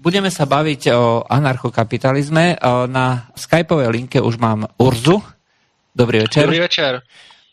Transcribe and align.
Budeme 0.00 0.32
sa 0.32 0.48
baviť 0.48 0.96
o 0.96 1.28
anarchokapitalizme. 1.28 2.56
Na 2.88 3.28
skypovej 3.36 3.92
linke 3.92 4.16
už 4.16 4.40
mám 4.40 4.64
Urzu. 4.80 5.20
Dobrý 5.92 6.24
večer. 6.24 6.48
Dobrý 6.48 6.64
večer. 6.64 7.04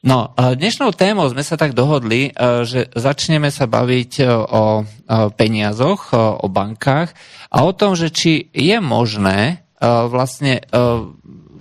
No, 0.08 0.32
dnešnou 0.32 0.96
témou 0.96 1.28
sme 1.28 1.44
sa 1.44 1.60
tak 1.60 1.76
dohodli, 1.76 2.32
že 2.64 2.88
začneme 2.96 3.52
sa 3.52 3.68
baviť 3.68 4.24
o 4.32 4.88
peniazoch, 5.36 6.16
o 6.16 6.48
bankách 6.48 7.12
a 7.52 7.68
o 7.68 7.76
tom, 7.76 8.00
že 8.00 8.16
či 8.16 8.48
je 8.56 8.80
možné 8.80 9.68
vlastne 9.84 10.64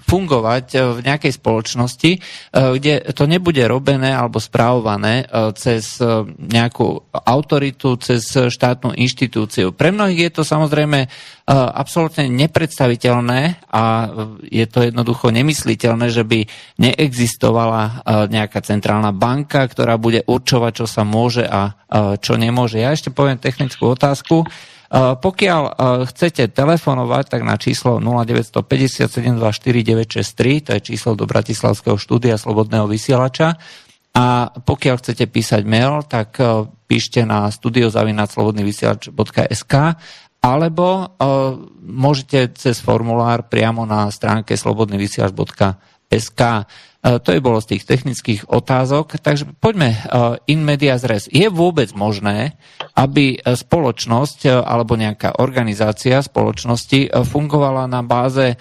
fungovať 0.06 0.66
eh, 0.72 0.80
v 0.94 0.98
nejakej 1.02 1.32
spoločnosti, 1.34 2.10
eh, 2.14 2.20
kde 2.54 3.10
to 3.12 3.26
nebude 3.26 3.60
robené 3.66 4.14
alebo 4.14 4.38
správované 4.38 5.26
eh, 5.26 5.50
cez 5.58 5.98
nejakú 6.36 7.10
autoritu, 7.12 7.98
cez 7.98 8.22
štátnu 8.30 8.94
inštitúciu. 8.94 9.74
Pre 9.74 9.90
mnohých 9.90 10.30
je 10.30 10.32
to 10.32 10.42
samozrejme 10.46 11.08
absolútne 11.48 12.26
nepredstaviteľné 12.26 13.70
a 13.70 14.10
je 14.42 14.66
to 14.66 14.82
jednoducho 14.82 15.30
nemysliteľné, 15.30 16.10
že 16.10 16.26
by 16.26 16.42
neexistovala 16.82 18.02
nejaká 18.28 18.60
centrálna 18.66 19.14
banka, 19.14 19.62
ktorá 19.70 19.94
bude 19.94 20.26
určovať, 20.26 20.72
čo 20.82 20.86
sa 20.90 21.06
môže 21.06 21.46
a 21.46 21.78
čo 22.18 22.34
nemôže. 22.34 22.82
Ja 22.82 22.90
ešte 22.90 23.14
poviem 23.14 23.38
technickú 23.38 23.94
otázku. 23.94 24.42
Pokiaľ 24.94 25.62
chcete 26.06 26.54
telefonovať, 26.54 27.34
tak 27.34 27.42
na 27.42 27.58
číslo 27.58 27.98
0957249963, 28.62 30.62
to 30.62 30.70
je 30.78 30.80
číslo 30.80 31.18
do 31.18 31.26
Bratislavského 31.26 31.98
štúdia 31.98 32.38
Slobodného 32.38 32.86
vysielača. 32.86 33.58
A 34.16 34.48
pokiaľ 34.48 34.96
chcete 35.02 35.26
písať 35.28 35.60
mail, 35.66 36.06
tak 36.06 36.38
píšte 36.86 37.26
na 37.26 37.50
studiozavinaclobodnyvysielač.sk 37.50 39.74
alebo 40.46 41.10
môžete 41.82 42.54
cez 42.54 42.78
formulár 42.78 43.50
priamo 43.50 43.82
na 43.82 44.06
stránke 44.14 44.54
slobodnyvysielač.sk 44.54 46.40
to 47.06 47.30
je 47.30 47.40
bolo 47.40 47.62
z 47.62 47.76
tých 47.76 47.86
technických 47.86 48.40
otázok. 48.50 49.22
Takže 49.22 49.46
poďme 49.62 49.94
e, 49.94 49.98
in 50.50 50.66
medias 50.66 51.06
res. 51.06 51.30
Je 51.30 51.46
vôbec 51.46 51.94
možné, 51.94 52.58
aby 52.98 53.38
spoločnosť 53.38 54.38
e, 54.46 54.50
alebo 54.50 54.98
nejaká 54.98 55.38
organizácia 55.38 56.18
spoločnosti 56.18 57.14
fungovala 57.22 57.86
na 57.86 58.02
báze 58.02 58.58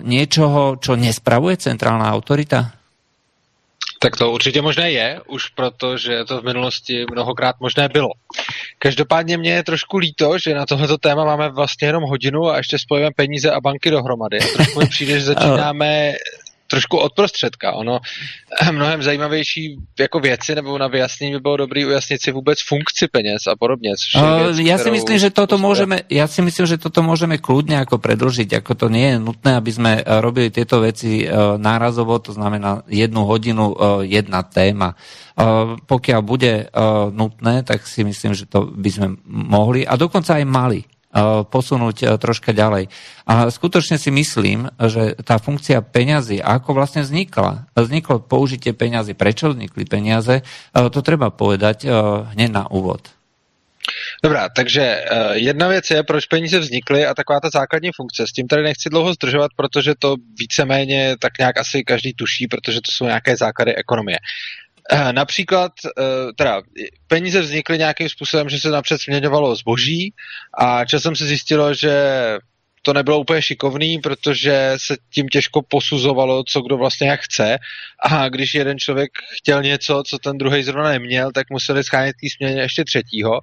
niečoho, 0.00 0.80
čo 0.80 0.96
nespravuje 0.96 1.60
centrálna 1.60 2.08
autorita? 2.08 2.78
Tak 3.98 4.16
to 4.16 4.30
určitě 4.30 4.62
možné 4.62 4.90
je, 4.90 5.20
už 5.26 5.48
proto, 5.48 5.96
že 5.96 6.24
to 6.24 6.40
v 6.40 6.44
minulosti 6.44 7.04
mnohokrát 7.10 7.56
možné 7.60 7.88
bylo. 7.88 8.08
Každopádně 8.78 9.38
mě 9.38 9.52
je 9.52 9.62
trošku 9.62 9.96
líto, 9.96 10.38
že 10.38 10.54
na 10.54 10.66
tohleto 10.66 10.98
téma 10.98 11.24
máme 11.24 11.48
vlastně 11.48 11.88
jenom 11.88 12.02
hodinu 12.02 12.46
a 12.46 12.56
ještě 12.56 12.78
spojíme 12.78 13.10
peníze 13.16 13.50
a 13.50 13.60
banky 13.60 13.90
dohromady. 13.90 14.38
Trošku 14.38 14.80
mi 14.80 14.86
přijde, 14.90 15.18
že 15.18 15.24
začínáme 15.24 16.12
trošku 16.68 16.96
od 16.96 17.12
prostředka. 17.16 17.72
Ono 17.72 17.98
mnohem 18.72 19.02
zajímavější 19.02 19.76
jako 19.98 20.20
věci 20.20 20.54
nebo 20.54 20.78
na 20.78 20.86
vyjasnění 20.86 21.32
by 21.32 21.40
bylo 21.40 21.56
dobrý 21.56 21.86
ujasnit 21.86 22.22
si 22.22 22.32
vůbec 22.32 22.58
funkci 22.62 23.08
peněz 23.08 23.48
a 23.48 23.56
podobně. 23.56 23.90
Věc, 24.54 24.58
já 24.58 24.78
si 24.78 24.90
myslím, 24.90 25.18
že 25.18 25.30
toto 25.30 25.58
můžeme, 25.58 26.00
já 26.10 26.26
si 26.26 26.42
myslím, 26.42 26.66
že 26.66 26.78
toto 26.78 27.02
můžeme 27.02 27.38
kludně 27.38 27.76
jako 27.76 27.98
predlžiť, 27.98 28.52
jako 28.52 28.74
to 28.74 28.88
nie 28.88 29.08
je 29.08 29.18
nutné, 29.18 29.56
aby 29.56 29.72
jsme 29.72 30.02
eh, 30.04 30.20
robili 30.20 30.50
tyto 30.50 30.80
věci 30.80 31.24
eh, 31.24 31.32
nárazovo, 31.56 32.18
to 32.18 32.32
znamená 32.32 32.82
jednu 32.86 33.24
hodinu, 33.24 33.74
eh, 33.74 33.84
jedna 34.04 34.42
téma. 34.42 34.94
Pokiaľ 35.86 36.20
bude 36.26 36.66
nutné, 37.14 37.62
tak 37.62 37.86
si 37.86 38.02
myslím, 38.02 38.34
že 38.34 38.50
to 38.50 38.74
by 38.74 38.90
sme 38.90 39.08
mohli 39.30 39.86
a 39.86 39.94
dokonca 39.94 40.34
aj 40.34 40.42
mali 40.50 40.82
Eh, 40.82 40.97
posunúť 41.48 41.96
eh, 42.04 42.08
troška 42.20 42.52
ďalej. 42.52 42.92
A 43.24 43.48
skutočne 43.48 43.96
si 43.96 44.12
myslím, 44.12 44.68
že 44.76 45.16
tá 45.24 45.40
funkcia 45.40 45.80
peňazí, 45.80 46.40
ako 46.40 46.76
vlastne 46.76 47.00
vznikla, 47.04 47.68
vzniklo 47.72 48.20
použitie 48.20 48.76
peňazí, 48.76 49.16
prečo 49.16 49.52
vznikly 49.52 49.84
peniaze, 49.88 50.44
eh, 50.44 50.88
to 50.92 51.00
treba 51.00 51.32
povedať 51.32 51.88
hneď 52.34 52.50
na 52.52 52.64
úvod. 52.68 53.08
Dobrá, 54.24 54.48
takže 54.48 55.04
jedna 55.32 55.68
věc 55.68 55.90
je, 55.90 56.02
proč 56.02 56.26
peníze 56.26 56.58
vznikly 56.58 57.06
a 57.06 57.14
taková 57.14 57.40
ta 57.40 57.48
základní 57.52 57.90
funkce. 57.96 58.26
S 58.26 58.32
tím 58.32 58.46
tady 58.46 58.62
nechci 58.62 58.90
dlouho 58.90 59.14
zdržovat, 59.14 59.50
protože 59.56 59.94
to 59.98 60.16
víceméně 60.38 61.16
tak 61.20 61.38
nějak 61.38 61.58
asi 61.58 61.84
každý 61.84 62.12
tuší, 62.12 62.46
protože 62.46 62.80
to 62.80 62.92
jsou 62.92 63.04
nějaké 63.04 63.36
základy 63.36 63.76
ekonomie. 63.76 64.18
Eh, 64.92 65.12
například, 65.12 65.72
eh, 65.86 66.32
teda, 66.36 66.62
peníze 67.06 67.40
vznikly 67.40 67.78
nějakým 67.78 68.08
způsobem, 68.08 68.48
že 68.48 68.60
se 68.60 68.68
napřed 68.68 69.00
směňovalo 69.00 69.56
zboží 69.56 70.14
a 70.58 70.84
časem 70.84 71.16
se 71.16 71.26
zjistilo, 71.26 71.74
že 71.74 71.92
to 72.82 72.92
nebylo 72.92 73.20
úplně 73.20 73.42
šikovný, 73.42 73.98
protože 73.98 74.72
se 74.76 74.96
tím 75.14 75.28
těžko 75.28 75.62
posuzovalo, 75.62 76.44
co 76.44 76.60
kdo 76.60 76.76
vlastně 76.76 77.08
jak 77.08 77.20
chce. 77.20 77.58
A 78.04 78.28
když 78.28 78.54
jeden 78.54 78.78
člověk 78.78 79.10
chtěl 79.36 79.62
něco, 79.62 80.02
co 80.06 80.18
ten 80.18 80.38
druhý 80.38 80.62
zrovna 80.62 80.90
neměl, 80.90 81.32
tak 81.32 81.50
museli 81.50 81.84
schánět 81.84 82.16
k 82.16 82.36
směně 82.36 82.60
ještě 82.60 82.84
třetího. 82.84 83.40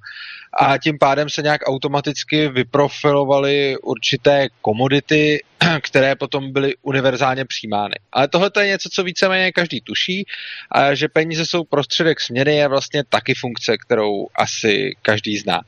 A 0.60 0.78
tím 0.78 0.98
pádem 1.00 1.30
se 1.30 1.42
nějak 1.42 1.62
automaticky 1.66 2.50
vyprofilovaly 2.50 3.78
určité 3.78 4.48
komodity, 4.62 5.44
které 5.82 6.16
potom 6.16 6.54
byly 6.54 6.76
univerzálně 6.82 7.46
přijímány. 7.46 7.96
Ale 8.12 8.28
tohle 8.28 8.52
je 8.60 8.68
něco, 8.68 8.90
co 8.90 9.04
víceméně 9.04 9.52
každý 9.52 9.82
tuší, 9.82 10.26
a 10.72 10.94
že 10.94 11.08
peníze 11.08 11.46
jsou 11.46 11.64
prostředek 11.64 12.22
směny, 12.22 12.56
je 12.56 12.68
vlastně 12.68 13.04
taky 13.10 13.34
funkce, 13.34 13.78
kterou 13.78 14.28
asi 14.36 14.96
každý 15.02 15.38
zná. 15.38 15.62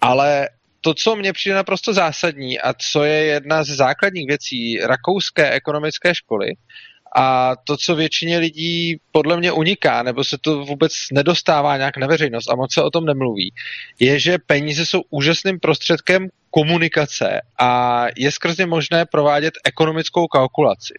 Ale 0.00 0.48
to, 0.84 0.94
co 0.94 1.16
mně 1.16 1.32
přijde 1.32 1.54
naprosto 1.54 1.94
zásadní 1.94 2.60
a 2.60 2.74
co 2.74 3.04
je 3.04 3.24
jedna 3.24 3.64
z 3.64 3.66
základních 3.68 4.26
věcí 4.28 4.78
rakouské 4.78 5.50
ekonomické 5.50 6.14
školy, 6.14 6.52
a 7.16 7.56
to, 7.64 7.76
co 7.76 7.94
většině 7.94 8.38
lidí 8.38 8.96
podle 9.12 9.36
mě 9.36 9.52
uniká, 9.52 10.02
nebo 10.02 10.24
se 10.24 10.38
to 10.40 10.64
vůbec 10.64 10.92
nedostává 11.12 11.76
nějak 11.76 11.96
na 11.96 12.06
veřejnost 12.06 12.50
a 12.50 12.56
moc 12.56 12.74
se 12.74 12.82
o 12.82 12.90
tom 12.90 13.04
nemluví, 13.04 13.52
je, 14.00 14.20
že 14.20 14.38
peníze 14.46 14.86
jsou 14.86 15.02
úžasným 15.10 15.60
prostředkem 15.60 16.28
komunikace 16.50 17.40
a 17.60 18.04
je 18.16 18.32
skrze 18.32 18.66
možné 18.66 19.06
provádět 19.06 19.54
ekonomickou 19.64 20.26
kalkulaci. 20.26 20.94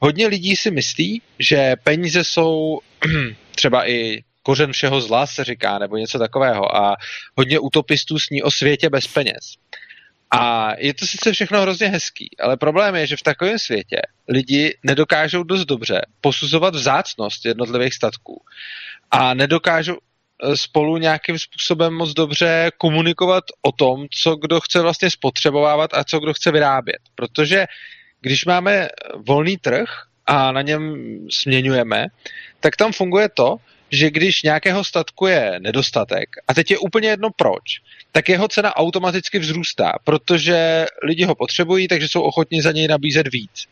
Hodně 0.00 0.26
lidí 0.26 0.56
si 0.56 0.70
myslí, 0.70 1.22
že 1.38 1.74
peníze 1.84 2.24
jsou 2.24 2.80
třeba 3.54 3.88
i 3.88 4.22
kořen 4.44 4.72
všeho 4.72 5.00
zla, 5.00 5.26
se 5.26 5.44
říká, 5.44 5.78
nebo 5.78 5.96
něco 5.96 6.18
takového. 6.18 6.76
A 6.76 6.96
hodně 7.36 7.58
utopistů 7.58 8.18
sní 8.18 8.42
o 8.42 8.50
světě 8.50 8.90
bez 8.90 9.06
peněz. 9.06 9.56
A 10.30 10.72
je 10.78 10.94
to 10.94 11.06
sice 11.06 11.32
všechno 11.32 11.60
hrozně 11.60 11.88
hezký, 11.88 12.30
ale 12.40 12.56
problém 12.56 12.94
je, 12.94 13.06
že 13.06 13.16
v 13.16 13.22
takovém 13.22 13.58
světě 13.58 14.00
lidi 14.28 14.78
nedokážou 14.82 15.42
dost 15.42 15.64
dobře 15.64 16.00
posuzovat 16.20 16.74
vzácnost 16.74 17.46
jednotlivých 17.46 17.94
statků 17.94 18.42
a 19.10 19.34
nedokážou 19.34 19.96
eh, 19.96 20.56
spolu 20.56 20.96
nějakým 20.96 21.38
způsobem 21.38 21.94
moc 21.94 22.12
dobře 22.12 22.70
komunikovat 22.78 23.44
o 23.62 23.72
tom, 23.72 24.06
co 24.22 24.36
kdo 24.36 24.60
chce 24.60 24.80
vlastně 24.80 25.10
spotřebovávat 25.10 25.94
a 25.94 26.04
co 26.04 26.18
kdo 26.18 26.34
chce 26.34 26.52
vyrábět. 26.52 26.98
Protože 27.14 27.66
když 28.20 28.44
máme 28.44 28.88
volný 29.28 29.56
trh 29.56 29.88
a 30.26 30.52
na 30.52 30.62
něm 30.62 30.94
směňujeme, 31.30 32.06
tak 32.60 32.76
tam 32.76 32.92
funguje 32.92 33.28
to, 33.28 33.56
že 33.94 34.10
když 34.10 34.42
nějakého 34.42 34.84
statku 34.84 35.26
je 35.26 35.52
nedostatek, 35.58 36.28
a 36.48 36.54
teď 36.54 36.70
je 36.70 36.78
úplně 36.78 37.08
jedno 37.08 37.30
proč, 37.36 37.62
tak 38.12 38.28
jeho 38.28 38.48
cena 38.48 38.76
automaticky 38.76 39.38
vzrůstá, 39.38 39.92
protože 40.04 40.86
lidi 41.02 41.24
ho 41.24 41.34
potřebují, 41.34 41.88
takže 41.88 42.08
jsou 42.08 42.20
ochotni 42.20 42.62
za 42.62 42.72
něj 42.72 42.88
nabízet 42.88 43.32
víc. 43.32 43.66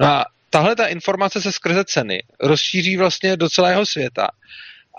No 0.00 0.06
a 0.06 0.24
tahle 0.50 0.76
ta 0.76 0.86
informace 0.86 1.42
se 1.42 1.52
skrze 1.52 1.84
ceny 1.84 2.22
rozšíří 2.40 2.96
vlastně 2.96 3.36
do 3.36 3.48
celého 3.48 3.86
světa. 3.86 4.28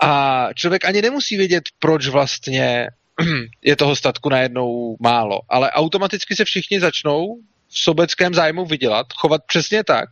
A 0.02 0.48
člověk 0.54 0.84
ani 0.84 1.02
nemusí 1.02 1.36
vědět, 1.36 1.64
proč 1.78 2.06
vlastně 2.06 2.88
je 3.62 3.76
toho 3.76 3.96
statku 3.96 4.28
najednou 4.28 4.96
málo, 5.00 5.40
ale 5.48 5.70
automaticky 5.70 6.36
se 6.36 6.44
všichni 6.44 6.80
začnou 6.80 7.38
v 7.68 7.78
sobeckém 7.78 8.34
zájmu 8.34 8.66
vydělat, 8.66 9.06
chovat 9.12 9.40
přesně 9.46 9.84
tak, 9.84 10.08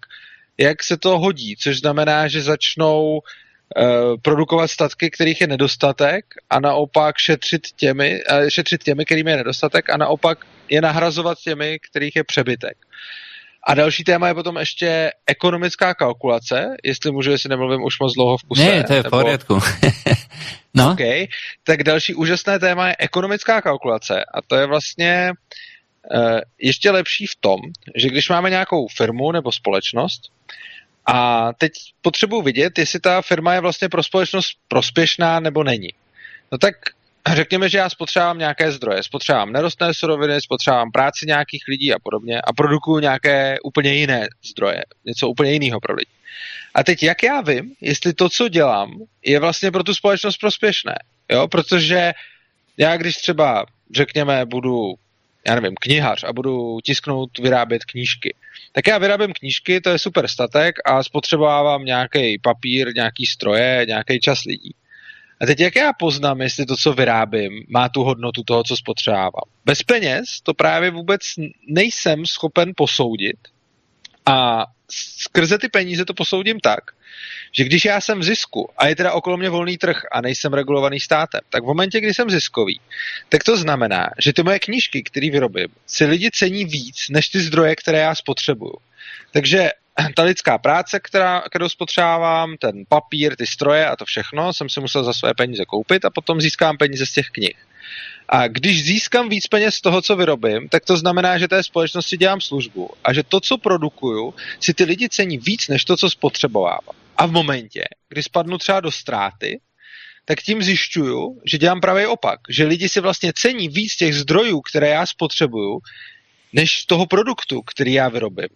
jak 0.59 0.83
se 0.85 0.97
to 0.97 1.19
hodí, 1.19 1.57
což 1.57 1.79
znamená, 1.79 2.29
že 2.29 2.43
začnou 2.43 3.21
produkovat 4.23 4.71
statky, 4.71 5.11
kterých 5.11 5.41
je 5.41 5.47
nedostatek 5.47 6.25
a 6.51 6.61
naopak 6.61 7.19
šetřit 7.19 7.63
těmi, 7.77 8.21
uh, 8.31 8.49
šetřit 8.49 8.85
těmi, 8.85 9.05
kterými 9.05 9.31
je 9.31 9.37
nedostatek 9.37 9.91
a 9.91 9.97
naopak 9.97 10.39
je 10.69 10.81
nahrazovat 10.81 11.39
těmi, 11.39 11.79
kterých 11.79 12.17
je 12.17 12.25
přebytek. 12.25 12.77
A 13.67 13.75
další 13.75 14.05
téma 14.05 14.29
je 14.29 14.35
potom 14.35 14.57
ještě 14.57 15.13
ekonomická 15.27 15.95
kalkulace, 15.95 16.77
jestli 16.85 17.13
můžu, 17.13 17.31
jestli 17.31 17.49
nemluvím 17.49 17.83
už 17.83 18.01
moc 18.01 18.15
dlouho 18.15 18.39
v 18.39 18.43
kuse. 18.43 18.63
Ne, 18.63 18.85
to 18.85 18.95
je 18.95 19.01
v 19.01 19.05
nebo... 19.05 19.21
pořádku. 19.21 19.59
no. 20.75 20.93
Okay. 20.93 21.27
Tak 21.65 21.83
další 21.83 22.15
úžasné 22.15 22.59
téma 22.59 22.89
je 22.89 22.97
ekonomická 22.99 23.61
kalkulace 23.63 24.25
a 24.35 24.43
to 24.47 24.57
je 24.57 24.67
vlastně 24.67 25.33
uh, 26.15 26.41
ještě 26.59 26.91
lepší 26.91 27.27
v 27.27 27.37
tom, 27.41 27.61
že 27.97 28.09
když 28.09 28.29
máme 28.29 28.51
nějakou 28.51 28.89
firmu 28.97 29.33
nebo 29.33 29.53
společnost, 29.53 30.23
a 31.07 31.49
teď 31.53 31.73
potřebuji 32.03 32.43
vidět, 32.43 32.79
jestli 32.79 33.01
ta 33.01 33.23
firma 33.23 33.55
je 33.55 33.61
vlastně 33.61 33.89
pro 33.89 34.03
společnost 34.03 34.53
prospěšná 34.69 35.41
nebo 35.41 35.65
není. 35.65 35.89
No 36.53 36.59
tak 36.59 36.75
řekněme, 37.35 37.69
že 37.69 37.79
já 37.79 37.91
spotřebám 37.91 38.39
nějaké 38.39 38.73
zdroje, 38.73 39.03
spotřebám 39.03 39.53
nerostné 39.53 39.95
suroviny, 39.95 40.41
spotřebám 40.41 40.91
práci 40.93 41.27
nějakých 41.27 41.63
lidí 41.69 41.95
a 41.95 41.99
podobně 42.03 42.41
a 42.41 42.53
produkuju 42.53 42.99
nějaké 42.99 43.57
úplně 43.65 43.95
jiné 43.95 44.29
zdroje, 44.51 44.83
něco 45.05 45.29
úplně 45.29 45.53
jiného 45.53 45.81
pro 45.81 45.95
lidi. 45.95 46.11
A 46.75 46.85
teď 46.85 47.03
jak 47.03 47.23
já 47.23 47.41
vím, 47.41 47.75
jestli 47.81 48.13
to, 48.13 48.29
co 48.29 48.49
dělám, 48.49 48.93
je 49.25 49.41
vlastně 49.41 49.71
pro 49.71 49.83
tu 49.83 49.95
společnost 49.95 50.37
prospěšné, 50.37 50.95
jo, 51.31 51.49
protože 51.49 52.13
já 52.77 52.97
když 52.97 53.17
třeba, 53.17 53.67
řekněme, 53.97 54.47
budu 54.47 54.95
já 55.47 55.55
nevím, 55.55 55.75
knihař 55.81 56.25
a 56.25 56.33
budu 56.33 56.81
tisknout, 56.81 57.39
vyrábět 57.39 57.85
knížky. 57.85 58.35
Tak 58.73 58.87
já 58.87 58.99
vyrábím 58.99 59.33
knížky, 59.33 59.81
to 59.81 59.91
je 59.91 59.99
super 59.99 60.29
statek 60.29 60.75
a 60.85 61.03
spotřebovávám 61.03 61.85
nějaký 61.85 62.39
papír, 62.39 62.95
nějaký 62.95 63.27
stroje, 63.27 63.85
nějaký 63.89 64.21
čas 64.21 64.45
lidí. 64.45 64.75
A 65.41 65.47
teď 65.47 65.61
jak 65.61 65.77
já 65.77 65.93
poznám, 65.93 66.41
jestli 66.41 66.67
to, 66.67 66.77
co 66.77 66.93
vyrábím, 66.93 67.65
má 67.69 67.89
tu 67.89 68.03
hodnotu 68.03 68.43
toho, 68.43 68.65
co 68.65 68.77
spotřebávám? 68.77 69.49
Bez 69.65 69.83
peněz 69.83 70.25
to 70.43 70.55
právě 70.55 70.91
vůbec 70.91 71.21
nejsem 71.69 72.27
schopen 72.27 72.73
posoudit 72.77 73.37
a 74.27 74.67
skrze 74.91 75.59
ty 75.59 75.69
peníze 75.69 76.05
to 76.05 76.15
posoudím 76.15 76.61
tak, 76.61 76.81
že 77.53 77.65
když 77.65 77.85
já 77.85 78.01
jsem 78.01 78.21
v 78.21 78.25
zisku 78.25 78.71
a 78.79 78.87
je 78.87 78.97
teda 78.97 79.13
okolo 79.13 79.37
mě 79.37 79.51
volný 79.51 79.79
trh 79.79 80.03
a 80.13 80.21
nejsem 80.21 80.53
regulovaný 80.53 81.01
státem, 81.01 81.41
tak 81.51 81.63
v 81.63 81.67
momentě, 81.67 82.01
kdy 82.01 82.15
jsem 82.15 82.31
ziskový, 82.31 82.81
tak 83.29 83.45
to 83.45 83.57
znamená, 83.57 84.11
že 84.19 84.33
ty 84.33 84.43
moje 84.43 84.59
knížky, 84.59 85.03
které 85.03 85.31
vyrobím, 85.31 85.69
si 85.87 86.05
lidi 86.05 86.31
cení 86.31 86.65
víc 86.65 87.09
než 87.11 87.29
ty 87.29 87.41
zdroje, 87.41 87.77
které 87.77 87.99
já 87.99 88.15
spotřebuju. 88.15 88.77
Takže 89.31 89.71
ta 90.17 90.23
lidská 90.23 90.59
práce, 90.59 91.01
která, 91.01 91.41
kterou 91.41 91.69
spotřebávám, 91.69 92.57
ten 92.57 92.85
papír, 92.89 93.37
ty 93.37 93.47
stroje 93.47 93.87
a 93.87 93.97
to 93.97 94.05
všechno, 94.05 94.53
jsem 94.53 94.69
si 94.69 94.81
musel 94.81 95.05
za 95.05 95.13
své 95.13 95.35
peníze 95.35 95.65
koupit 95.65 96.05
a 96.05 96.11
potom 96.11 96.41
získám 96.41 96.77
peníze 96.77 97.07
z 97.07 97.13
těch 97.13 97.27
knih. 97.27 97.57
A 98.35 98.49
když 98.49 98.85
získám 98.85 99.29
víc 99.29 99.47
peněz 99.47 99.75
z 99.75 99.81
toho, 99.81 100.03
co 100.03 100.17
vyrobím, 100.17 100.69
tak 100.69 100.85
to 100.85 100.97
znamená, 100.97 101.39
že 101.39 101.49
té 101.49 101.63
společnosti 101.63 102.17
dělám 102.17 102.41
službu 102.41 102.91
a 103.05 103.13
že 103.13 103.23
to, 103.23 103.41
co 103.41 103.59
produkuju, 103.59 104.35
si 104.61 104.75
ty 104.75 104.85
lidi 104.85 105.09
cení 105.09 105.39
víc 105.39 105.69
než 105.69 105.85
to, 105.85 105.97
co 105.97 106.11
spotřebovávám. 106.11 106.97
A 107.17 107.27
v 107.27 107.33
momentě, 107.33 107.85
kdy 108.09 108.23
spadnu 108.23 108.59
třeba 108.59 108.81
do 108.81 108.91
ztráty, 108.91 109.61
tak 110.25 110.43
tím 110.43 110.63
zjišťuju, 110.63 111.41
že 111.45 111.59
dělám 111.59 111.81
pravý 111.81 112.07
opak. 112.07 112.41
Že 112.49 112.65
lidi 112.65 112.89
si 112.89 113.01
vlastně 113.01 113.33
cení 113.37 113.69
víc 113.69 113.97
těch 113.97 114.15
zdrojů, 114.15 114.61
které 114.61 114.89
já 114.89 115.07
spotřebuju, 115.07 115.81
než 116.53 116.85
toho 116.85 117.07
produktu, 117.07 117.63
který 117.63 117.93
já 117.93 118.09
vyrobím. 118.09 118.49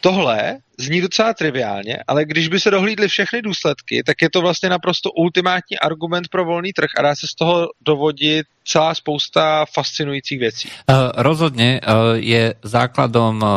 Tohle 0.00 0.58
zní 0.78 1.00
docela 1.00 1.34
triviálně, 1.34 1.98
ale 2.06 2.24
když 2.24 2.48
by 2.48 2.60
se 2.60 2.70
dohlídly 2.70 3.08
všechny 3.08 3.42
důsledky, 3.42 4.02
tak 4.06 4.22
je 4.22 4.30
to 4.30 4.40
vlastně 4.40 4.68
naprosto 4.68 5.10
ultimátní 5.12 5.78
argument 5.78 6.28
pro 6.28 6.44
volný 6.44 6.72
trh 6.72 6.88
a 6.98 7.02
dá 7.02 7.14
se 7.14 7.26
z 7.26 7.34
toho 7.34 7.68
dovodit 7.80 8.46
celá 8.64 8.94
spousta 8.94 9.64
fascinujících 9.74 10.38
věcí. 10.38 10.68
Uh, 10.68 10.96
rozhodně 11.16 11.80
uh, 11.80 11.92
je 12.14 12.54
základom 12.62 13.42
uh, 13.42 13.48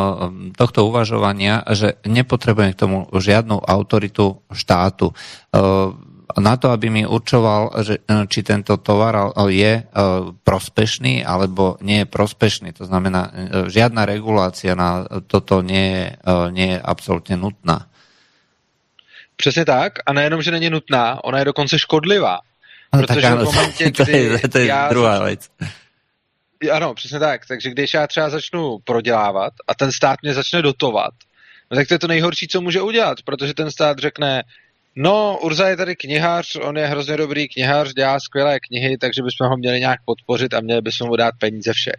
tohto 0.58 0.86
uvažovania, 0.86 1.62
že 1.72 1.94
nepotrebujeme 2.08 2.74
k 2.74 2.76
tomu 2.76 3.08
žiadnu 3.20 3.60
autoritu 3.60 4.38
štátu 4.54 5.14
na 6.38 6.58
to, 6.58 6.70
aby 6.70 6.90
mi 6.90 7.04
určoval, 7.06 7.74
že, 7.81 8.06
e, 8.06 8.28
či 8.30 8.46
tento 8.46 8.78
tovar 8.78 9.34
je 9.50 9.81
e, 9.81 9.84
prospešný 10.46 11.26
alebo 11.26 11.81
nie 11.81 12.06
je 12.06 12.08
prospešný. 12.08 12.70
To 12.78 12.86
znamená, 12.86 13.22
e, 13.26 13.31
žiadna 13.74 14.06
regulácia 14.06 14.78
na 14.78 15.10
toto 15.26 15.66
nie 15.66 15.90
je, 15.90 16.06
nie 16.54 16.78
je 16.78 16.80
absolútne 16.81 17.34
nutná. 17.34 17.90
Přesně 19.36 19.66
tak. 19.66 19.94
A 20.06 20.14
nejenom, 20.14 20.42
že 20.42 20.52
není 20.52 20.70
nutná, 20.70 21.24
ona 21.24 21.40
je 21.40 21.46
dokonce 21.46 21.80
škodlivá. 21.80 22.40
No, 22.94 23.02
protože 23.02 23.22
tak 23.22 23.31
ano, 23.31 23.46
v 23.46 23.56
momentě, 23.56 23.92
to 23.98 24.10
je, 24.10 24.40
to 24.40 24.58
je 24.58 24.66
já 24.66 24.90
druhá 24.90 25.24
věc. 25.24 25.50
Ano, 26.72 26.94
přesně 26.94 27.20
tak. 27.20 27.46
Takže 27.48 27.70
když 27.70 27.94
já 27.94 28.08
třeba 28.08 28.30
začnu 28.30 28.78
prodělávat 28.84 29.54
a 29.68 29.76
ten 29.76 29.92
stát 29.92 30.20
mě 30.22 30.34
začne 30.34 30.62
dotovat, 30.62 31.14
no 31.72 31.78
tak 31.78 31.88
to 31.88 31.94
je 31.94 32.00
to 32.00 32.08
nejhorší, 32.08 32.48
co 32.48 32.62
může 32.62 32.81
udělat, 32.81 33.18
protože 33.26 33.54
ten 33.54 33.72
stát 33.72 34.00
řekne, 34.00 34.44
No, 35.01 35.40
Urza 35.42 35.68
je 35.68 35.78
tady 35.78 35.96
knihář, 35.96 36.56
on 36.56 36.78
je 36.78 36.88
hrozně 36.88 37.18
dobrý 37.18 37.48
knihář, 37.48 37.94
dělá 37.94 38.19
skvělé 38.19 38.60
knihy, 38.60 38.98
takže 38.98 39.22
bychom 39.24 39.48
ho 39.48 39.57
měli 39.57 39.80
nějak 39.80 40.00
podpořit 40.06 40.54
a 40.54 40.62
měli 40.62 40.81
bychom 40.81 41.07
mu 41.07 41.16
dát 41.16 41.34
peníze 41.40 41.74
všech. 41.74 41.94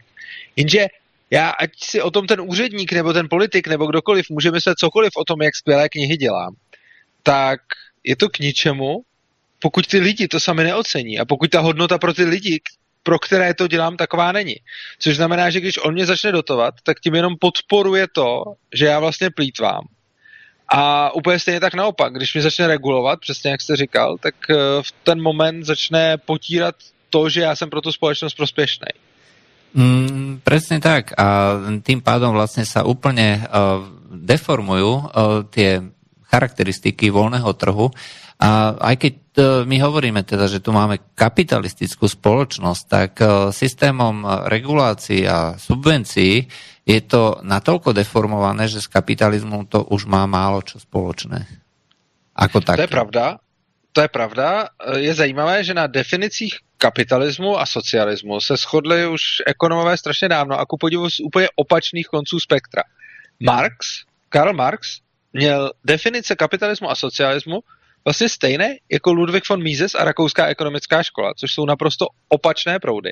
Jenže 0.56 0.87
já, 1.31 1.50
ať 1.50 1.70
si 1.82 2.02
o 2.02 2.11
tom 2.11 2.26
ten 2.26 2.41
úředník 2.41 2.93
nebo 2.93 3.12
ten 3.12 3.29
politik 3.29 3.69
nebo 3.69 3.87
kdokoliv 3.87 4.26
může 4.31 4.50
myslet 4.50 4.79
cokoliv 4.79 5.11
o 5.17 5.25
tom, 5.25 5.43
jak 5.43 5.56
skvělé 5.56 5.88
knihy 5.88 6.17
dělám, 6.17 6.55
tak 7.23 7.61
je 8.05 8.17
to 8.17 8.29
k 8.29 8.38
ničemu, 8.38 9.03
pokud 9.58 9.87
ty 9.87 9.99
lidi 9.99 10.29
to 10.29 10.41
sami 10.41 10.64
neocení 10.64 11.19
a 11.19 11.25
pokud 11.25 11.50
ta 11.50 11.61
hodnota 11.61 11.99
pro 11.99 12.14
ty 12.14 12.25
lidi, 12.25 12.61
pro 13.03 13.19
které 13.19 13.55
to 13.55 13.69
dělám, 13.69 13.96
taková 13.96 14.32
není. 14.32 14.56
Což 14.99 15.17
znamená, 15.17 15.50
že 15.50 15.61
když 15.61 15.79
on 15.79 15.94
mě 15.94 16.06
začne 16.06 16.32
dotovat, 16.32 16.75
tak 16.82 17.00
tím 17.00 17.14
jenom 17.14 17.37
podporuje 17.41 18.06
to, 18.14 18.43
že 18.75 18.87
já 18.87 19.00
vlastně 19.00 19.31
plítvám 19.31 19.82
a 20.70 21.14
úplně 21.14 21.38
stejně 21.38 21.61
tak 21.61 21.75
naopak, 21.75 22.12
když 22.12 22.34
mi 22.34 22.43
začne 22.43 22.67
regulovat, 22.67 23.20
přesně 23.20 23.50
jak 23.50 23.61
jste 23.61 23.76
říkal, 23.76 24.17
tak 24.19 24.34
eh, 24.50 24.55
v 24.82 24.93
ten 25.02 25.22
moment 25.22 25.64
začne 25.64 26.19
potírat 26.19 26.75
to, 27.11 27.28
že 27.28 27.40
já 27.40 27.56
jsem 27.56 27.70
pro 27.70 27.81
tu 27.81 27.93
společnost 27.93 28.34
prospěšný. 28.34 28.87
Mm, 29.75 30.43
presne 30.43 30.82
tak. 30.82 31.14
A 31.14 31.55
tým 31.87 32.02
pádom 32.02 32.34
vlastne 32.34 32.67
sa 32.67 32.82
úplne 32.82 33.38
uh, 33.46 33.87
deformujú 34.11 34.90
uh, 34.90 35.02
tie 35.46 35.78
charakteristiky 36.26 37.06
voľného 37.11 37.50
trhu. 37.55 37.87
A 38.43 38.75
aj 38.75 38.94
keď 38.99 39.14
uh, 39.14 39.44
my 39.62 39.76
hovoríme 39.78 40.26
teda, 40.26 40.50
že 40.50 40.58
tu 40.58 40.75
máme 40.75 40.99
kapitalistickú 41.14 42.11
spoločnosť, 42.11 42.82
tak 42.90 43.12
uh, 43.22 43.55
systémom 43.55 44.26
regulácií 44.50 45.22
a 45.31 45.55
subvencií 45.55 46.50
je 46.91 47.01
to 47.07 47.23
natoľko 47.47 47.95
deformované, 47.95 48.67
že 48.67 48.83
s 48.83 48.91
kapitalismom 48.91 49.71
to 49.71 49.87
už 49.95 50.11
má 50.11 50.27
málo 50.27 50.59
čo 50.67 50.83
spoločné. 50.83 51.47
Ako 52.35 52.59
tak. 52.59 52.83
To 52.83 52.87
je 52.87 52.91
pravda. 52.91 53.25
To 53.95 54.01
je 54.03 54.11
pravda. 54.11 54.71
Je 54.99 55.13
zajímavé, 55.15 55.63
že 55.67 55.75
na 55.75 55.87
definicích 55.87 56.59
kapitalismu 56.79 57.59
a 57.59 57.67
socialismu 57.67 58.41
se 58.41 58.57
shodli 58.57 59.07
už 59.07 59.23
ekonomové 59.47 59.97
strašně 59.97 60.29
dávno 60.29 60.59
a 60.59 60.67
ku 60.67 60.77
podivu 60.79 61.11
z 61.11 61.21
úplně 61.21 61.49
opačných 61.57 62.07
konců 62.07 62.41
spektra. 62.41 62.83
Marx, 63.41 63.77
Karl 64.29 64.53
Marx, 64.53 64.99
měl 65.33 65.71
definice 65.85 66.37
kapitalismu 66.37 66.91
a 66.91 66.95
socialismu 66.95 67.61
vlastně 68.05 68.29
stejné 68.29 68.76
jako 68.93 69.12
Ludwig 69.12 69.49
von 69.49 69.62
Mises 69.62 69.94
a 69.94 70.05
Rakouská 70.05 70.47
ekonomická 70.47 71.02
škola, 71.02 71.35
což 71.35 71.52
jsou 71.52 71.64
naprosto 71.67 72.06
opačné 72.29 72.79
proudy. 72.79 73.11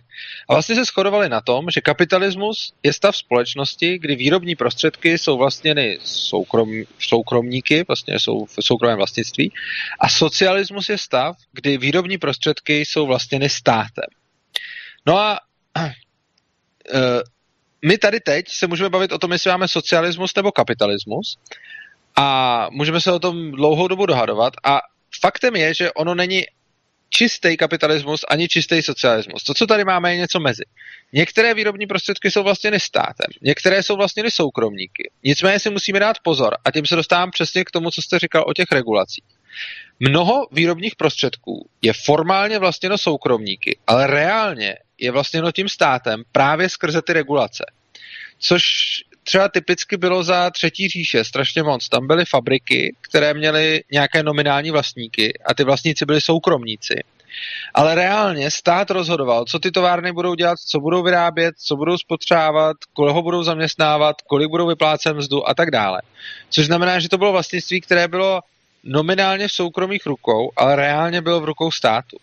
A 0.48 0.54
vlastně 0.54 0.74
se 0.74 0.84
shodovali 0.84 1.28
na 1.28 1.40
tom, 1.40 1.70
že 1.70 1.80
kapitalismus 1.80 2.72
je 2.82 2.92
stav 2.92 3.16
společnosti, 3.16 3.98
kdy 3.98 4.16
výrobní 4.16 4.56
prostředky 4.56 5.18
jsou 5.18 5.38
vlastněny 5.38 5.98
soukrom, 6.04 6.70
soukromníky, 6.98 7.84
vlastně 7.88 8.20
jsou 8.20 8.44
v 8.44 8.54
soukromém 8.60 8.96
vlastnictví, 8.96 9.52
a 10.00 10.08
socialismus 10.08 10.88
je 10.88 10.98
stav, 10.98 11.36
kdy 11.52 11.78
výrobní 11.78 12.18
prostředky 12.18 12.80
jsou 12.80 13.06
vlastněny 13.06 13.48
státem. 13.48 14.08
No 15.06 15.18
a 15.18 15.38
e, 16.94 17.22
my 17.84 17.98
tady 17.98 18.20
teď 18.20 18.48
se 18.48 18.66
můžeme 18.66 18.90
bavit 18.90 19.12
o 19.12 19.18
tom, 19.18 19.32
jestli 19.32 19.50
máme 19.50 19.68
socialismus 19.68 20.34
nebo 20.34 20.52
kapitalismus. 20.52 21.38
A 22.20 22.68
můžeme 22.70 23.00
se 23.00 23.12
o 23.12 23.18
tom 23.18 23.50
dlouhou 23.50 23.88
dobu 23.88 24.06
dohadovat 24.06 24.52
a 24.64 24.80
faktem 25.20 25.56
je, 25.56 25.74
že 25.74 25.92
ono 25.92 26.14
není 26.14 26.44
čistý 27.10 27.56
kapitalismus 27.56 28.24
ani 28.30 28.48
čistý 28.48 28.82
socialismus. 28.82 29.42
To, 29.42 29.54
co 29.54 29.66
tady 29.66 29.84
máme, 29.84 30.12
je 30.12 30.16
něco 30.16 30.40
mezi. 30.40 30.62
Některé 31.12 31.54
výrobní 31.54 31.86
prostředky 31.86 32.30
jsou 32.30 32.42
vlastně 32.42 32.80
státem, 32.80 33.26
některé 33.42 33.82
jsou 33.82 33.96
vlastně 33.96 34.30
soukromníky. 34.30 35.10
Nicméně 35.24 35.58
si 35.58 35.70
musíme 35.70 36.00
dát 36.00 36.16
pozor 36.22 36.56
a 36.64 36.70
tím 36.70 36.86
se 36.86 36.96
dostávám 36.96 37.30
přesně 37.30 37.64
k 37.64 37.70
tomu, 37.70 37.90
co 37.90 38.02
jste 38.02 38.18
říkal 38.18 38.44
o 38.46 38.54
těch 38.54 38.72
regulacích. 38.72 39.24
Mnoho 40.00 40.46
výrobních 40.52 40.96
prostředků 40.96 41.68
je 41.82 41.92
formálně 41.92 42.58
vlastněno 42.58 42.98
soukromníky, 42.98 43.78
ale 43.86 44.06
reálně 44.06 44.76
je 44.98 45.10
vlastněno 45.10 45.52
tím 45.52 45.68
státem 45.68 46.22
právě 46.32 46.68
skrze 46.68 47.02
ty 47.02 47.12
regulace. 47.12 47.64
Což 48.38 48.62
třeba 49.28 49.48
typicky 49.48 49.96
bylo 49.96 50.22
za 50.22 50.50
třetí 50.50 50.88
říše 50.88 51.24
strašně 51.24 51.62
moc. 51.62 51.88
Tam 51.88 52.06
byly 52.06 52.24
fabriky, 52.24 52.96
které 53.00 53.34
měly 53.34 53.82
nějaké 53.92 54.22
nominální 54.22 54.70
vlastníky 54.70 55.38
a 55.46 55.54
ty 55.54 55.64
vlastníci 55.64 56.06
byli 56.06 56.20
soukromníci. 56.20 56.94
Ale 57.74 57.94
reálně 57.94 58.50
stát 58.50 58.90
rozhodoval, 58.90 59.44
co 59.44 59.58
ty 59.58 59.70
továrny 59.70 60.12
budou 60.12 60.34
dělat, 60.34 60.58
co 60.58 60.80
budou 60.80 61.02
vyrábět, 61.02 61.54
co 61.58 61.76
budou 61.76 61.98
spotřávat, 61.98 62.76
koho 62.92 63.22
budou 63.22 63.42
zaměstnávat, 63.42 64.16
kolik 64.22 64.48
budou 64.48 64.66
vyplácet 64.66 65.16
mzdu 65.16 65.48
a 65.48 65.54
tak 65.54 65.70
dále. 65.70 66.00
Což 66.50 66.66
znamená, 66.66 66.98
že 66.98 67.08
to 67.08 67.18
bylo 67.18 67.32
vlastnictví, 67.32 67.80
které 67.80 68.08
bylo 68.08 68.40
nominálně 68.84 69.48
v 69.48 69.52
soukromých 69.52 70.06
rukou, 70.06 70.50
ale 70.56 70.76
reálně 70.76 71.20
bylo 71.20 71.40
v 71.40 71.44
rukou 71.44 71.70
státu. 71.70 72.16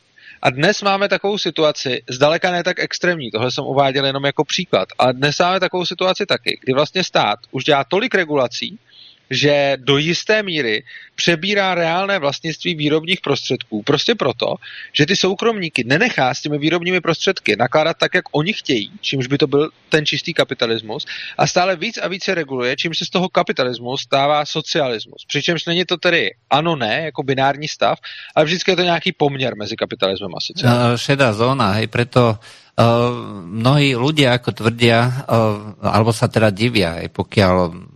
A 0.46 0.50
dnes 0.50 0.82
máme 0.82 1.10
takovou 1.10 1.38
situaci, 1.38 2.02
zdaleka 2.10 2.52
ne 2.52 2.64
tak 2.64 2.80
extrémní, 2.80 3.32
tohle 3.32 3.52
jsem 3.52 3.64
uváděl 3.64 4.06
jenom 4.06 4.25
jako 4.25 4.44
příklad, 4.46 4.90
ale 4.98 5.14
dnes 5.14 5.40
máme 5.40 5.60
takovou 5.60 5.86
situaci 5.86 6.25
taky, 6.25 6.60
kdy 6.64 6.74
vlastně 6.74 7.04
stát 7.04 7.40
už 7.52 7.64
dělá 7.64 7.84
tolik 7.84 8.16
regulací, 8.16 8.80
že 9.29 9.77
do 9.79 9.98
jisté 9.98 10.44
míry 10.44 10.84
přebírá 11.15 11.75
reálné 11.75 12.20
vlastnictví 12.20 12.75
výrobních 12.75 13.22
prostředků. 13.22 13.84
Prostě 13.84 14.15
proto, 14.15 14.55
že 14.94 15.05
ty 15.05 15.15
soukromníky 15.15 15.84
nenechá 15.84 16.34
s 16.34 16.41
těmi 16.41 16.58
výrobními 16.58 17.01
prostředky 17.01 17.55
nakládat 17.55 17.98
tak, 17.98 18.13
jak 18.13 18.25
oni 18.32 18.53
chtějí, 18.53 18.91
čímž 19.01 19.27
by 19.27 19.38
to 19.38 19.48
byl 19.48 19.70
ten 19.89 20.05
čistý 20.05 20.34
kapitalismus, 20.34 21.05
a 21.38 21.48
stále 21.48 21.75
víc 21.75 21.98
a 21.98 22.08
více 22.08 22.36
reguluje, 22.36 22.75
čímž 22.75 22.98
se 22.98 23.05
z 23.05 23.10
toho 23.10 23.29
kapitalismu 23.29 23.98
stává 23.98 24.46
socialismus. 24.46 25.25
Přičemž 25.27 25.65
není 25.65 25.86
to 25.86 25.98
tedy 25.98 26.32
ano, 26.50 26.75
ne, 26.75 27.01
jako 27.01 27.24
binární 27.24 27.67
stav, 27.67 28.00
ale 28.36 28.46
vždycky 28.46 28.72
je 28.72 28.75
to 28.75 28.82
nějaký 28.82 29.12
poměr 29.12 29.55
mezi 29.55 29.75
kapitalismem 29.75 30.32
a 30.36 30.39
socialismem. 30.41 30.91
No, 30.91 30.98
šedá 30.98 31.34
zóna, 31.34 31.72
hej, 31.79 31.88
preto 31.88 32.38
Uh, 32.75 33.39
mnohí 33.48 33.96
ľudia, 33.96 34.36
ako 34.36 34.51
tvrdia, 34.51 35.08
uh, 35.08 35.79
alebo 35.79 36.12
sa 36.12 36.27
teda 36.27 36.51
divia, 36.51 37.00
aj 37.00 37.08
pokiaľ 37.08 37.55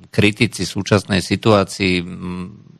kritici 0.09 0.65
súčasnej 0.65 1.21
situácii, 1.21 2.01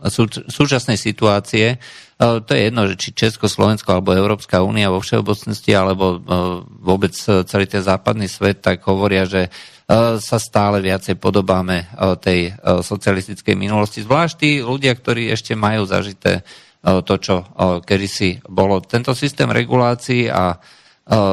sú, 0.09 0.23
súčasnej 0.29 0.97
situácie, 0.97 1.77
uh, 1.77 2.41
to 2.41 2.57
je 2.57 2.61
jedno, 2.67 2.89
že 2.89 2.97
či 2.97 3.09
Česko, 3.13 3.45
Slovensko 3.45 3.93
alebo 3.93 4.17
Európska 4.17 4.65
únia 4.65 4.89
vo 4.89 4.99
všeobecnosti, 4.99 5.71
alebo 5.77 6.17
uh, 6.17 6.19
vôbec 6.65 7.13
celý 7.15 7.65
ten 7.69 7.85
západný 7.85 8.25
svet, 8.25 8.65
tak 8.65 8.81
hovoria, 8.89 9.29
že 9.29 9.47
uh, 9.47 10.17
sa 10.17 10.37
stále 10.41 10.81
viacej 10.81 11.17
podobáme 11.17 11.89
tej 12.21 12.53
socialistickej 12.63 13.57
minulosti. 13.57 14.05
Zvlášť 14.05 14.35
tí 14.37 14.51
ľudia, 14.61 14.93
ktorí 14.93 15.33
ešte 15.33 15.57
majú 15.57 15.89
zažité 15.89 16.45
to, 16.79 17.15
čo 17.19 17.43
kedysi 17.83 18.39
bolo. 18.47 18.79
Tento 18.79 19.11
systém 19.11 19.51
regulácií 19.51 20.31
a 20.31 20.55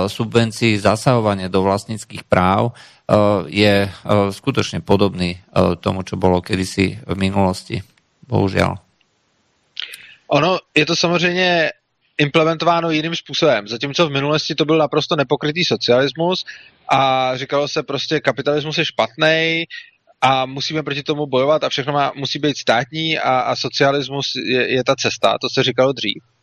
subvencií, 0.09 0.80
zasahovanie 0.80 1.52
do 1.52 1.61
vlastnických 1.62 2.25
práv 2.25 2.73
eh, 2.73 3.14
je 3.52 3.75
eh, 3.85 3.92
skutočne 4.33 4.80
podobný 4.80 5.37
tomu, 5.80 6.02
čo 6.02 6.16
bolo 6.16 6.40
kedysi 6.40 7.00
v 7.04 7.16
minulosti. 7.16 7.83
Bohužel. 8.26 8.75
Ono 10.26 10.59
je 10.75 10.87
to 10.87 10.97
samozřejmě 10.97 11.71
implementováno 12.18 12.90
jiným 12.90 13.16
způsobem. 13.16 13.68
Zatímco 13.68 14.09
v 14.09 14.12
minulosti 14.12 14.54
to 14.54 14.64
byl 14.64 14.78
naprosto 14.78 15.16
nepokrytý 15.16 15.64
socialismus 15.64 16.45
a 16.88 17.30
říkalo 17.37 17.68
se 17.68 17.83
prostě 17.83 18.21
kapitalismus 18.21 18.78
je 18.78 18.85
špatný 18.85 19.64
a 20.21 20.47
musíme 20.47 20.83
proti 20.83 21.02
tomu 21.02 21.26
bojovat 21.26 21.64
a 21.64 21.68
všechno 21.68 21.92
má, 21.92 22.12
musí 22.14 22.38
být 22.38 22.56
státní 22.56 23.18
a, 23.18 23.40
a 23.40 23.56
socialismus 23.56 24.26
je, 24.45 24.73
je 24.73 24.85
ta 24.85 24.95
cesta, 24.95 25.37
to 25.40 25.49
se 25.54 25.62
říkalo 25.62 25.92
dřív. 25.92 26.36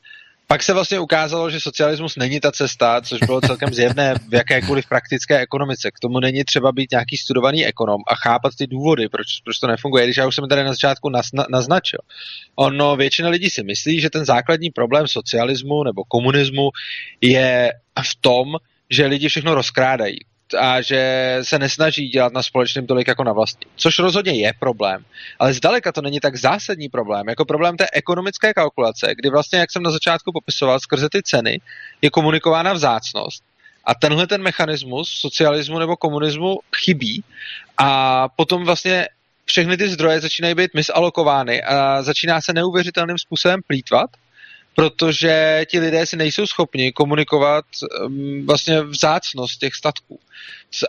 Pak 0.53 0.63
se 0.63 0.73
vlastně 0.73 0.99
ukázalo, 0.99 1.49
že 1.49 1.59
socialismus 1.59 2.15
není 2.15 2.39
ta 2.39 2.51
cesta, 2.51 3.01
což 3.01 3.19
bylo 3.19 3.41
celkem 3.41 3.73
zjevné 3.73 4.15
v 4.29 4.33
jakékoliv 4.33 4.87
praktické 4.89 5.39
ekonomice. 5.39 5.91
K 5.91 5.99
tomu 5.99 6.19
není 6.19 6.43
třeba 6.43 6.71
být 6.71 6.91
nějaký 6.91 7.17
studovaný 7.17 7.65
ekonom 7.65 8.01
a 8.07 8.15
chápat 8.15 8.51
ty 8.57 8.67
důvody, 8.67 9.09
proč, 9.09 9.27
proč 9.43 9.59
to 9.59 9.67
nefunguje, 9.67 10.03
když 10.03 10.17
já 10.17 10.27
už 10.27 10.35
jsem 10.35 10.47
tady 10.47 10.63
na 10.63 10.71
začátku 10.71 11.09
nazna, 11.09 11.45
naznačil. 11.49 11.99
Ono, 12.55 12.95
většina 12.95 13.29
lidí 13.29 13.49
si 13.49 13.63
myslí, 13.63 14.01
že 14.01 14.09
ten 14.09 14.25
základní 14.25 14.69
problém 14.71 15.07
socialismu 15.07 15.83
nebo 15.83 16.03
komunismu 16.03 16.69
je 17.21 17.71
v 18.03 18.15
tom, 18.21 18.47
že 18.89 19.05
lidi 19.05 19.29
všechno 19.29 19.55
rozkrádají 19.55 20.17
a 20.53 20.81
že 20.81 21.37
se 21.41 21.59
nesnaží 21.59 22.07
dělat 22.09 22.33
na 22.33 22.43
společném 22.43 22.87
tolik 22.87 23.07
jako 23.07 23.23
na 23.23 23.33
vlastní. 23.33 23.67
Což 23.75 23.99
rozhodně 23.99 24.33
je 24.33 24.53
problém, 24.59 25.05
ale 25.39 25.53
zdaleka 25.53 25.91
to 25.91 26.01
není 26.01 26.19
tak 26.19 26.35
zásadní 26.35 26.89
problém, 26.89 27.29
jako 27.29 27.45
problém 27.45 27.77
té 27.77 27.87
ekonomické 27.93 28.53
kalkulace, 28.53 29.13
kdy 29.15 29.29
vlastně, 29.29 29.59
jak 29.59 29.71
jsem 29.71 29.83
na 29.83 29.91
začátku 29.91 30.31
popisoval, 30.31 30.79
skrze 30.79 31.09
ty 31.09 31.21
ceny 31.23 31.61
je 32.01 32.09
komunikována 32.09 32.73
vzácnost 32.73 33.43
a 33.85 33.95
tenhle 33.95 34.27
ten 34.27 34.41
mechanismus 34.41 35.09
socialismu 35.09 35.79
nebo 35.79 35.97
komunismu 35.97 36.59
chybí. 36.75 37.23
A 37.77 38.29
potom 38.29 38.65
vlastně 38.65 39.07
všechny 39.45 39.77
ty 39.77 39.89
zdroje 39.89 40.21
začínají 40.21 40.55
být 40.55 40.73
misalokovány 40.73 41.63
a 41.63 42.01
začíná 42.01 42.41
se 42.41 42.53
neuvěřitelným 42.53 43.17
způsobem 43.17 43.59
plítvat 43.67 44.09
protože 44.75 45.65
ti 45.69 45.79
lidé 45.79 46.05
si 46.05 46.17
nejsou 46.17 46.47
schopni 46.47 46.91
komunikovat 46.91 47.65
vlastně 48.45 48.81
vzácnost 48.81 49.59
těch 49.59 49.75
statků. 49.75 50.19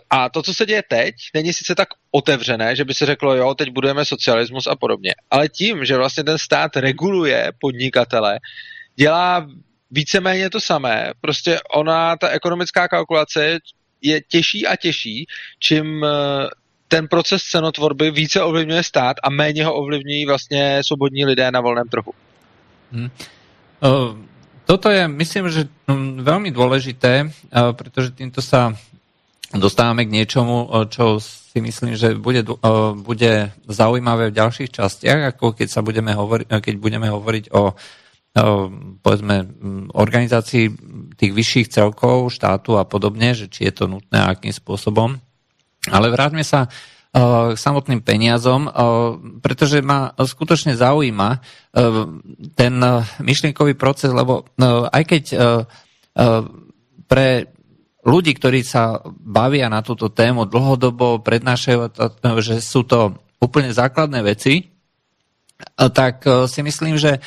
A 0.09 0.29
to, 0.29 0.43
co 0.43 0.53
se 0.53 0.65
děje 0.65 0.83
teď, 0.89 1.15
není 1.33 1.53
sice 1.53 1.75
tak 1.75 1.87
otevřené, 2.11 2.75
že 2.75 2.85
by 2.85 2.93
se 2.93 3.05
řeklo, 3.05 3.35
jo, 3.35 3.53
teď 3.53 3.69
budujeme 3.69 4.05
socialismus 4.05 4.67
a 4.67 4.75
podobně, 4.75 5.13
ale 5.31 5.49
tím, 5.49 5.85
že 5.85 5.97
vlastně 5.97 6.23
ten 6.23 6.37
stát 6.37 6.75
reguluje 6.75 7.51
podnikatele, 7.59 8.39
dělá 8.95 9.47
víceméně 9.91 10.49
to 10.49 10.61
samé. 10.61 11.11
Prostě 11.21 11.59
ona, 11.75 12.17
ta 12.17 12.29
ekonomická 12.29 12.87
kalkulace 12.87 13.59
je 14.01 14.21
těžší 14.21 14.67
a 14.67 14.75
těžší, 14.75 15.25
čím 15.59 16.01
uh, 16.01 16.09
ten 16.87 17.07
proces 17.07 17.43
cenotvorby 17.43 18.11
více 18.11 18.43
ovlivňuje 18.43 18.83
stát 18.83 19.17
a 19.23 19.29
méně 19.29 19.65
ho 19.65 19.73
ovlivňují 19.73 20.25
vlastně 20.25 20.81
svobodní 20.85 21.25
lidé 21.25 21.51
na 21.51 21.61
volném 21.61 21.87
trhu. 21.87 22.11
Hmm. 22.91 23.09
Toto 24.65 24.87
je, 24.89 25.05
myslím, 25.05 25.45
že 25.53 25.69
hm, 25.85 26.25
veľmi 26.25 26.49
dôležité, 26.49 27.29
pretože 27.53 28.17
týmto 28.17 28.41
sa 28.41 28.73
dostávame 29.53 30.09
k 30.09 30.15
niečomu, 30.21 30.67
čo 30.89 31.21
si 31.21 31.61
myslím, 31.61 31.93
že 31.93 32.17
bude, 32.17 32.43
bude 33.05 33.53
zaujímavé 33.69 34.33
v 34.33 34.37
ďalších 34.41 34.73
častiach, 34.73 35.37
ako 35.37 35.53
keď, 35.53 35.67
sa 35.69 35.85
budeme 35.85 36.11
hovoriť, 36.11 36.49
keď 36.49 36.75
budeme 36.81 37.07
hovoriť 37.07 37.53
o 37.53 37.77
povedzme 38.99 39.47
hm, 39.47 39.95
organizácii 39.95 40.65
tých 41.15 41.31
vyšších 41.31 41.71
celkov, 41.71 42.35
štátu 42.35 42.75
a 42.75 42.83
podobne, 42.83 43.31
že 43.31 43.47
či 43.47 43.71
je 43.71 43.73
to 43.79 43.85
nutné 43.87 44.19
a 44.19 44.35
akým 44.35 44.51
spôsobom. 44.51 45.15
Ale 45.87 46.11
vráťme 46.11 46.43
sa 46.43 46.67
k 47.15 47.55
samotným 47.55 48.03
peniazom, 48.03 48.67
pretože 49.39 49.79
ma 49.79 50.11
skutočne 50.11 50.75
zaujíma 50.75 51.29
ten 52.59 52.73
myšlienkový 53.23 53.79
proces, 53.79 54.11
lebo 54.11 54.43
aj 54.91 55.03
keď 55.07 55.23
pre 57.07 57.27
ľudí, 58.03 58.35
ktorí 58.35 58.67
sa 58.67 58.99
bavia 59.07 59.71
na 59.71 59.79
túto 59.79 60.11
tému 60.11 60.43
dlhodobo, 60.43 61.23
prednášajú, 61.23 61.95
že 62.43 62.59
sú 62.59 62.83
to 62.83 63.15
úplne 63.39 63.71
základné 63.71 64.19
veci, 64.19 64.75
tak 65.75 66.27
si 66.51 66.59
myslím, 66.67 66.99
že 66.99 67.23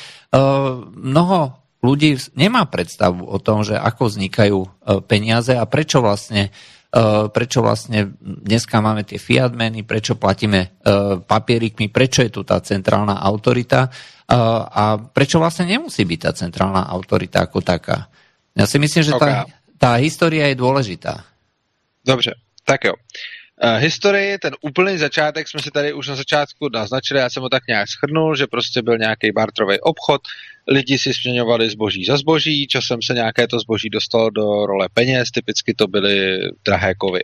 mnoho 0.92 1.64
ľudí 1.80 2.18
nemá 2.35 2.66
predstavu 2.66 3.23
o 3.23 3.38
tom, 3.38 3.62
že 3.62 3.78
ako 3.78 4.11
vznikajú 4.11 4.58
peniaze 5.06 5.54
a 5.54 5.62
prečo 5.64 6.02
vlastne 6.02 6.50
Eh, 6.88 7.28
prečo 7.28 7.61
vlastne 7.61 8.16
dneska 8.25 8.80
máme 8.80 9.04
tie 9.04 9.20
fiat 9.20 9.52
meny, 9.52 9.85
prečo 9.85 10.16
platíme 10.16 10.61
eh, 10.64 11.20
papierikmi, 11.20 11.92
prečo 11.92 12.25
je 12.25 12.32
tu 12.32 12.49
tá 12.49 12.64
centrálna 12.64 13.20
autorita 13.20 13.92
a 14.28 15.00
prečo 15.00 15.40
vlastne 15.40 15.64
nemusí 15.64 16.04
byť 16.04 16.20
tá 16.20 16.37
centrálna 16.37 16.85
autorita 16.85 17.49
ako 17.49 17.64
taká. 17.64 18.12
Ja 18.52 18.68
si 18.68 18.76
myslím, 18.76 19.00
že 19.00 19.16
tá, 19.16 19.49
tá 19.80 19.97
história 19.97 20.52
je 20.52 20.56
dôležitá. 20.61 21.25
Dobře, 22.04 22.37
tak 22.61 22.85
jo. 22.85 22.92
Uh, 22.92 23.38
historii, 23.76 24.38
ten 24.38 24.54
úplný 24.60 24.98
začátek 24.98 25.48
jsme 25.48 25.62
si 25.62 25.70
tady 25.70 25.92
už 25.92 26.08
na 26.08 26.16
začátku 26.16 26.68
naznačili, 26.72 27.20
já 27.20 27.30
jsem 27.30 27.42
ho 27.42 27.48
tak 27.48 27.62
nějak 27.68 27.88
schrnul, 27.88 28.36
že 28.36 28.46
prostě 28.46 28.82
byl 28.82 28.98
nějaký 28.98 29.32
bartrový 29.32 29.80
obchod, 29.80 30.20
lidi 30.68 30.98
si 30.98 31.14
směňovali 31.14 31.70
zboží 31.70 32.04
za 32.04 32.16
zboží, 32.16 32.66
časem 32.66 33.02
se 33.02 33.14
nějaké 33.14 33.46
to 33.46 33.60
zboží 33.60 33.90
dostalo 33.90 34.30
do 34.30 34.66
role 34.66 34.88
peněz, 34.94 35.30
typicky 35.30 35.74
to 35.74 35.86
byly 35.86 36.38
drahé 36.64 36.94
kovy. 36.94 37.20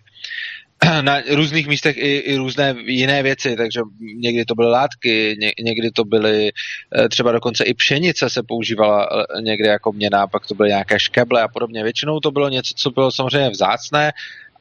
Na 1.00 1.20
různých 1.30 1.66
místech 1.66 1.96
i, 1.96 2.16
i 2.16 2.36
různé 2.36 2.74
jiné 2.86 3.22
věci, 3.22 3.56
takže 3.56 3.80
někdy 4.00 4.44
to 4.44 4.54
byly 4.54 4.70
látky, 4.70 5.36
ně, 5.40 5.52
někdy 5.60 5.90
to 5.90 6.04
byly 6.04 6.52
eh, 6.98 7.08
třeba 7.08 7.32
dokonce 7.32 7.64
i 7.64 7.74
pšenice 7.74 8.30
se 8.30 8.42
používala 8.42 9.08
eh, 9.38 9.42
někdy 9.42 9.68
jako 9.68 9.92
měna, 9.92 10.26
pak 10.26 10.46
to 10.46 10.54
byly 10.54 10.68
nějaké 10.68 11.00
škeble 11.00 11.42
a 11.42 11.48
podobně. 11.48 11.82
Většinou 11.82 12.20
to 12.20 12.30
bylo 12.30 12.48
něco, 12.48 12.74
co 12.76 12.90
bylo 12.90 13.12
samozřejmě 13.12 13.50
vzácné, 13.50 14.12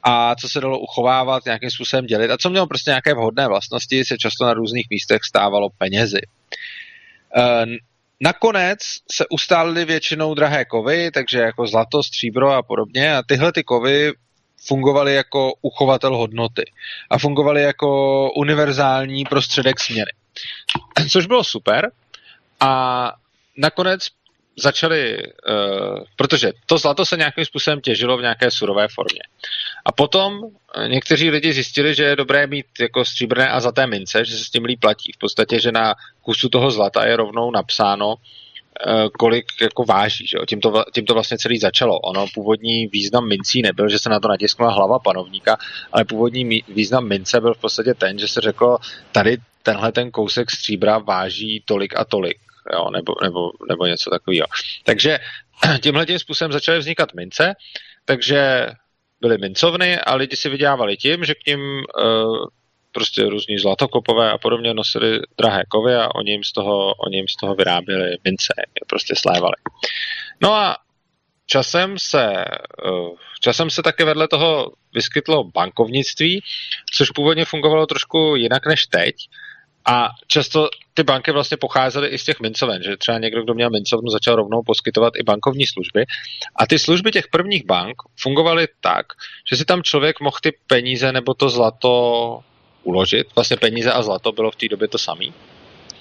a 0.03 0.35
co 0.35 0.49
se 0.49 0.61
dalo 0.61 0.79
uchovávat, 0.79 1.45
nějakým 1.45 1.71
způsobem 1.71 2.05
dělit 2.05 2.31
a 2.31 2.37
co 2.37 2.49
mělo 2.49 2.67
prostě 2.67 2.91
nějaké 2.91 3.13
vhodné 3.13 3.47
vlastnosti, 3.47 4.05
se 4.05 4.17
často 4.17 4.45
na 4.45 4.53
různých 4.53 4.87
místech 4.89 5.23
stávalo 5.23 5.69
penězi. 5.77 6.21
Eh, 7.37 7.65
nakonec 8.19 8.79
se 9.11 9.25
ustálily 9.29 9.85
většinou 9.85 10.33
drahé 10.33 10.65
kovy, 10.65 11.11
takže 11.11 11.39
jako 11.39 11.67
zlato, 11.67 12.03
stříbro 12.03 12.51
a 12.51 12.63
podobně 12.63 13.15
a 13.15 13.23
tyhle 13.27 13.51
ty 13.51 13.63
kovy 13.63 14.13
fungovaly 14.65 15.15
jako 15.15 15.53
uchovatel 15.61 16.17
hodnoty 16.17 16.71
a 17.09 17.17
fungovaly 17.17 17.61
jako 17.61 18.31
univerzální 18.31 19.23
prostředek 19.25 19.79
směny. 19.79 20.11
Což 21.09 21.25
bylo 21.25 21.43
super 21.43 21.91
a 22.59 23.13
nakonec 23.57 24.07
začali, 24.55 25.17
uh, 25.17 25.99
protože 26.15 26.51
to 26.65 26.77
zlato 26.77 27.05
se 27.05 27.17
nějakým 27.17 27.45
způsobem 27.45 27.81
těžilo 27.81 28.17
v 28.17 28.21
nějaké 28.21 28.51
surové 28.51 28.87
formě. 28.87 29.21
A 29.85 29.91
potom 29.91 30.39
eh, 30.75 30.87
někteří 30.87 31.29
lidi 31.29 31.53
zjistili, 31.53 31.95
že 31.95 32.03
je 32.03 32.15
dobré 32.15 32.47
mít 32.47 32.65
jako 32.79 33.05
stříbrné 33.05 33.49
a 33.49 33.59
zlaté 33.59 33.87
mince, 33.87 34.25
že 34.25 34.37
se 34.37 34.45
s 34.45 34.49
tím 34.49 34.65
líp 34.65 34.79
platí. 34.79 35.11
V 35.15 35.17
podstatě, 35.17 35.59
že 35.59 35.71
na 35.71 35.95
kusu 36.21 36.49
toho 36.49 36.71
zlata 36.71 37.05
je 37.05 37.15
rovnou 37.15 37.51
napsáno, 37.51 38.07
uh, 38.07 38.15
kolik 39.19 39.45
jako 39.61 39.83
váží. 39.83 40.27
Že? 40.27 40.37
Tím, 40.47 40.61
to, 40.61 40.83
tím 40.93 41.05
to 41.05 41.13
vlastně 41.13 41.37
celý 41.37 41.59
začalo. 41.59 41.99
Ono 41.99 42.25
původní 42.33 42.87
význam 42.87 43.27
mincí 43.27 43.61
nebyl, 43.61 43.89
že 43.89 43.99
se 43.99 44.09
na 44.09 44.19
to 44.19 44.27
natiskla 44.27 44.71
hlava 44.71 44.99
panovníka, 44.99 45.57
ale 45.91 46.05
původní 46.05 46.63
význam 46.67 47.07
mince 47.07 47.41
byl 47.41 47.53
v 47.53 47.61
podstatě 47.61 47.93
ten, 47.93 48.19
že 48.19 48.27
se 48.27 48.41
řeklo, 48.41 48.77
tady 49.11 49.37
tenhle 49.63 49.91
ten 49.91 50.11
kousek 50.11 50.51
stříbra 50.51 50.97
váží 50.97 51.63
tolik 51.65 51.95
a 51.95 52.05
tolik, 52.05 52.37
jo, 52.73 52.89
nebo, 52.89 53.15
nebo, 53.23 53.51
nebo 53.69 53.85
něco 53.85 54.09
takového. 54.09 54.47
Takže 54.83 55.19
tímhle 55.81 56.05
tím 56.05 56.19
způsobem 56.19 56.51
začaly 56.51 56.79
vznikat 56.79 57.13
mince, 57.13 57.53
takže 58.05 58.67
byly 59.21 59.37
mincovny 59.37 59.99
a 59.99 60.15
lidi 60.15 60.35
si 60.35 60.49
vydělávali 60.49 60.97
tím, 60.97 61.25
že 61.25 61.33
k 61.33 61.45
ním 61.47 61.59
uh, 61.59 62.47
prostě 62.91 63.23
různí 63.23 63.57
zlatokopové 63.57 64.31
a 64.31 64.37
podobně 64.37 64.73
nosili 64.73 65.19
drahé 65.37 65.63
kovy 65.69 65.95
a 65.95 66.15
oni 66.15 66.31
jim 66.31 66.43
z 66.43 66.51
toho, 66.51 66.93
oni 66.93 67.17
jim 67.17 67.27
z 67.27 67.35
toho 67.35 67.55
vyráběli 67.55 68.17
mince, 68.23 68.53
je 68.57 68.85
prostě 68.87 69.13
slévali. 69.17 69.55
No 70.41 70.53
a 70.53 70.77
časem 71.45 71.95
se, 71.99 72.45
uh, 72.85 73.15
časem 73.39 73.69
se 73.69 73.81
také 73.81 74.05
vedle 74.05 74.27
toho 74.27 74.71
vyskytlo 74.93 75.43
bankovnictví, 75.43 76.41
což 76.97 77.09
původně 77.09 77.45
fungovalo 77.45 77.85
trošku 77.85 78.35
jinak 78.35 78.65
než 78.67 78.87
teď. 78.87 79.15
A 79.85 80.09
často 80.27 80.69
ty 80.93 81.03
banky 81.03 81.31
vlastně 81.31 81.57
pocházely 81.57 82.07
i 82.07 82.17
z 82.17 82.23
těch 82.23 82.39
mincoven, 82.39 82.83
že 82.83 82.97
třeba 82.97 83.17
někdo, 83.17 83.43
kdo 83.43 83.53
měl 83.53 83.69
mincovnu, 83.69 84.09
začal 84.09 84.35
rovnou 84.35 84.61
poskytovat 84.65 85.13
i 85.15 85.23
bankovní 85.23 85.67
služby. 85.67 86.05
A 86.55 86.67
ty 86.67 86.79
služby 86.79 87.11
těch 87.11 87.27
prvních 87.27 87.65
bank 87.65 87.95
fungovaly 88.19 88.67
tak, 88.81 89.05
že 89.51 89.57
si 89.57 89.65
tam 89.65 89.83
člověk 89.83 90.19
mohl 90.19 90.37
ty 90.41 90.57
peníze 90.67 91.11
nebo 91.11 91.33
to 91.33 91.49
zlato 91.49 92.39
uložit. 92.83 93.27
Vlastně 93.35 93.57
peníze 93.57 93.91
a 93.91 94.03
zlato 94.03 94.31
bylo 94.31 94.51
v 94.51 94.55
té 94.55 94.67
době 94.67 94.87
to 94.87 94.97
samé. 94.97 95.25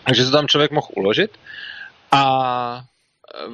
Takže 0.05 0.25
se 0.25 0.31
tam 0.31 0.49
člověk 0.49 0.71
mohl 0.71 0.89
uložit 0.97 1.31
a 2.11 2.83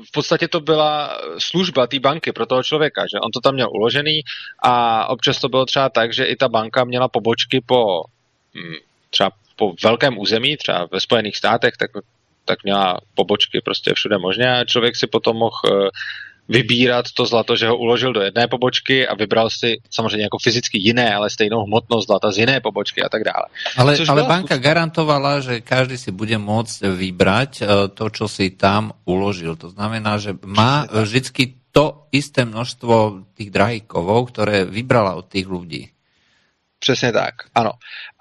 v 0.08 0.12
podstatě 0.12 0.48
to 0.48 0.60
byla 0.60 1.20
služba 1.38 1.86
té 1.86 2.00
banky 2.00 2.32
pro 2.32 2.46
toho 2.46 2.62
člověka, 2.62 3.02
že 3.02 3.20
on 3.20 3.30
to 3.30 3.40
tam 3.40 3.54
měl 3.54 3.70
uložený 3.70 4.20
a 4.62 5.06
občas 5.08 5.40
to 5.40 5.48
bylo 5.48 5.66
třeba 5.66 5.88
tak, 5.88 6.12
že 6.12 6.24
i 6.24 6.36
ta 6.36 6.48
banka 6.48 6.84
měla 6.84 7.08
pobočky 7.08 7.60
po 7.66 8.02
hm, 8.54 8.74
třeba 9.10 9.30
po 9.58 9.74
velkém 9.82 10.18
území, 10.18 10.56
třeba 10.56 10.88
ve 10.92 11.00
Spojených 11.00 11.36
státech, 11.36 11.74
tak, 11.76 11.90
tak 12.44 12.64
měla 12.64 13.00
pobočky 13.14 13.60
prostě 13.60 13.94
všude 13.94 14.18
možně 14.18 14.46
a 14.52 14.64
člověk 14.64 14.96
si 14.96 15.06
potom 15.06 15.36
mohl 15.36 15.58
eh, 15.66 15.90
vybírat 16.48 17.12
to 17.12 17.26
zlato, 17.28 17.56
že 17.56 17.68
ho 17.68 17.76
uložil 17.76 18.12
do 18.12 18.24
jedné 18.24 18.48
pobočky 18.48 19.04
a 19.04 19.14
vybral 19.14 19.50
si 19.50 19.76
samozřejmě 19.90 20.32
jako 20.32 20.38
fyzicky 20.38 20.78
jiné, 20.78 21.14
ale 21.14 21.30
stejnou 21.30 21.64
hmotnost 21.68 22.06
zlata 22.06 22.32
z 22.32 22.38
jiné 22.38 22.60
pobočky 22.60 23.02
a 23.02 23.08
tak 23.08 23.24
dále. 23.24 23.52
Ale, 23.76 24.00
ale 24.08 24.22
banka 24.24 24.56
spôsob... 24.56 24.64
garantovala, 24.64 25.32
že 25.44 25.60
každý 25.60 26.00
si 26.00 26.08
bude 26.08 26.38
môcť 26.40 26.88
vybrať 26.88 27.52
eh, 27.60 27.66
to, 27.92 28.06
čo 28.08 28.30
si 28.30 28.54
tam 28.54 28.96
uložil. 29.04 29.58
To 29.60 29.68
znamená, 29.74 30.16
že 30.16 30.38
má 30.46 30.88
vždycky 30.88 31.58
to 31.74 32.08
isté 32.10 32.48
množstvo 32.48 33.28
tých 33.36 33.52
drahých 33.52 33.84
kovov, 33.84 34.32
ktoré 34.32 34.64
vybrala 34.64 35.20
od 35.20 35.28
tých 35.28 35.44
ľudí. 35.44 35.97
Přesně 36.78 37.12
tak, 37.12 37.34
ano. 37.54 37.70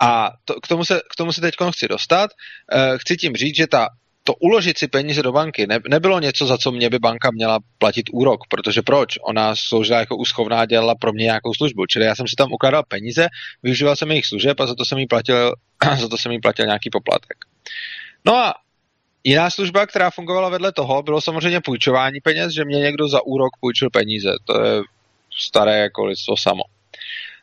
A 0.01 0.31
to, 0.45 0.53
k, 0.61 0.67
tomu 0.67 0.85
se, 0.85 1.01
k 1.11 1.15
tomu 1.15 1.33
se 1.33 1.41
teď 1.41 1.55
chci 1.71 1.87
dostat. 1.87 2.31
E, 2.71 2.97
chci 2.97 3.17
tím 3.17 3.35
říct, 3.35 3.55
že 3.55 3.67
ta, 3.67 3.89
to 4.23 4.33
uložit 4.33 4.77
si 4.77 4.87
peníze 4.87 5.23
do 5.23 5.31
banky 5.31 5.67
ne, 5.67 5.79
nebylo 5.89 6.19
něco, 6.19 6.45
za 6.45 6.57
co 6.57 6.71
mě 6.71 6.89
by 6.89 6.99
banka 6.99 7.31
měla 7.31 7.59
platit 7.77 8.05
úrok, 8.11 8.39
protože 8.49 8.81
proč? 8.81 9.17
Ona 9.21 9.55
sloužila 9.55 9.99
jako 9.99 10.17
úschovná, 10.17 10.65
dělala 10.65 10.95
pro 10.95 11.13
mě 11.13 11.23
nějakou 11.23 11.53
službu. 11.53 11.85
Čili 11.85 12.05
já 12.05 12.15
jsem 12.15 12.27
si 12.27 12.35
tam 12.37 12.51
ukládal 12.51 12.83
peníze, 12.87 13.27
využíval 13.63 13.95
jsem 13.95 14.11
jejich 14.11 14.25
služeb 14.25 14.59
a 14.59 14.67
za 14.67 14.75
to 14.75 14.85
jsem 14.85 14.97
jí 14.97 15.07
platil, 15.07 15.53
za 15.99 16.07
to 16.07 16.17
jsem 16.17 16.31
jí 16.31 16.39
platil 16.39 16.65
nějaký 16.65 16.89
poplatek. 16.89 17.37
No 18.25 18.35
a 18.35 18.53
Jiná 19.27 19.49
služba, 19.49 19.85
která 19.85 20.09
fungovala 20.09 20.49
vedle 20.49 20.71
toho, 20.71 21.03
bylo 21.03 21.21
samozřejmě 21.21 21.61
půjčování 21.61 22.19
peněz, 22.23 22.53
že 22.53 22.65
mě 22.65 22.79
někdo 22.79 23.07
za 23.07 23.25
úrok 23.25 23.49
půjčil 23.59 23.89
peníze. 23.89 24.29
To 24.45 24.63
je 24.63 24.81
staré 25.39 25.77
jako 25.77 26.05
lidstvo 26.05 26.37
samo. 26.37 26.63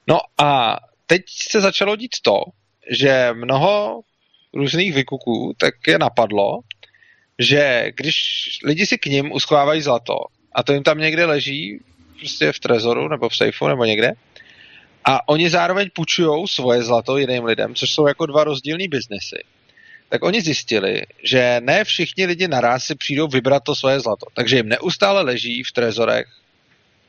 No 0.09 0.19
a 0.39 0.77
teď 1.07 1.23
se 1.51 1.61
začalo 1.61 1.97
dít 1.97 2.13
to, 2.23 2.41
že 2.91 3.31
mnoho 3.33 4.01
různých 4.55 4.93
vykuků 4.93 5.55
tak 5.59 5.75
je 5.87 5.99
napadlo, 5.99 6.61
že 7.39 7.93
když 7.97 8.17
lidi 8.65 8.87
si 8.87 8.99
k 8.99 9.07
ním 9.07 9.33
uschovávají 9.33 9.83
zlato 9.83 10.15
a 10.53 10.63
to 10.63 10.73
jim 10.73 10.83
tam 10.83 10.99
někde 10.99 11.25
leží 11.25 11.81
prostě 12.19 12.53
v 12.53 12.59
trezoru 12.59 13.09
nebo 13.09 13.29
v 13.29 13.37
sejfu 13.37 13.69
nebo 13.69 13.85
někde 13.85 14.13
a 15.05 15.29
oni 15.29 15.51
zároveň 15.51 15.91
půjčují 15.95 16.49
svoje 16.49 16.83
zlato 16.83 17.19
jiným 17.19 17.45
lidem, 17.45 17.75
což 17.75 17.91
jsou 17.91 18.07
jako 18.07 18.27
dva 18.27 18.45
rozdílný 18.45 18.89
biznesy, 18.89 19.45
tak 20.09 20.23
oni 20.23 20.41
zjistili, 20.41 21.03
že 21.25 21.61
ne 21.61 21.85
všichni 21.85 22.27
lidi 22.27 22.49
naraz 22.49 22.85
si 22.85 22.95
přijdou 22.95 23.29
vybrat 23.29 23.63
to 23.63 23.75
svoje 23.75 24.01
zlato. 24.01 24.27
Takže 24.35 24.57
jim 24.57 24.69
neustále 24.69 25.23
leží 25.23 25.63
v 25.63 25.73
trezorech 25.73 26.27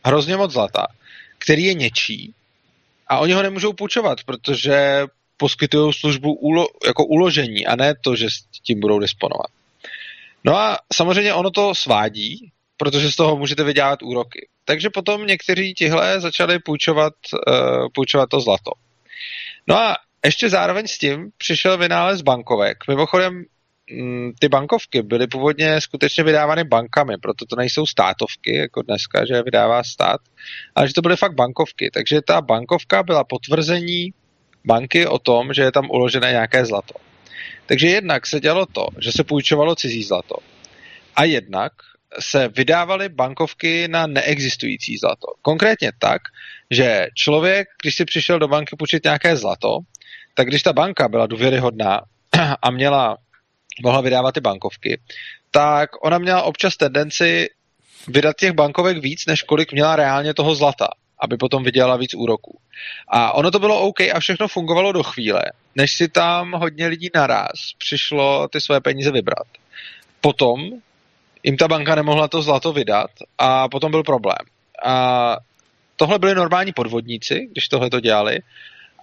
hrozně 0.05 0.37
moc 0.37 0.51
zlata, 0.51 0.87
který 1.37 1.63
je 1.63 1.73
něčí 1.73 2.33
a 3.07 3.19
oni 3.19 3.33
ho 3.33 3.43
nemůžou 3.43 3.73
půjčovat, 3.73 4.23
protože 4.23 5.05
poskytují 5.37 5.93
službu 5.93 6.33
ulo, 6.33 6.67
jako 6.87 7.05
uložení 7.05 7.67
a 7.67 7.75
ne 7.75 7.93
to, 8.03 8.15
že 8.15 8.29
s 8.29 8.59
tím 8.63 8.79
budou 8.79 8.99
disponovat. 8.99 9.47
No 10.43 10.57
a 10.57 10.77
samozřejmě 10.93 11.33
ono 11.33 11.51
to 11.51 11.75
svádí, 11.75 12.51
protože 12.77 13.11
z 13.11 13.15
toho 13.15 13.37
můžete 13.37 13.63
vydělat 13.63 14.03
úroky. 14.03 14.47
Takže 14.65 14.89
potom 14.89 15.27
někteří 15.27 15.73
tihle 15.73 16.21
začali 16.21 16.59
půjčovat, 16.59 17.13
uh, 17.47 17.87
půjčovat 17.93 18.29
to 18.29 18.39
zlato. 18.39 18.71
No 19.67 19.77
a 19.77 19.95
ještě 20.25 20.49
zároveň 20.49 20.87
s 20.87 20.97
tím 20.97 21.29
přišel 21.37 21.77
vynález 21.77 22.21
bankovek. 22.21 22.77
Mimochodem, 22.87 23.43
ty 24.39 24.49
bankovky 24.49 25.01
byly 25.01 25.27
původně 25.27 25.81
skutečně 25.81 26.23
vydávány 26.23 26.63
bankami, 26.63 27.17
proto 27.17 27.45
to 27.45 27.55
nejsou 27.55 27.85
státovky, 27.85 28.55
jako 28.55 28.81
dneska, 28.81 29.25
že 29.25 29.43
vydává 29.43 29.83
stát, 29.83 30.21
ale 30.75 30.87
že 30.87 30.93
to 30.93 31.01
byly 31.01 31.17
fakt 31.17 31.35
bankovky. 31.35 31.91
Takže 31.93 32.21
ta 32.21 32.41
bankovka 32.41 33.03
byla 33.03 33.23
potvrzení 33.23 34.13
banky 34.65 35.07
o 35.07 35.19
tom, 35.19 35.53
že 35.53 35.61
je 35.61 35.71
tam 35.71 35.89
uložené 35.91 36.31
nějaké 36.31 36.65
zlato. 36.65 36.93
Takže 37.65 37.87
jednak 37.87 38.27
se 38.27 38.39
dělalo 38.39 38.65
to, 38.65 38.87
že 38.99 39.11
se 39.11 39.23
půjčovalo 39.23 39.75
cizí 39.75 40.03
zlato. 40.03 40.35
A 41.15 41.23
jednak 41.23 41.71
se 42.19 42.47
vydávaly 42.47 43.09
bankovky 43.09 43.87
na 43.87 44.07
neexistující 44.07 44.97
zlato. 44.97 45.27
Konkrétně 45.41 45.91
tak, 45.99 46.21
že 46.71 47.07
člověk, 47.13 47.67
když 47.81 47.95
si 47.95 48.05
přišel 48.05 48.39
do 48.39 48.47
banky 48.47 48.75
půjčit 48.75 49.03
nějaké 49.03 49.37
zlato, 49.37 49.77
tak 50.33 50.47
když 50.47 50.63
ta 50.63 50.73
banka 50.73 51.07
byla 51.07 51.27
důvěryhodná 51.27 52.01
a 52.61 52.71
měla, 52.71 53.17
mohla 53.83 54.01
vydávat 54.01 54.31
ty 54.31 54.41
bankovky, 54.41 54.99
tak 55.51 55.89
ona 56.05 56.17
měla 56.17 56.43
občas 56.43 56.77
tendenci 56.77 57.49
vydat 58.07 58.35
těch 58.35 58.51
bankovek 58.51 58.97
víc, 58.97 59.25
než 59.25 59.41
kolik 59.41 59.71
měla 59.71 59.95
reálně 59.95 60.33
toho 60.33 60.55
zlata, 60.55 60.87
aby 61.19 61.37
potom 61.37 61.63
vydělala 61.63 61.97
víc 61.97 62.13
úroků. 62.13 62.59
A 63.07 63.33
ono 63.33 63.51
to 63.51 63.59
bylo 63.59 63.81
OK 63.81 64.01
a 64.01 64.19
všechno 64.19 64.47
fungovalo 64.47 64.91
do 64.91 65.03
chvíle, 65.03 65.41
než 65.75 65.91
si 65.97 66.07
tam 66.07 66.51
hodně 66.51 66.87
lidí 66.87 67.09
naraz 67.15 67.53
přišlo 67.77 68.47
ty 68.47 68.61
své 68.61 68.81
peníze 68.81 69.11
vybrat. 69.11 69.47
Potom 70.21 70.69
jim 71.43 71.57
ta 71.57 71.67
banka 71.67 71.95
nemohla 71.95 72.27
to 72.27 72.41
zlato 72.41 72.73
vydat 72.73 73.11
a 73.37 73.69
potom 73.69 73.91
byl 73.91 74.03
problém. 74.03 74.45
A 74.85 75.37
tohle 75.95 76.19
byli 76.19 76.35
normální 76.35 76.73
podvodníci, 76.73 77.47
když 77.51 77.67
tohle 77.67 77.89
to 77.89 77.99
dělali 77.99 78.39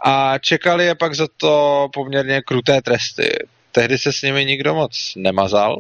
a 0.05 0.39
čekali 0.39 0.85
je 0.85 0.95
pak 0.95 1.15
za 1.15 1.27
to 1.37 1.89
poměrně 1.93 2.41
kruté 2.41 2.83
tresty. 2.83 3.33
Tehdy 3.73 3.99
se 3.99 4.13
s 4.13 4.23
nimi 4.23 4.45
nikdo 4.45 4.75
moc 4.75 5.13
nemazal 5.17 5.77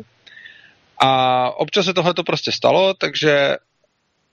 a 0.98 1.50
občas 1.50 1.84
se 1.84 1.94
tohle 1.94 2.14
to 2.14 2.24
prostě 2.24 2.52
stalo, 2.52 2.94
takže 2.94 3.56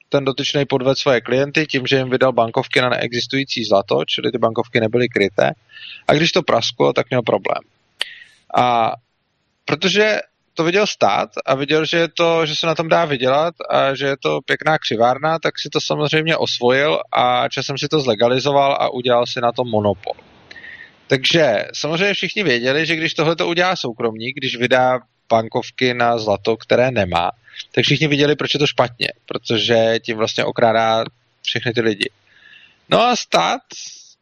ten 0.10 0.26
dotyčný 0.26 0.66
podved 0.66 0.98
svoje 0.98 1.22
klienty 1.22 1.66
tím, 1.66 1.88
že 1.88 1.98
jim 1.98 2.10
vydal 2.10 2.34
bankovky 2.34 2.82
na 2.82 2.90
neexistující 2.90 3.66
zlato, 3.66 4.06
čili 4.06 4.32
ty 4.32 4.38
bankovky 4.38 4.80
nebyly 4.80 5.10
kryté. 5.10 5.52
A 6.08 6.14
když 6.14 6.32
to 6.32 6.42
prasklo, 6.42 6.94
tak 6.94 7.10
měl 7.10 7.22
problém. 7.22 7.64
A 8.58 8.92
protože 9.66 10.20
to 10.54 10.64
viděl 10.64 10.88
stát 10.88 11.30
a 11.46 11.56
viděl, 11.56 11.86
že, 11.86 11.98
je 11.98 12.08
to, 12.08 12.46
že 12.46 12.56
se 12.56 12.68
na 12.68 12.76
tom 12.76 12.90
dá 12.90 13.06
vydělat 13.06 13.54
a 13.70 13.96
že 13.96 14.06
je 14.06 14.18
to 14.18 14.40
pěkná 14.46 14.78
křivárna, 14.78 15.40
tak 15.40 15.60
si 15.60 15.70
to 15.70 15.82
samozřejmě 15.82 16.38
osvojil 16.38 17.00
a 17.12 17.50
časem 17.50 17.78
si 17.78 17.88
to 17.88 18.00
zlegalizoval 18.00 18.78
a 18.80 18.94
udělal 18.94 19.26
si 19.26 19.42
na 19.42 19.52
to 19.52 19.64
monopol. 19.64 20.14
Takže 21.10 21.66
samozřejmě 21.74 22.14
všichni 22.14 22.44
věděli, 22.44 22.86
že 22.86 22.96
když 22.96 23.14
tohle 23.14 23.36
to 23.36 23.48
udělá 23.48 23.76
soukromník, 23.76 24.38
když 24.38 24.56
vydá 24.58 25.00
bankovky 25.30 25.94
na 25.94 26.18
zlato, 26.18 26.58
které 26.58 26.92
nemá, 26.92 27.32
tak 27.72 27.86
všichni 27.86 28.08
viděli, 28.08 28.36
proč 28.36 28.54
je 28.54 28.60
to 28.60 28.68
špatně, 28.68 29.08
protože 29.26 30.00
tím 30.00 30.18
vlastně 30.18 30.46
okrádá 30.46 31.04
všechny 31.46 31.74
ty 31.74 31.82
lidi. 31.82 32.10
No 32.90 33.02
a 33.02 33.16
stát 33.16 33.62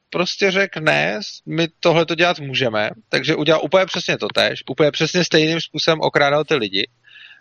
prostě 0.10 0.52
řekl, 0.52 0.82
ne, 0.82 1.20
my 1.46 1.68
tohle 1.80 2.06
to 2.06 2.16
dělat 2.16 2.40
můžeme, 2.40 2.90
takže 3.10 3.36
udělal 3.36 3.62
úplně 3.64 3.86
přesně 3.86 4.18
to 4.18 4.28
tež, 4.28 4.64
úplně 4.70 4.92
přesně 4.92 5.24
stejným 5.24 5.62
způsobem 5.62 6.00
okrádal 6.02 6.44
ty 6.44 6.56
lidi, 6.56 6.88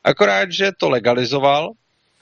akorát, 0.04 0.52
že 0.52 0.72
to 0.78 0.90
legalizoval 0.90 1.70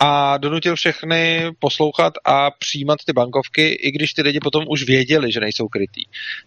a 0.06 0.36
donutil 0.38 0.76
všechny 0.76 1.50
poslouchat 1.58 2.12
a 2.24 2.50
přijímat 2.50 2.98
ty 3.06 3.12
bankovky, 3.12 3.68
i 3.68 3.90
když 3.90 4.12
ty 4.12 4.22
lidi 4.22 4.40
potom 4.40 4.64
už 4.68 4.84
věděli, 4.84 5.32
že 5.32 5.40
nejsou 5.40 5.68
krytý. 5.68 6.02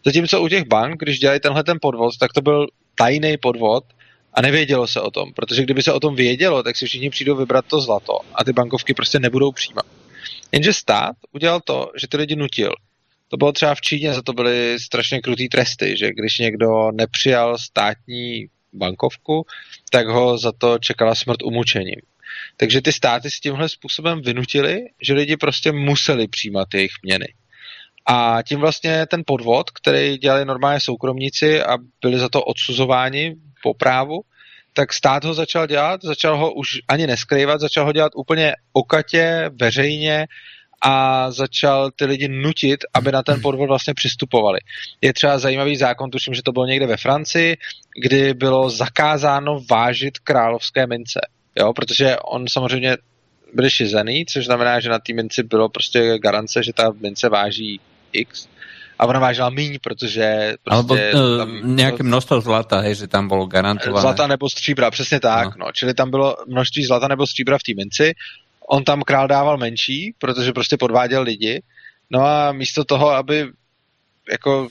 Zatímco 0.05 0.41
u 0.41 0.47
těch 0.47 0.67
bank, 0.67 0.99
když 0.99 1.19
dělají 1.19 1.39
tenhle 1.39 1.63
ten 1.63 1.77
podvod, 1.81 2.17
tak 2.19 2.33
to 2.33 2.41
byl 2.41 2.67
tajný 2.95 3.37
podvod 3.37 3.83
a 4.33 4.41
nevědělo 4.41 4.87
se 4.87 5.01
o 5.01 5.11
tom, 5.11 5.33
protože 5.33 5.63
kdyby 5.63 5.83
se 5.83 5.93
o 5.93 5.99
tom 5.99 6.15
vědělo, 6.15 6.63
tak 6.63 6.77
si 6.77 6.85
všichni 6.85 7.09
přijdou 7.09 7.35
vybrat 7.35 7.65
to 7.65 7.81
zlato 7.81 8.19
a 8.35 8.43
ty 8.43 8.53
bankovky 8.53 8.93
prostě 8.93 9.19
nebudou 9.19 9.51
přijímat. 9.51 9.85
Jenže 10.51 10.73
stát 10.73 11.15
udělal 11.31 11.61
to, 11.61 11.91
že 12.01 12.07
ty 12.07 12.17
lidi 12.17 12.35
nutil 12.35 12.73
To 13.27 13.37
bylo 13.37 13.51
třeba 13.51 13.75
v 13.75 13.81
Číně, 13.81 14.13
za 14.13 14.21
to 14.21 14.33
byly 14.33 14.79
strašně 14.79 15.21
krutý 15.21 15.49
tresty, 15.49 15.97
že 15.97 16.09
když 16.09 16.39
někdo 16.39 16.91
nepřijal 16.91 17.57
státní 17.57 18.45
bankovku, 18.73 19.45
tak 19.91 20.07
ho 20.07 20.37
za 20.37 20.51
to 20.51 20.79
čekala 20.79 21.15
smrt 21.15 21.43
umučením. 21.43 22.01
Takže 22.57 22.81
ty 22.81 22.91
státy 22.91 23.31
s 23.31 23.39
tímhle 23.39 23.69
způsobem 23.69 24.21
vynutili, 24.21 24.79
že 25.01 25.13
lidi 25.13 25.37
prostě 25.37 25.71
museli 25.71 26.27
přijímat 26.27 26.73
jejich 26.73 26.91
měny. 27.03 27.27
A 28.05 28.41
tím 28.47 28.59
vlastně 28.59 29.05
ten 29.05 29.23
podvod, 29.25 29.71
který 29.71 30.17
dělali 30.17 30.45
normálně 30.45 30.79
soukromníci 30.79 31.63
a 31.63 31.77
byli 32.01 32.19
za 32.19 32.29
to 32.29 32.43
odsuzováni 32.43 33.35
po 33.63 33.73
právu, 33.73 34.21
tak 34.73 34.93
stát 34.93 35.23
ho 35.23 35.33
začal 35.33 35.67
dělat, 35.67 36.01
začal 36.03 36.37
ho 36.37 36.53
už 36.53 36.67
ani 36.87 37.07
neskrývat, 37.07 37.61
začal 37.61 37.85
ho 37.85 37.91
dělat 37.91 38.11
úplně 38.15 38.53
okatě, 38.73 39.49
veřejně 39.61 40.27
a 40.81 41.31
začal 41.31 41.91
ty 41.91 42.05
lidi 42.05 42.27
nutit, 42.27 42.79
aby 42.93 43.11
na 43.11 43.23
ten 43.23 43.41
podvod 43.41 43.67
vlastně 43.67 43.93
přistupovali. 43.93 44.59
Je 45.01 45.13
třeba 45.13 45.39
zajímavý 45.39 45.77
zákon, 45.77 46.09
tuším, 46.09 46.33
že 46.33 46.43
to 46.43 46.51
bylo 46.51 46.65
někde 46.65 46.87
ve 46.87 46.97
Francii, 46.97 47.57
kdy 48.01 48.33
bylo 48.33 48.69
zakázáno 48.69 49.59
vážit 49.69 50.19
královské 50.19 50.87
mince. 50.87 51.19
Jo, 51.59 51.73
protože 51.73 52.17
on 52.17 52.45
samozřejmě 52.47 52.97
byl 53.53 53.69
šizený, 53.69 54.25
což 54.25 54.45
znamená, 54.45 54.79
že 54.79 54.89
na 54.89 54.99
té 54.99 55.13
minci 55.13 55.43
bylo 55.43 55.69
prostě 55.69 56.19
garance, 56.19 56.63
že 56.63 56.73
ta 56.73 56.91
mince 57.01 57.29
váží 57.29 57.79
X 58.13 58.47
a 58.99 59.05
ona 59.05 59.19
vážila 59.19 59.49
míň, 59.49 59.79
protože 59.83 60.53
prostě 60.63 60.75
Alebo 60.75 60.95
tam, 61.37 61.75
nějaké 61.75 62.03
množstvo 62.03 62.41
zlata, 62.41 62.79
hej, 62.79 62.95
že 62.95 63.07
tam 63.07 63.27
bylo 63.27 63.45
garantované. 63.45 64.01
Zlata 64.01 64.27
nebo 64.27 64.49
stříbra, 64.49 64.91
přesně 64.91 65.19
tak, 65.19 65.55
no. 65.55 65.65
no. 65.65 65.71
Čili 65.71 65.93
tam 65.93 66.09
bylo 66.09 66.35
množství 66.47 66.85
zlata 66.85 67.07
nebo 67.07 67.27
stříbra 67.27 67.57
v 67.57 67.63
té 67.63 67.71
minci. 67.77 68.13
On 68.69 68.83
tam 68.83 69.01
král 69.01 69.27
dával 69.27 69.57
menší, 69.57 70.13
protože 70.17 70.53
prostě 70.53 70.77
podváděl 70.77 71.21
lidi. 71.21 71.61
No 72.09 72.25
a 72.25 72.51
místo 72.51 72.83
toho, 72.83 73.09
aby 73.09 73.45
jako 74.31 74.67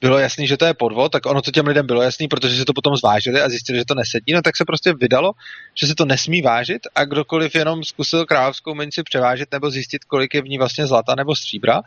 bylo 0.00 0.18
jasný, 0.18 0.46
že 0.46 0.56
to 0.56 0.64
je 0.64 0.74
podvod, 0.74 1.12
tak 1.12 1.26
ono 1.26 1.42
to 1.42 1.50
těm 1.50 1.66
lidem 1.66 1.86
bylo 1.86 2.02
jasný, 2.02 2.28
protože 2.28 2.56
si 2.56 2.64
to 2.64 2.72
potom 2.72 2.96
zvážili 2.96 3.40
a 3.40 3.48
zjistili, 3.48 3.78
že 3.78 3.84
to 3.84 3.94
nesedí, 3.94 4.32
no 4.32 4.42
tak 4.42 4.56
se 4.56 4.64
prostě 4.64 4.92
vydalo, 4.92 5.32
že 5.74 5.86
se 5.86 5.94
to 5.94 6.04
nesmí 6.04 6.42
vážit 6.42 6.82
a 6.94 7.04
kdokoliv 7.04 7.54
jenom 7.54 7.84
zkusil 7.84 8.26
královskou 8.26 8.74
minci 8.74 9.02
převážet 9.02 9.52
nebo 9.52 9.70
zjistit, 9.70 10.04
kolik 10.04 10.34
je 10.34 10.42
v 10.42 10.48
ní 10.48 10.58
vlastně 10.58 10.86
zlata 10.86 11.14
nebo 11.14 11.36
stříbra, 11.36 11.82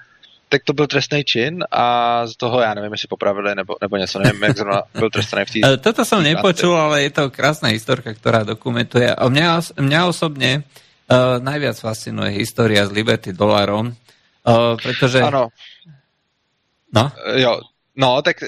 tak 0.50 0.64
to 0.64 0.74
byl 0.74 0.88
trestný 0.88 1.24
čin 1.24 1.64
a 1.72 2.28
z 2.28 2.36
toho, 2.36 2.62
já 2.62 2.74
nevím, 2.74 2.92
jestli 2.92 3.08
popravili 3.08 3.56
nebo, 3.56 3.76
nebo 3.82 3.98
něco, 3.98 4.20
nevím, 4.20 4.44
jak 4.44 4.58
zrovna 4.58 4.82
byl 4.94 5.10
trestný 5.10 5.42
v 5.46 5.62
té... 5.62 5.78
Toto 5.84 6.06
jsem 6.06 6.24
nepočul, 6.24 6.76
ale 6.76 7.04
je 7.04 7.10
to 7.10 7.30
krásná 7.30 7.70
historka, 7.70 8.14
která 8.14 8.44
dokumentuje. 8.44 9.16
A 9.16 9.30
mě, 9.30 9.48
mě 9.80 10.04
osobně 10.04 10.64
uh, 11.12 11.44
najviac 11.44 11.80
fascinuje 11.80 12.32
historia 12.32 12.88
z 12.88 12.92
Liberty 12.92 13.34
dolarom, 13.34 13.88
uh, 13.88 13.94
protože... 14.84 15.22
Ano. 15.22 15.48
No? 16.94 17.12
Jo, 17.36 17.60
no, 17.96 18.22
tak 18.22 18.44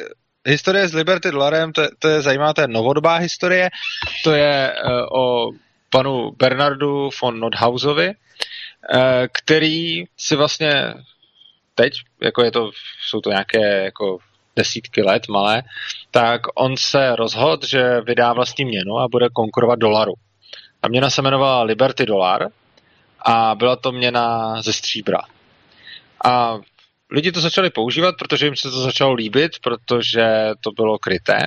historie 0.45 0.87
s 0.87 0.93
Liberty 0.93 1.31
dolarem, 1.31 1.73
to, 1.73 1.87
to 1.99 2.07
je 2.07 2.21
zajímavá, 2.21 2.53
to 2.53 2.61
je 2.61 2.67
novodobá 2.67 3.15
historie, 3.15 3.69
to 4.23 4.31
je 4.31 4.75
uh, 4.85 5.19
o 5.19 5.49
panu 5.89 6.31
Bernardu 6.31 7.09
von 7.21 7.39
Nordhausovi, 7.39 8.07
uh, 8.07 8.15
který 9.31 10.03
si 10.17 10.35
vlastně 10.35 10.93
teď, 11.75 11.93
jako 12.21 12.43
je 12.43 12.51
to, 12.51 12.71
jsou 13.07 13.21
to 13.21 13.29
nějaké 13.29 13.83
jako 13.83 14.17
desítky 14.55 15.01
let 15.01 15.27
malé, 15.27 15.63
tak 16.11 16.41
on 16.55 16.77
se 16.77 17.15
rozhodl, 17.15 17.67
že 17.67 18.01
vydá 18.01 18.33
vlastní 18.33 18.65
měnu 18.65 18.99
a 18.99 19.07
bude 19.07 19.29
konkurovat 19.33 19.79
dolaru. 19.79 20.13
A 20.83 20.87
měna 20.87 21.09
se 21.09 21.21
jmenovala 21.21 21.63
Liberty 21.63 22.05
Dollar 22.05 22.47
a 23.25 23.55
byla 23.55 23.75
to 23.75 23.91
měna 23.91 24.55
ze 24.61 24.73
stříbra. 24.73 25.19
A 26.25 26.59
lidi 27.13 27.31
to 27.31 27.41
začali 27.41 27.69
používat, 27.69 28.15
protože 28.19 28.45
jim 28.45 28.55
se 28.55 28.71
to 28.71 28.81
začalo 28.81 29.13
líbit, 29.13 29.51
protože 29.63 30.49
to 30.61 30.71
bylo 30.71 30.97
kryté. 30.99 31.37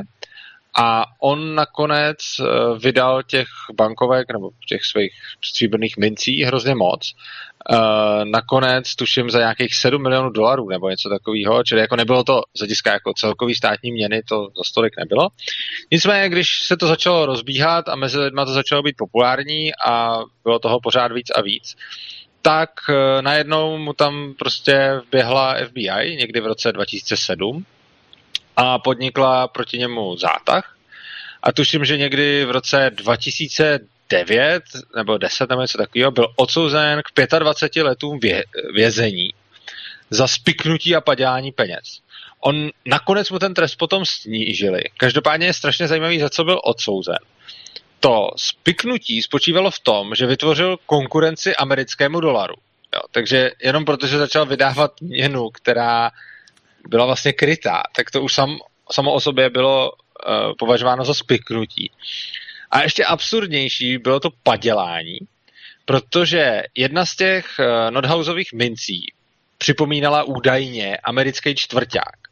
A 0.79 1.05
on 1.20 1.55
nakonec 1.55 2.16
eh, 2.40 2.44
vydal 2.79 3.22
těch 3.22 3.46
bankovek 3.74 4.33
nebo 4.33 4.50
těch 4.68 4.85
svých 4.85 5.12
stříbrných 5.44 5.96
mincí 5.96 6.44
hrozně 6.44 6.74
moc 6.74 7.14
Uh, 7.70 8.24
nakonec 8.24 8.94
tuším 8.94 9.31
za 9.31 9.38
nějakých 9.38 9.74
7 9.74 10.02
milionů 10.02 10.31
dolarů 10.31 10.68
nebo 10.68 10.90
něco 10.90 11.09
takového, 11.09 11.64
čili 11.64 11.81
jako 11.81 11.96
nebylo 11.96 12.24
to 12.24 12.42
z 12.55 12.59
hlediska 12.59 12.92
jako 12.92 13.12
celkový 13.16 13.55
státní 13.55 13.92
měny, 13.92 14.22
to 14.22 14.48
za 14.57 14.62
stolik 14.66 14.92
nebylo. 14.98 15.29
Nicméně, 15.92 16.29
když 16.29 16.48
se 16.66 16.76
to 16.76 16.87
začalo 16.87 17.26
rozbíhat 17.26 17.88
a 17.88 17.96
mezi 17.96 18.18
lidma 18.18 18.44
to 18.44 18.52
začalo 18.52 18.83
být 18.83 18.96
populární 18.96 19.70
a 19.87 20.18
bylo 20.44 20.59
toho 20.59 20.81
pořád 20.81 21.12
víc 21.12 21.31
a 21.31 21.42
víc, 21.42 21.76
tak 22.46 22.70
uh, 22.88 23.22
najednou 23.22 23.78
mu 23.78 23.92
tam 23.92 24.35
prostě 24.38 25.00
vběhla 25.06 25.56
FBI 25.68 26.16
někdy 26.18 26.40
v 26.40 26.46
roce 26.46 26.72
2007 26.72 27.66
a 28.56 28.78
podnikla 28.78 29.48
proti 29.48 29.78
němu 29.78 30.16
zátah. 30.16 30.76
A 31.42 31.52
tuším, 31.52 31.85
že 31.85 31.96
někdy 31.96 32.44
v 32.44 32.50
roce 32.50 32.90
2000 32.94 33.78
9 34.11 34.62
nebo 34.96 35.18
10 35.18 35.50
nebo 35.50 35.62
něco 35.62 35.78
takového, 35.78 36.11
byl 36.11 36.32
odsouzen 36.37 37.02
k 37.02 37.38
25 37.38 37.82
letům 37.82 38.18
vě, 38.22 38.44
vězení 38.74 39.35
za 40.11 40.28
spiknutí 40.28 40.96
a 40.96 41.00
padělání 41.00 41.52
peněz. 41.52 42.00
On 42.40 42.70
nakonec 42.85 43.30
mu 43.30 43.38
ten 43.38 43.54
trest 43.54 43.74
potom 43.74 44.04
snížili. 44.04 44.82
Každopádně 44.96 45.46
je 45.46 45.52
strašně 45.52 45.88
zajímavý, 45.88 46.20
za 46.20 46.30
co 46.30 46.44
byl 46.44 46.61
odsouzen. 46.64 47.18
To 48.00 48.30
spiknutí 48.37 49.22
spočívalo 49.22 49.70
v 49.70 49.80
tom, 49.80 50.14
že 50.14 50.26
vytvořil 50.26 50.76
konkurenci 50.87 51.56
americkému 51.56 52.20
dolaru. 52.20 52.54
Jo, 52.94 53.00
takže 53.11 53.50
jenom 53.62 53.85
protože 53.85 54.18
začal 54.18 54.46
vydávat 54.46 55.00
měnu, 55.00 55.50
která 55.50 56.11
byla 56.88 57.06
vlastně 57.06 57.32
krytá, 57.32 57.82
tak 57.96 58.11
to 58.11 58.22
už 58.22 58.35
sam, 58.35 58.59
samo 58.90 59.12
o 59.12 59.20
sobě 59.20 59.50
bylo 59.50 59.92
uh, 59.92 60.52
považováno 60.59 61.04
za 61.04 61.14
spiknutí. 61.14 61.90
A 62.70 62.82
ještě 62.82 63.04
absurdnější 63.04 63.98
bylo 63.98 64.20
to 64.20 64.30
padělání, 64.42 65.18
protože 65.85 66.62
jedna 66.74 67.06
z 67.06 67.16
těch 67.16 67.46
uh, 67.59 67.90
Nordhausových 67.90 68.52
mincí 68.52 69.12
připomínala 69.59 70.22
údajně 70.22 70.96
americký 70.96 71.54
čtvrták. 71.54 72.25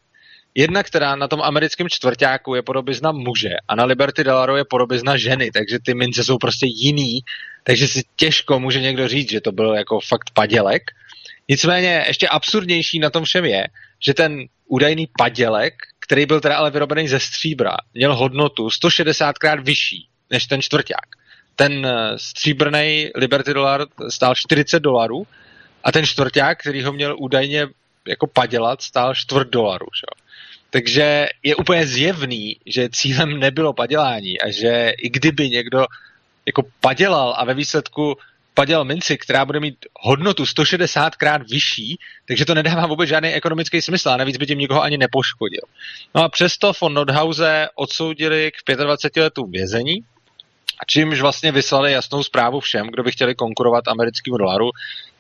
Jedna, 0.55 0.83
která 0.83 1.17
na 1.17 1.29
tom 1.29 1.43
americkém 1.43 1.89
čtvrtáku 1.89 2.55
je 2.55 2.63
podobizna 2.63 3.13
muže 3.13 3.55
a 3.69 3.75
na 3.75 3.85
Liberty 3.85 4.25
Dollaru 4.25 4.57
je 4.57 4.65
podobizna 4.65 5.17
ženy, 5.17 5.51
takže 5.51 5.79
ty 5.85 5.95
mince 5.95 6.25
jsou 6.25 6.39
prostě 6.39 6.67
jiný, 6.67 7.21
takže 7.65 7.89
si 7.89 8.03
těžko 8.17 8.61
může 8.61 8.81
někdo 8.81 9.09
říct, 9.09 9.31
že 9.31 9.41
to 9.41 9.53
byl 9.53 9.75
jako 9.75 10.01
fakt 10.01 10.31
padělek. 10.31 10.83
Nicméně 11.49 12.05
ještě 12.07 12.29
absurdnější 12.29 12.99
na 12.99 13.11
tom 13.11 13.25
všem 13.25 13.45
je, 13.45 13.67
že 14.07 14.15
ten 14.15 14.47
údajný 14.67 15.09
padělek, 15.19 15.75
který 16.01 16.27
byl 16.27 16.41
teda 16.41 16.57
ale 16.57 16.71
vyrobený 16.71 17.09
ze 17.09 17.21
stříbra, 17.21 17.77
měl 17.95 18.17
hodnotu 18.17 18.71
160 18.71 19.39
krát 19.39 19.61
vyšší 19.61 20.09
než 20.31 20.47
ten 20.47 20.63
čtvrták. 20.63 21.07
Ten 21.57 21.87
eh, 21.87 22.19
stříbrný 22.19 23.11
Liberty 23.17 23.55
dolar 23.55 23.87
stál 24.09 24.35
40 24.35 24.81
dolarů 24.81 25.27
a 25.85 25.93
ten 25.93 26.07
čtvrták, 26.07 26.61
který 26.61 26.83
ho 26.83 26.93
měl 26.93 27.17
údajně 27.19 27.67
jako 28.09 28.27
padělat, 28.27 28.83
stál 28.83 29.15
čtvrt 29.15 29.49
dolarů. 29.49 29.87
Že? 30.01 30.24
Takže 30.75 31.29
je 31.43 31.57
úplně 31.57 31.87
zjevný, 31.87 32.57
že 32.67 32.89
cílem 32.93 33.39
nebylo 33.39 33.73
padělání 33.73 34.41
a 34.41 34.51
že 34.51 34.93
i 34.99 35.11
kdyby 35.11 35.51
někdo 35.51 35.87
jako 36.47 36.63
padělal 36.81 37.35
a 37.39 37.45
ve 37.45 37.55
výsledku 37.55 38.17
paděl 38.55 38.85
minci, 38.85 39.19
která 39.19 39.45
bude 39.45 39.61
mít 39.61 39.87
hodnotu 40.01 40.47
160 40.47 41.17
krát 41.17 41.43
vyšší, 41.51 41.99
takže 42.29 42.45
to 42.45 42.55
nedává 42.55 42.87
vůbec 42.87 43.09
žádný 43.09 43.29
ekonomický 43.29 43.83
smysl 43.83 44.11
a 44.11 44.17
navíc 44.17 44.37
by 44.37 44.47
tím 44.47 44.59
nikoho 44.59 44.83
ani 44.83 44.99
nepoškodil. 44.99 45.63
No 46.15 46.25
a 46.25 46.29
přesto 46.29 46.73
von 46.81 46.95
Nordhause 46.95 47.69
odsoudili 47.75 48.51
k 48.51 48.77
25 48.77 49.23
letům 49.23 49.51
vězení 49.51 50.05
čímž 50.87 51.21
vlastně 51.21 51.53
vyslali 51.53 51.93
jasnou 51.93 52.23
zprávu 52.23 52.61
všem, 52.61 52.87
kdo 52.87 53.03
by 53.03 53.13
chtěli 53.13 53.35
konkurovat 53.35 53.89
americkému 53.89 54.37
dolaru. 54.37 54.71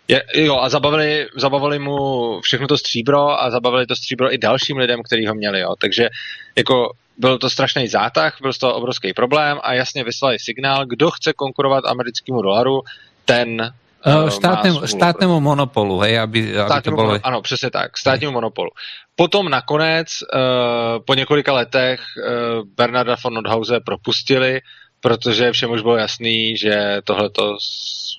Je, 0.08 0.22
jo, 0.34 0.58
a 0.58 0.68
zabavili, 0.68 1.26
zabavili 1.36 1.78
mu 1.78 2.40
všechno 2.40 2.66
to 2.66 2.78
stříbro 2.78 3.42
a 3.42 3.50
zabavili 3.50 3.86
to 3.86 3.96
stříbro 3.96 4.34
i 4.34 4.38
dalším 4.38 4.76
lidem, 4.76 5.02
kteří 5.02 5.26
ho 5.26 5.34
měli. 5.34 5.60
Jo. 5.60 5.74
Takže 5.80 6.08
jako 6.56 6.92
byl 7.18 7.38
to 7.38 7.50
strašný 7.50 7.88
zátah, 7.88 8.36
byl 8.42 8.52
to 8.52 8.74
obrovský 8.74 9.12
problém 9.12 9.58
a 9.62 9.74
jasně 9.74 10.04
vyslali 10.04 10.38
signál, 10.38 10.86
kdo 10.86 11.10
chce 11.10 11.32
konkurovat 11.32 11.84
americkému 11.86 12.42
dolaru, 12.42 12.80
ten 13.24 13.72
Uh, 14.06 14.28
štátnému, 14.28 14.86
štátnému 14.86 15.40
monopolu, 15.40 15.98
hej, 15.98 16.18
aby, 16.18 16.58
aby 16.58 16.82
to 16.82 16.90
bylo... 16.90 17.18
Ano, 17.22 17.42
přesně 17.42 17.70
tak, 17.70 17.98
státnímu 17.98 18.30
hej. 18.30 18.34
monopolu. 18.34 18.70
Potom 19.16 19.48
nakonec, 19.48 20.08
uh, 20.08 21.04
po 21.04 21.14
několika 21.14 21.52
letech, 21.52 22.00
uh, 22.00 22.68
Bernarda 22.76 23.16
von 23.24 23.34
Nordhause 23.34 23.80
propustili, 23.80 24.60
protože 25.00 25.52
všem 25.52 25.70
už 25.70 25.82
bylo 25.82 25.96
jasný, 25.96 26.56
že 26.56 27.00
tohle 27.04 27.30
to 27.30 27.56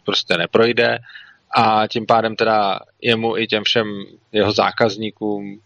prostě 0.05 0.37
neprojde 0.37 0.97
a 1.57 1.87
tím 1.87 2.05
pádem 2.05 2.35
teda 2.35 2.79
jemu 3.01 3.37
i 3.37 3.47
těm 3.47 3.63
všem 3.63 3.87
jeho 4.31 4.51
zákazníkům 4.51 5.59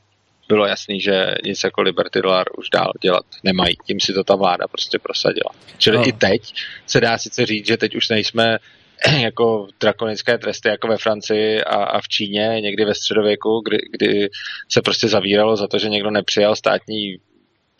bylo 0.47 0.65
jasný, 0.65 1.01
že 1.01 1.35
nic 1.45 1.63
jako 1.63 1.81
Liberty 1.81 2.21
Dollar 2.21 2.47
už 2.57 2.69
dál 2.69 2.91
dělat 3.01 3.25
nemají. 3.43 3.75
Tím 3.85 3.99
si 3.99 4.13
to 4.13 4.23
ta 4.23 4.35
vláda 4.35 4.67
prostě 4.67 4.99
prosadila. 4.99 5.51
Čili 5.77 5.97
no. 5.97 6.07
i 6.07 6.11
teď 6.11 6.53
se 6.87 7.01
dá 7.01 7.17
sice 7.17 7.45
říct, 7.45 7.67
že 7.67 7.77
teď 7.77 7.95
už 7.95 8.09
nejsme 8.09 8.57
jako 9.21 9.67
drakonické 9.79 10.37
tresty 10.37 10.69
jako 10.69 10.87
ve 10.87 10.97
Francii 10.97 11.63
a, 11.63 11.75
a 11.75 12.01
v 12.01 12.07
Číně 12.07 12.57
někdy 12.61 12.85
ve 12.85 12.95
středověku, 12.95 13.61
kdy, 13.65 13.77
kdy 13.91 14.29
se 14.71 14.81
prostě 14.81 15.07
zavíralo 15.07 15.55
za 15.55 15.67
to, 15.67 15.79
že 15.79 15.89
někdo 15.89 16.11
nepřijal 16.11 16.55
státní, 16.55 17.17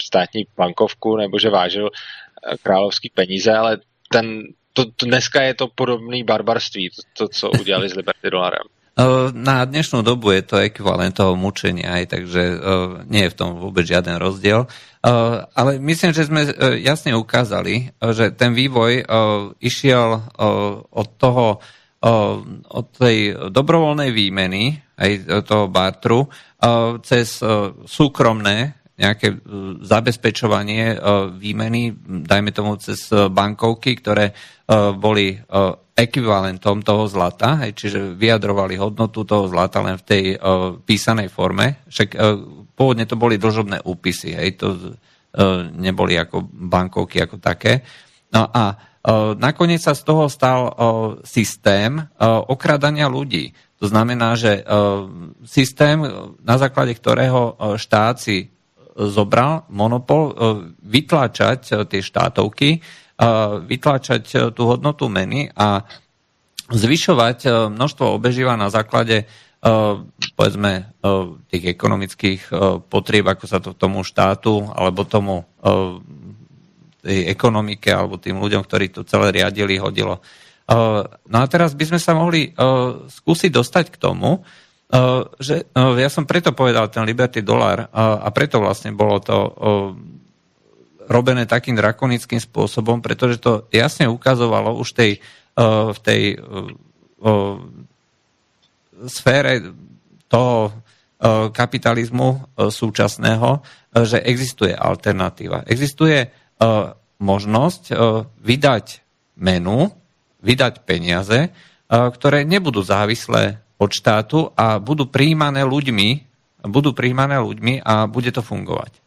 státní 0.02 0.46
bankovku 0.58 1.18
nebo 1.18 1.40
že 1.40 1.50
vážil 1.50 1.90
eh, 1.90 2.58
královský 2.64 3.12
peníze, 3.14 3.54
ale 3.54 3.78
ten, 4.12 4.44
to, 4.74 4.86
dneska 5.06 5.42
je 5.42 5.54
to 5.54 5.68
podobný 5.68 6.24
barbarství, 6.24 6.90
to, 6.90 7.02
to 7.14 7.24
co 7.28 7.52
udělali 7.52 7.90
s 7.90 7.96
Liberty 7.96 8.30
dolarem. 8.32 8.68
Na 9.32 9.64
dnešnú 9.64 10.04
dobu 10.04 10.36
je 10.36 10.44
to 10.44 10.60
ekvivalent 10.60 11.16
toho 11.16 11.40
mučenia, 11.40 11.96
aj, 12.00 12.20
takže 12.20 12.42
nie 13.08 13.24
je 13.28 13.32
v 13.32 13.38
tom 13.38 13.56
vôbec 13.56 13.88
žiaden 13.88 14.20
rozdiel. 14.20 14.68
Ale 15.56 15.80
myslím, 15.80 16.12
že 16.12 16.28
sme 16.28 16.44
jasne 16.84 17.16
ukázali, 17.16 17.96
že 17.96 18.36
ten 18.36 18.52
vývoj 18.52 19.08
išiel 19.64 20.36
od 20.92 21.10
toho, 21.16 21.64
od 22.68 22.86
tej 22.92 23.48
dobrovoľnej 23.48 24.12
výmeny, 24.12 24.76
aj 25.00 25.12
toho 25.48 25.72
bartru, 25.72 26.28
cez 27.00 27.40
súkromné 27.88 28.79
nejaké 29.00 29.40
zabezpečovanie 29.80 31.00
výmeny, 31.40 31.96
dajme 32.04 32.52
tomu 32.52 32.76
cez 32.76 33.08
bankovky, 33.08 33.96
ktoré 33.96 34.36
boli 35.00 35.40
ekvivalentom 35.96 36.84
toho 36.84 37.08
zlata, 37.08 37.64
čiže 37.72 38.20
vyjadrovali 38.20 38.76
hodnotu 38.76 39.24
toho 39.24 39.48
zlata 39.48 39.80
len 39.80 39.96
v 39.96 40.04
tej 40.04 40.24
písanej 40.84 41.32
forme. 41.32 41.88
Však 41.88 42.10
pôvodne 42.76 43.08
to 43.08 43.16
boli 43.16 43.40
dlžobné 43.40 43.88
úpisy, 43.88 44.36
hej, 44.36 44.60
to 44.60 44.68
neboli 45.80 46.20
ako 46.20 46.44
bankovky 46.52 47.24
ako 47.24 47.40
také. 47.40 47.84
No 48.36 48.52
a 48.52 48.76
nakoniec 49.40 49.80
sa 49.80 49.96
z 49.96 50.04
toho 50.04 50.28
stal 50.28 50.76
systém 51.24 52.04
okradania 52.52 53.08
ľudí. 53.08 53.56
To 53.80 53.88
znamená, 53.88 54.36
že 54.36 54.60
systém, 55.48 56.04
na 56.44 56.60
základe 56.60 56.92
ktorého 57.00 57.56
štát 57.80 58.20
si 58.20 58.52
zobral 59.08 59.64
monopol 59.72 60.22
uh, 60.28 60.34
vytlačať 60.84 61.62
uh, 61.72 61.88
tie 61.88 62.02
štátovky, 62.04 62.84
vytláčať 63.68 64.56
tú 64.56 64.64
hodnotu 64.64 65.12
meny 65.12 65.52
a 65.52 65.84
zvyšovať 66.72 67.68
množstvo 67.68 68.16
obeživa 68.16 68.56
na 68.56 68.72
základe 68.72 69.28
povedzme 70.40 70.96
tých 71.52 71.76
ekonomických 71.76 72.48
potrieb, 72.88 73.28
ako 73.28 73.44
sa 73.44 73.60
to 73.60 73.76
tomu 73.76 74.08
štátu 74.08 74.64
alebo 74.72 75.04
tomu 75.04 75.44
tej 77.04 77.28
ekonomike 77.28 77.92
alebo 77.92 78.24
tým 78.24 78.40
ľuďom, 78.40 78.64
ktorí 78.64 78.88
to 78.96 79.04
celé 79.04 79.36
riadili, 79.36 79.76
hodilo. 79.76 80.24
No 81.28 81.38
a 81.44 81.46
teraz 81.52 81.76
by 81.76 81.92
sme 81.92 82.00
sa 82.00 82.16
mohli 82.16 82.56
skúsiť 83.04 83.52
dostať 83.52 83.86
k 83.92 84.00
tomu, 84.00 84.48
že 85.38 85.70
ja 85.76 86.10
som 86.10 86.26
preto 86.26 86.50
povedal 86.58 86.90
ten 86.90 87.06
Liberty 87.06 87.46
Dollar 87.46 87.94
a 87.94 88.26
preto 88.34 88.58
vlastne 88.58 88.90
bolo 88.90 89.22
to 89.22 89.38
robené 91.10 91.50
takým 91.50 91.74
drakonickým 91.74 92.38
spôsobom, 92.38 93.02
pretože 93.02 93.42
to 93.42 93.66
jasne 93.74 94.06
ukazovalo 94.06 94.78
už 94.78 94.94
tej, 94.94 95.12
uh, 95.58 95.90
v 95.90 96.00
tej 96.06 96.22
uh, 96.38 96.70
uh, 97.26 97.58
sfére 99.10 99.74
toho 100.30 100.70
uh, 100.70 101.50
kapitalizmu 101.50 102.30
uh, 102.30 102.70
súčasného, 102.70 103.50
uh, 103.58 103.62
že 104.06 104.22
existuje 104.22 104.70
alternatíva. 104.78 105.66
Existuje 105.66 106.30
uh, 106.30 106.94
možnosť 107.18 107.84
uh, 107.90 108.30
vydať 108.46 109.02
menu, 109.42 109.90
vydať 110.46 110.86
peniaze, 110.86 111.50
uh, 111.50 112.06
ktoré 112.14 112.46
nebudú 112.46 112.86
závislé 112.86 113.66
od 113.80 113.92
štátu 113.96 114.52
a 114.60 114.78
budú 114.84 115.08
príjmané 115.08 115.64
ľuďmi, 115.64 116.10
budú 116.68 116.92
príjmané 116.92 117.40
ľuďmi 117.40 117.80
a 117.80 118.12
bude 118.12 118.30
to 118.36 118.44
fungovať. 118.44 119.00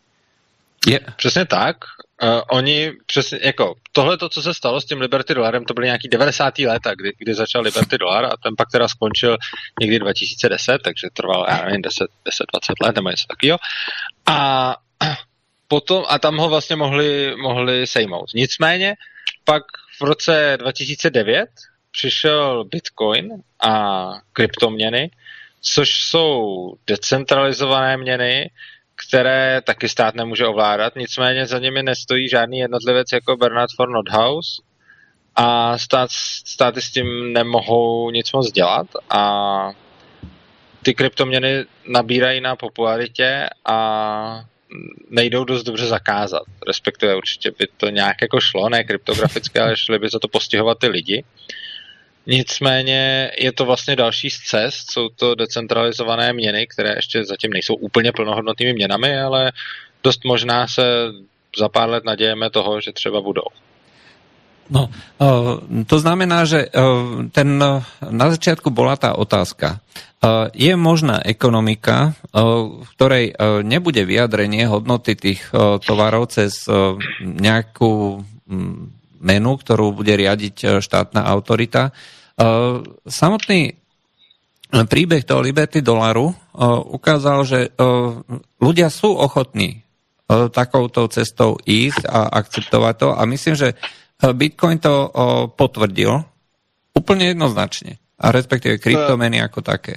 Je. 0.87 1.01
Přesně 1.17 1.45
tak. 1.45 1.77
Uh, 2.23 2.41
oni 2.51 2.93
přesně, 3.07 3.39
jako 3.43 3.75
tohle, 3.93 4.17
to, 4.17 4.29
co 4.29 4.43
se 4.43 4.55
stalo 4.55 4.81
s 4.81 4.85
tím 4.85 5.01
Liberty 5.01 5.35
dolarem, 5.35 5.65
to 5.65 5.75
byly 5.75 5.87
nějaký 5.87 6.09
90. 6.09 6.59
léta, 6.59 6.95
kdy, 6.95 7.13
kdy 7.19 7.35
začal 7.35 7.63
Liberty 7.63 7.99
dolar 7.99 8.25
a 8.25 8.37
ten 8.43 8.55
pak 8.59 8.71
teda 8.73 8.89
skončil 8.89 9.37
někdy 9.81 9.99
2010, 9.99 10.79
takže 10.85 11.09
trval, 11.13 11.47
já 11.49 11.65
nevím, 11.65 11.83
10, 11.83 12.07
10 12.25 12.45
20 12.53 12.73
let 12.83 12.97
nebo 12.97 13.11
něco 13.11 13.27
takového. 13.29 13.59
A 14.27 14.77
potom, 15.69 16.05
a 16.09 16.19
tam 16.19 16.37
ho 16.37 16.49
vlastně 16.49 16.77
mohli, 16.77 17.37
mohli 17.37 17.87
sejmout. 17.87 18.35
Nicméně, 18.35 18.95
pak 19.45 19.63
v 20.01 20.05
roce 20.05 20.57
2009 20.61 21.49
přišel 21.93 22.65
Bitcoin 22.65 23.29
a 23.61 24.11
kryptoměny, 24.33 25.11
což 25.61 25.91
jsou 26.05 26.75
decentralizované 26.87 27.97
měny, 27.97 28.51
které 29.07 29.61
taky 29.65 29.89
stát 29.89 30.15
nemůže 30.15 30.47
ovládat, 30.47 30.97
nicméně 30.97 31.47
za 31.47 31.59
nimi 31.59 31.83
nestojí 31.83 32.29
žádný 32.29 32.59
jednotlivec 32.59 33.07
jako 33.13 33.37
Bernard 33.37 33.71
von 33.79 33.93
Nothaus 33.93 34.61
a 35.37 35.79
stát, 35.79 36.11
státy 36.47 36.83
s 36.83 36.91
tím 36.91 37.33
nemohou 37.33 38.11
nic 38.11 38.33
moc 38.33 38.53
dělat 38.53 38.87
a 39.11 39.71
ty 40.83 40.95
kryptoměny 40.95 41.65
nabírají 41.89 42.41
na 42.41 42.57
popularitě 42.57 43.49
a 43.65 44.45
nejdou 45.11 45.45
dost 45.45 45.63
dobře 45.63 45.87
zakázat. 45.87 46.43
Respektive 46.67 47.17
určitě 47.17 47.51
by 47.51 47.67
to 47.77 47.89
nějak 47.89 48.17
jako 48.23 48.41
šlo, 48.41 48.69
ne 48.69 48.85
kryptograficky, 48.85 49.59
ale 49.59 49.77
šli 49.77 49.99
by 49.99 50.09
za 50.09 50.19
to 50.19 50.29
postihovat 50.29 50.79
ty 50.79 50.89
lidi. 50.89 51.25
Nicméně 52.27 53.31
je 53.39 53.53
to 53.53 53.65
vlastně 53.65 53.97
další 53.97 54.31
z 54.31 54.39
cest, 54.39 54.93
jsou 54.93 55.09
to 55.09 55.35
decentralizované 55.35 56.33
měny, 56.33 56.67
které 56.67 56.93
ještě 56.97 57.25
zatím 57.25 57.51
nejsou 57.51 57.75
úplně 57.75 58.13
plnohodnotnými 58.13 58.73
měnami, 58.73 59.21
ale 59.21 59.53
dost 60.03 60.25
možná 60.25 60.67
se 60.67 60.83
za 61.59 61.69
pár 61.69 61.89
let 61.91 62.05
nadějeme 62.05 62.51
toho, 62.51 62.81
že 62.81 62.93
třeba 62.93 63.21
budou. 63.21 63.51
No, 64.71 64.89
to 65.87 65.99
znamená, 65.99 66.45
že 66.45 66.71
ten, 67.33 67.59
na 68.11 68.27
začiatku 68.31 68.71
bola 68.71 68.97
tá 68.97 69.13
otázka. 69.13 69.83
Je 70.55 70.73
možná 70.79 71.21
ekonomika, 71.21 72.15
v 72.33 72.89
ktorej 72.97 73.35
nebude 73.67 74.07
vyjadrenie 74.07 74.65
hodnoty 74.71 75.19
tých 75.19 75.45
tovarov 75.85 76.31
cez 76.33 76.65
nejakú 77.21 78.23
menu, 79.23 79.55
ktorú 79.57 79.95
bude 79.95 80.13
riadiť 80.13 80.57
e, 80.61 80.67
štátna 80.83 81.23
autorita. 81.25 81.89
E, 81.89 81.93
samotný 83.07 83.79
príbeh 84.73 85.23
toho 85.23 85.41
Liberty 85.41 85.81
dolaru 85.81 86.31
e, 86.31 86.37
ukázal, 86.93 87.39
že 87.47 87.59
ľudia 88.61 88.91
sú 88.91 89.15
ochotní 89.15 89.81
takouto 90.33 91.13
cestou 91.13 91.61
ísť 91.61 92.09
a 92.09 92.41
akceptovať 92.41 92.95
to 92.97 93.09
a 93.13 93.21
myslím, 93.29 93.53
že 93.53 93.77
Bitcoin 94.33 94.81
to 94.81 95.13
potvrdil 95.61 96.25
úplně 96.95 97.27
jednoznačně 97.27 98.01
a 98.19 98.33
respektive 98.33 98.79
kryptomeny 98.79 99.37
jako 99.37 99.61
také. 99.61 99.95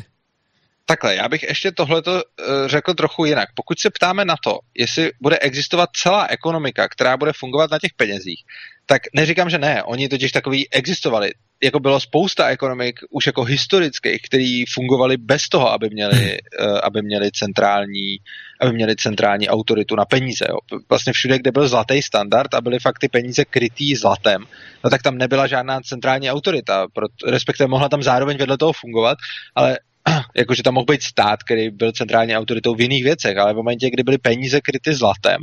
Takhle, 0.86 1.16
já 1.16 1.30
bych 1.30 1.44
ještě 1.44 1.72
tohleto 1.72 2.22
řekl 2.66 2.94
trochu 2.94 3.26
jinak. 3.26 3.50
Pokud 3.56 3.80
se 3.80 3.90
ptáme 3.90 4.26
na 4.26 4.36
to, 4.44 4.60
jestli 4.78 5.12
bude 5.22 5.40
existovat 5.40 5.90
celá 5.94 6.28
ekonomika, 6.28 6.88
která 6.88 7.18
bude 7.18 7.32
fungovat 7.34 7.72
na 7.72 7.80
těch 7.80 7.94
penězích, 7.96 8.44
tak 8.86 9.02
neříkám, 9.14 9.50
že 9.50 9.58
ne. 9.58 9.84
Oni 9.84 10.10
totiž 10.10 10.32
takový 10.32 10.74
existovali. 10.74 11.32
Jako 11.64 11.80
bylo 11.80 12.00
spousta 12.00 12.48
ekonomik 12.48 13.00
už 13.10 13.28
jako 13.28 13.44
historických, 13.44 14.22
který 14.22 14.66
fungovali 14.74 15.18
bez 15.18 15.50
toho, 15.50 15.72
aby 15.72 15.90
měli, 15.90 16.38
uh, 16.62 16.80
aby 16.84 17.02
měli 17.02 17.32
centrální 17.32 18.18
aby 18.62 18.74
měli 18.74 18.96
centrální 18.96 19.50
autoritu 19.50 19.96
na 19.96 20.06
peníze. 20.06 20.46
Jo. 20.50 20.80
Vlastně 20.90 21.14
všude, 21.14 21.40
kde 21.40 21.52
byl 21.52 21.68
zlatý 21.68 22.02
standard 22.02 22.54
a 22.54 22.62
byly 22.62 22.80
fakt 22.80 23.00
ty 23.00 23.08
peníze 23.08 23.46
krytý 23.46 23.96
zlatem, 23.96 24.44
no 24.84 24.90
tak 24.90 25.02
tam 25.02 25.18
nebyla 25.18 25.48
žádná 25.48 25.82
centrální 25.82 26.32
autorita, 26.32 26.88
respektive 27.28 27.68
mohla 27.68 27.90
tam 27.90 28.04
zároveň 28.04 28.38
vedle 28.38 28.58
toho 28.58 28.74
fungovat, 28.74 29.18
ale 29.56 29.80
jakože 30.36 30.64
tam 30.64 30.74
mohl 30.74 30.86
být 30.86 31.04
stát, 31.04 31.44
který 31.44 31.70
byl 31.70 31.92
centrální 31.92 32.38
autoritou 32.38 32.76
v 32.76 32.82
jiných 32.82 33.04
věcech, 33.04 33.38
ale 33.38 33.54
v 33.54 33.56
momentě, 33.56 33.90
kdy 33.90 34.04
byly 34.04 34.18
peníze 34.18 34.62
kryty 34.62 34.94
zlatem, 34.94 35.42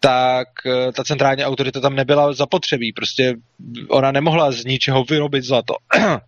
tak 0.00 0.48
eh, 0.66 0.92
ta 0.92 1.04
centrální 1.04 1.44
autorita 1.44 1.80
tam 1.80 1.94
nebyla 1.94 2.32
zapotřebí. 2.32 2.92
Prostě 2.92 3.34
ona 3.88 4.12
nemohla 4.12 4.52
z 4.52 4.64
ničeho 4.64 5.04
vyrobit 5.04 5.44
zlato. 5.44 5.74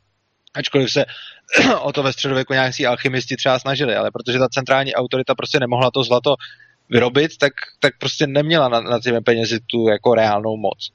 Ačkoliv 0.54 0.92
se 0.92 1.04
o 1.80 1.92
to 1.92 2.02
ve 2.02 2.12
středověku 2.12 2.52
nějaký 2.52 2.86
alchymisti 2.86 3.36
třeba 3.36 3.58
snažili, 3.58 3.96
ale 3.96 4.10
protože 4.10 4.38
ta 4.38 4.48
centrální 4.48 4.94
autorita 4.94 5.34
prostě 5.34 5.60
nemohla 5.60 5.90
to 5.90 6.04
zlato 6.04 6.34
vyrobit, 6.90 7.36
tak, 7.38 7.52
tak 7.80 7.98
prostě 7.98 8.26
neměla 8.26 8.68
na, 8.68 8.80
na 8.80 9.00
těmi 9.00 9.20
penězi 9.20 9.60
tu 9.60 9.88
jako 9.88 10.14
reálnou 10.14 10.56
moc. 10.56 10.90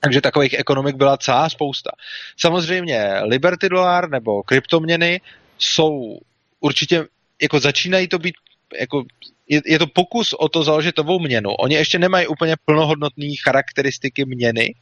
Takže 0.00 0.20
takových 0.20 0.54
ekonomik 0.58 0.96
byla 0.96 1.16
celá 1.16 1.48
spousta. 1.48 1.90
Samozřejmě 2.36 3.10
Liberty 3.22 3.68
dolar 3.68 4.10
nebo 4.10 4.42
kryptoměny 4.42 5.20
jsou 5.58 6.18
určitě, 6.60 7.06
jako 7.42 7.60
začínají 7.60 8.08
to 8.08 8.18
být 8.18 8.34
jako 8.80 9.04
je, 9.48 9.60
je 9.66 9.78
to 9.78 9.86
pokus 9.86 10.32
o 10.32 10.48
to 10.48 10.62
založit 10.62 10.98
novou 10.98 11.20
měnu. 11.20 11.50
Oni 11.50 11.74
ještě 11.74 11.98
nemají 11.98 12.26
úplně 12.26 12.54
plnohodnotné 12.64 13.26
charakteristiky 13.44 14.24
měny, 14.24 14.74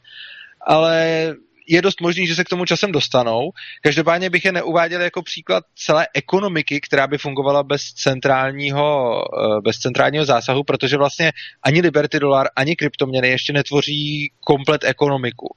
ale 0.67 1.35
je 1.67 1.81
dost 1.81 2.01
možný, 2.01 2.27
že 2.27 2.35
se 2.35 2.43
k 2.43 2.49
tomu 2.49 2.65
časem 2.65 2.91
dostanou. 2.91 3.51
Každopádně 3.83 4.29
bych 4.29 4.45
je 4.45 4.51
neuváděl 4.51 5.01
jako 5.01 5.21
příklad 5.21 5.63
celé 5.75 6.07
ekonomiky, 6.13 6.81
která 6.81 7.07
by 7.07 7.17
fungovala 7.17 7.63
bez 7.63 7.81
centrálního, 7.81 9.21
eh, 9.23 9.61
bez 9.61 9.77
centrálního 9.77 10.25
zásahu, 10.25 10.63
protože 10.63 10.97
vlastně 10.97 11.31
ani 11.63 11.81
Liberty 11.81 12.19
Dollar, 12.19 12.47
ani 12.55 12.75
kryptoměny 12.75 13.27
ještě 13.29 13.53
netvoří 13.53 14.31
komplet 14.39 14.83
ekonomiku. 14.83 15.55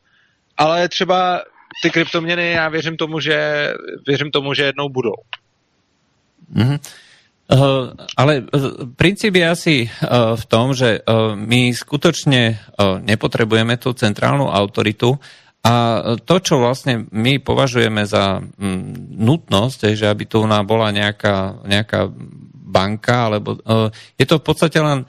Ale 0.56 0.88
třeba 0.88 1.42
ty 1.82 1.90
kryptoměny, 1.90 2.50
já 2.50 2.68
věřím 2.68 2.96
tomu, 2.96 3.20
že, 3.20 3.68
věřím 4.06 4.30
tomu, 4.30 4.54
že 4.54 4.62
jednou 4.62 4.88
budou. 4.88 5.14
Mm-hmm. 6.54 6.78
Uh, 7.44 7.92
ale 8.16 8.40
uh, 8.40 8.88
princíp 8.96 9.36
je 9.36 9.44
asi 9.44 9.76
uh, 9.84 10.32
v 10.32 10.44
tom, 10.48 10.72
že 10.72 11.04
my 11.36 11.76
skutočne 11.76 12.56
nepotrebujeme 13.04 13.76
tú 13.76 13.92
centrálnu 13.92 14.48
autoritu 14.48 15.20
a 15.64 16.00
to, 16.24 16.36
čo 16.40 16.60
vlastne 16.60 17.04
my 17.12 17.40
považujeme 17.40 18.04
za 18.08 18.40
um, 18.40 18.96
nutnosť, 19.16 19.92
že 19.92 20.08
aby 20.08 20.24
tu 20.24 20.44
bola 20.44 20.88
nejaká, 20.88 21.64
nejaká 21.68 22.08
banka, 22.64 23.28
alebo 23.28 23.60
je 24.16 24.26
to 24.28 24.40
v 24.40 24.44
podstate 24.44 24.76
len 24.82 25.08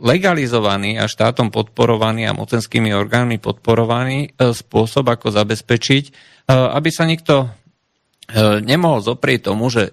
legalizovaný 0.00 1.00
a 1.00 1.08
štátom 1.08 1.48
podporovaný 1.48 2.28
a 2.28 2.36
mocenskými 2.36 2.92
orgánmi 2.92 3.40
podporovaný 3.40 4.36
spôsob, 4.36 5.06
ako 5.06 5.32
zabezpečiť, 5.32 6.04
aby 6.50 6.90
sa 6.92 7.08
nikto 7.08 7.48
nemohol 8.60 9.00
zoprieť 9.00 9.48
tomu, 9.48 9.72
že 9.72 9.88
e, 9.88 9.92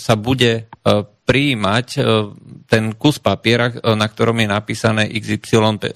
sa 0.00 0.14
bude 0.16 0.52
e, 0.56 0.62
prijímať 1.26 1.86
ten 2.70 2.94
kus 2.94 3.18
papiera, 3.18 3.74
na 3.82 4.06
ktorom 4.06 4.38
je 4.38 4.46
napísané 4.46 5.10
XY 5.10 5.90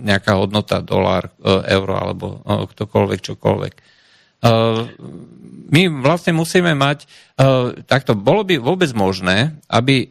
nejaká 0.00 0.40
hodnota, 0.40 0.80
dolár, 0.80 1.28
euro 1.44 1.94
alebo 2.00 2.26
ktokoľvek, 2.72 3.20
čokoľvek. 3.28 3.74
My 5.68 5.82
vlastne 6.00 6.32
musíme 6.32 6.72
mať, 6.72 7.04
takto 7.84 8.16
bolo 8.16 8.48
by 8.48 8.56
vôbec 8.56 8.88
možné, 8.96 9.60
aby 9.68 10.08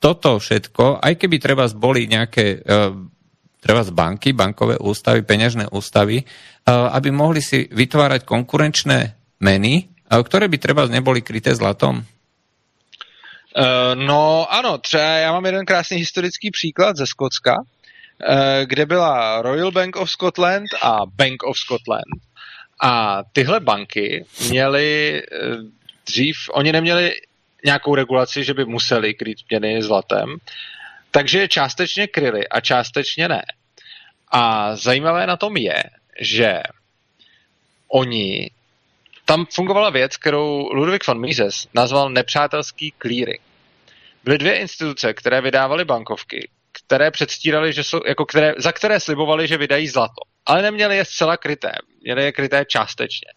toto 0.00 0.40
všetko, 0.40 1.04
aj 1.04 1.12
keby 1.20 1.36
treba 1.36 1.68
boli 1.76 2.08
nejaké 2.08 2.64
treba 3.60 3.84
z 3.84 3.92
banky, 3.92 4.32
bankové 4.32 4.80
ústavy, 4.80 5.28
peňažné 5.28 5.68
ústavy, 5.76 6.24
aby 6.64 7.08
mohli 7.12 7.44
si 7.44 7.68
vytvárať 7.68 8.24
konkurenčné 8.24 8.98
meny, 9.44 9.91
ktoré 10.20 10.48
by 10.48 10.58
třeba 10.58 10.86
neboli 10.92 11.24
kryté 11.24 11.54
zlatom? 11.56 12.04
Uh, 13.56 13.94
no 13.94 14.46
ano, 14.52 14.78
třeba 14.78 15.02
já 15.02 15.32
mám 15.32 15.46
jeden 15.46 15.64
krásný 15.64 15.96
historický 15.96 16.50
příklad 16.50 16.96
ze 16.96 17.06
Skotska, 17.06 17.56
uh, 17.56 18.64
kde 18.64 18.86
byla 18.86 19.42
Royal 19.42 19.70
Bank 19.70 19.96
of 19.96 20.10
Scotland 20.10 20.68
a 20.82 21.06
Bank 21.06 21.42
of 21.42 21.56
Scotland. 21.58 22.20
A 22.82 23.22
tyhle 23.32 23.60
banky 23.60 24.24
měly 24.48 25.22
uh, 25.22 25.64
dřív, 26.06 26.36
oni 26.52 26.72
neměli 26.72 27.14
nějakou 27.64 27.94
regulaci, 27.94 28.44
že 28.44 28.54
by 28.54 28.64
museli 28.64 29.14
kryt 29.14 29.38
měny 29.50 29.82
zlatem, 29.82 30.36
takže 31.10 31.38
je 31.38 31.48
částečně 31.48 32.06
kryli 32.06 32.48
a 32.48 32.60
částečně 32.60 33.28
ne. 33.28 33.42
A 34.32 34.76
zajímavé 34.76 35.26
na 35.26 35.36
tom 35.36 35.56
je, 35.56 35.82
že 36.20 36.62
oni 37.88 38.50
tam 39.24 39.46
fungovala 39.54 39.90
věc, 39.90 40.16
kterou 40.16 40.68
Ludwig 40.72 41.06
von 41.06 41.20
Mises 41.20 41.68
nazval 41.74 42.10
nepřátelský 42.10 42.94
clearing. 43.02 43.40
Byly 44.24 44.38
dvě 44.38 44.58
instituce, 44.58 45.14
které 45.14 45.40
vydávaly 45.40 45.84
bankovky, 45.84 46.50
které 46.72 47.10
předstírali, 47.10 47.72
že 47.72 47.84
jsou, 47.84 48.00
jako 48.06 48.26
které, 48.26 48.54
za 48.58 48.72
které 48.72 49.00
slibovali, 49.00 49.48
že 49.48 49.56
vydají 49.56 49.88
zlato. 49.88 50.22
Ale 50.46 50.62
neměli 50.62 50.96
je 50.96 51.04
zcela 51.04 51.36
kryté, 51.36 51.72
měli 52.02 52.24
je 52.24 52.32
kryté 52.32 52.64
částečně. 52.64 53.28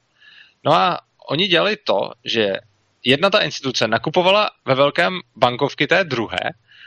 No 0.63 0.73
a 0.73 0.99
oni 1.29 1.47
dělali 1.47 1.77
to, 1.83 2.11
že 2.25 2.53
jedna 3.03 3.29
ta 3.29 3.39
instituce 3.39 3.87
nakupovala 3.87 4.49
ve 4.65 4.75
velkém 4.75 5.19
bankovky 5.35 5.87
té 5.87 6.03
druhé 6.03 6.39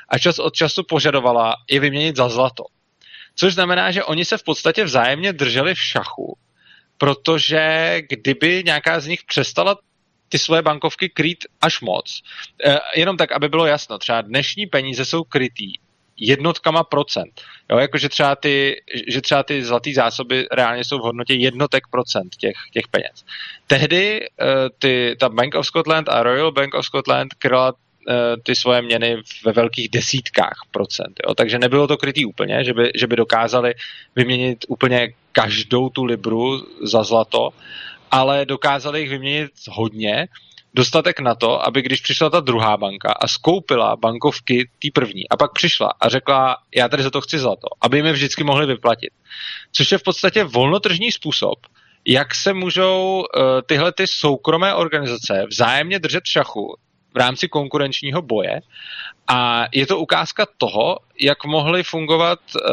a 0.09 0.19
čas 0.19 0.39
od 0.39 0.55
času 0.55 0.83
požadovala 0.83 1.55
je 1.71 1.81
vyměnit 1.81 2.17
za 2.17 2.29
zlato. 2.29 2.65
Což 3.35 3.55
znamená, 3.55 3.91
že 3.91 4.05
oni 4.05 4.25
se 4.25 4.39
v 4.39 4.43
podstatě 4.43 4.85
vzájemně 4.85 5.33
drželi 5.33 5.75
v 5.75 5.83
šachu 5.83 6.39
protože 6.99 7.97
kdyby 8.09 8.63
nějaká 8.67 9.01
z 9.01 9.07
nich 9.07 9.21
přestala 9.25 9.79
ty 10.29 10.39
svoje 10.39 10.63
bankovky 10.63 11.09
krýt 11.09 11.45
až 11.61 11.81
moc, 11.81 12.23
eh, 12.65 12.79
jenom 12.97 13.17
tak, 13.17 13.33
aby 13.33 13.49
bylo 13.49 13.67
jasno, 13.67 13.99
třeba 13.99 14.21
dnešní 14.21 14.67
peníze 14.67 15.05
jsou 15.05 15.25
krytý 15.25 15.73
jednotkama 16.19 16.85
procent. 16.85 17.41
Jo, 17.71 17.79
jakože 17.79 18.09
třeba 18.09 18.37
ty, 18.37 18.83
že 19.09 19.21
třeba 19.21 19.43
ty 19.43 19.65
zlatý 19.65 19.95
zásoby 19.95 20.47
reálně 20.53 20.85
jsou 20.85 20.99
v 20.99 21.03
hodnotě 21.03 21.35
jednotek 21.35 21.83
procent 21.91 22.37
těch, 22.37 22.57
těch 22.73 22.89
peněz. 22.91 23.25
Tehdy 23.67 24.21
uh, 24.21 24.47
ty, 24.79 25.17
ta 25.21 25.29
Bank 25.29 25.55
of 25.55 25.67
Scotland 25.67 26.09
a 26.09 26.23
Royal 26.23 26.53
Bank 26.53 26.75
of 26.75 26.87
Scotland 26.87 27.35
kryla 27.35 27.73
ty 28.43 28.55
svoje 28.55 28.83
měny 28.83 29.17
ve 29.45 29.53
velkých 29.53 29.89
desítkách 29.89 30.57
procent. 30.71 31.21
Jo? 31.27 31.35
Takže 31.35 31.59
nebylo 31.59 31.87
to 31.87 31.97
krytý 31.97 32.25
úplně, 32.25 32.65
že 32.65 32.73
by, 32.73 32.91
že 32.95 33.07
by 33.07 33.17
dokázali 33.17 33.75
vyměnit 34.17 34.65
úplně 34.69 35.09
každou 35.33 35.89
tu 35.89 36.05
libru 36.05 36.67
za 36.83 37.03
zlato, 37.03 37.51
ale 38.11 38.47
dokázali 38.47 39.01
jich 39.01 39.11
vyměnit 39.11 39.51
hodně, 39.71 40.29
dostatek 40.75 41.21
na 41.21 41.35
to, 41.35 41.67
aby 41.67 41.83
když 41.83 42.01
přišla 42.01 42.31
ta 42.31 42.41
druhá 42.41 42.77
banka 42.77 43.13
a 43.13 43.29
skoupila 43.29 43.97
bankovky 43.97 44.71
té 44.79 44.89
první 44.95 45.29
a 45.29 45.37
pak 45.37 45.53
přišla 45.53 45.93
a 46.01 46.09
řekla, 46.09 46.57
já 46.75 46.89
tady 46.89 47.03
za 47.03 47.11
to 47.11 47.21
chci 47.21 47.39
zlato, 47.39 47.69
aby 47.81 47.99
jim 47.99 48.07
je 48.07 48.13
vždycky 48.13 48.45
mohli 48.45 48.67
vyplatit. 48.67 49.11
Což 49.73 49.93
je 49.93 49.99
v 49.99 50.03
podstatě 50.03 50.45
volnotržní 50.45 51.13
způsob, 51.13 51.59
jak 52.05 52.35
se 52.35 52.53
můžou 52.53 53.19
uh, 53.19 53.43
tyhle 53.67 53.93
ty 53.93 54.05
soukromé 54.07 54.75
organizace 54.75 55.45
vzájemně 55.51 55.99
držet 55.99 56.25
v 56.25 56.29
šachu 56.29 56.77
v 57.15 57.17
rámci 57.17 57.49
konkurenčního 57.49 58.23
boje. 58.23 58.61
A 59.29 59.65
je 59.73 59.87
to 59.87 59.99
ukázka 59.99 60.47
toho, 60.59 60.99
jak 61.21 61.45
mohly 61.45 61.83
fungovat 61.83 62.39
uh, 62.55 62.71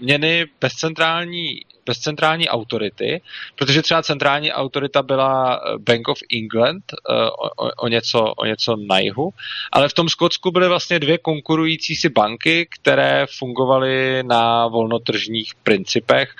měny 0.00 0.46
bez 0.60 0.72
centrální, 0.72 1.60
bez 1.86 1.98
centrální 1.98 2.48
autority, 2.48 3.20
protože 3.54 3.82
třeba 3.82 4.02
centrální 4.02 4.52
autorita 4.52 5.02
byla 5.02 5.60
Bank 5.78 6.08
of 6.08 6.18
England 6.32 6.84
uh, 6.92 7.16
o, 7.56 7.70
o, 7.84 7.88
něco, 7.88 8.24
o 8.24 8.44
něco 8.44 8.76
na 8.76 8.98
jihu, 8.98 9.30
ale 9.72 9.88
v 9.88 9.94
tom 9.94 10.08
Skotsku 10.08 10.50
byly 10.50 10.68
vlastně 10.68 10.98
dvě 10.98 11.18
konkurující 11.18 11.96
si 11.96 12.08
banky, 12.08 12.68
které 12.80 13.26
fungovaly 13.38 14.22
na 14.22 14.66
volnotržních 14.66 15.54
principech 15.54 16.34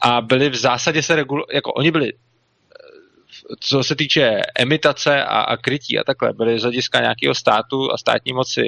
a 0.00 0.20
byly 0.20 0.50
v 0.50 0.56
zásadě 0.56 1.02
se 1.02 1.16
regul- 1.16 1.46
jako 1.52 1.72
oni 1.72 1.90
byli 1.90 2.12
co 3.60 3.84
se 3.84 3.96
týče 3.96 4.40
emitace 4.58 5.24
a, 5.24 5.40
a 5.40 5.56
krytí 5.56 5.98
a 5.98 6.04
takhle, 6.04 6.32
byly 6.32 6.58
z 6.58 6.62
hlediska 6.62 7.00
nějakého 7.00 7.34
státu 7.34 7.92
a 7.92 7.98
státní 7.98 8.32
moci 8.32 8.62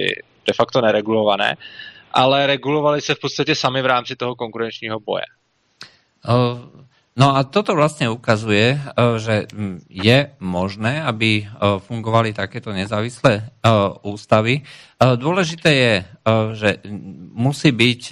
de 0.46 0.52
facto 0.52 0.81
neregulované, 0.81 1.57
ale 2.12 2.46
regulovali 2.46 3.00
se 3.00 3.14
v 3.14 3.20
podstatě 3.20 3.55
sami 3.55 3.83
v 3.83 3.87
rámci 3.87 4.16
toho 4.16 4.35
konkurenčního 4.35 5.00
boje. 5.00 5.24
No 7.16 7.37
a 7.37 7.44
toto 7.44 7.74
vlastně 7.74 8.11
ukazuje, 8.11 8.81
že 9.16 9.46
je 9.88 10.31
možné, 10.40 11.02
aby 11.02 11.48
fungovali 11.79 12.33
takéto 12.33 12.72
nezávislé 12.72 13.48
ústavy. 14.02 14.61
Dôležité 15.00 15.70
je, 15.72 15.94
že 16.52 16.70
musí 17.33 17.72
byť 17.72 18.02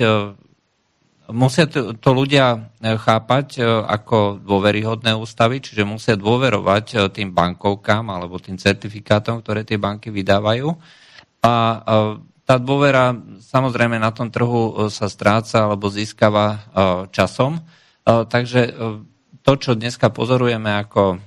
musia 1.33 1.65
to, 1.65 1.97
to 1.97 2.11
ľudia 2.13 2.73
e, 2.83 2.99
chápať 3.01 3.47
e, 3.57 3.61
ako 3.65 4.45
dôveryhodné 4.45 5.17
ústavy, 5.17 5.65
čiže 5.65 5.89
musia 5.89 6.15
dôverovať 6.21 6.87
e, 6.93 6.97
tým 7.09 7.33
bankovkám 7.33 8.05
alebo 8.13 8.37
tým 8.37 8.61
certifikátom, 8.61 9.41
ktoré 9.41 9.65
tie 9.65 9.81
banky 9.81 10.13
vydávajú. 10.13 10.69
A 11.45 11.53
tá 12.45 12.57
dôvera 12.57 13.13
samozrejme 13.41 14.01
na 14.01 14.13
tom 14.17 14.33
trhu 14.33 14.89
sa 14.89 15.13
stráca 15.13 15.69
alebo 15.69 15.93
získava 15.93 16.65
časom. 17.13 17.61
Takže 18.09 18.73
to, 19.45 19.53
čo 19.61 19.77
dneska 19.77 20.09
pozorujeme 20.09 20.73
ako 20.73 21.21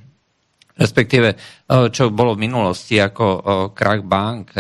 respektíve 0.74 1.38
čo 1.70 2.10
bolo 2.10 2.34
v 2.34 2.50
minulosti 2.50 2.98
ako 2.98 3.26
krach 3.78 4.02
bank, 4.02 4.58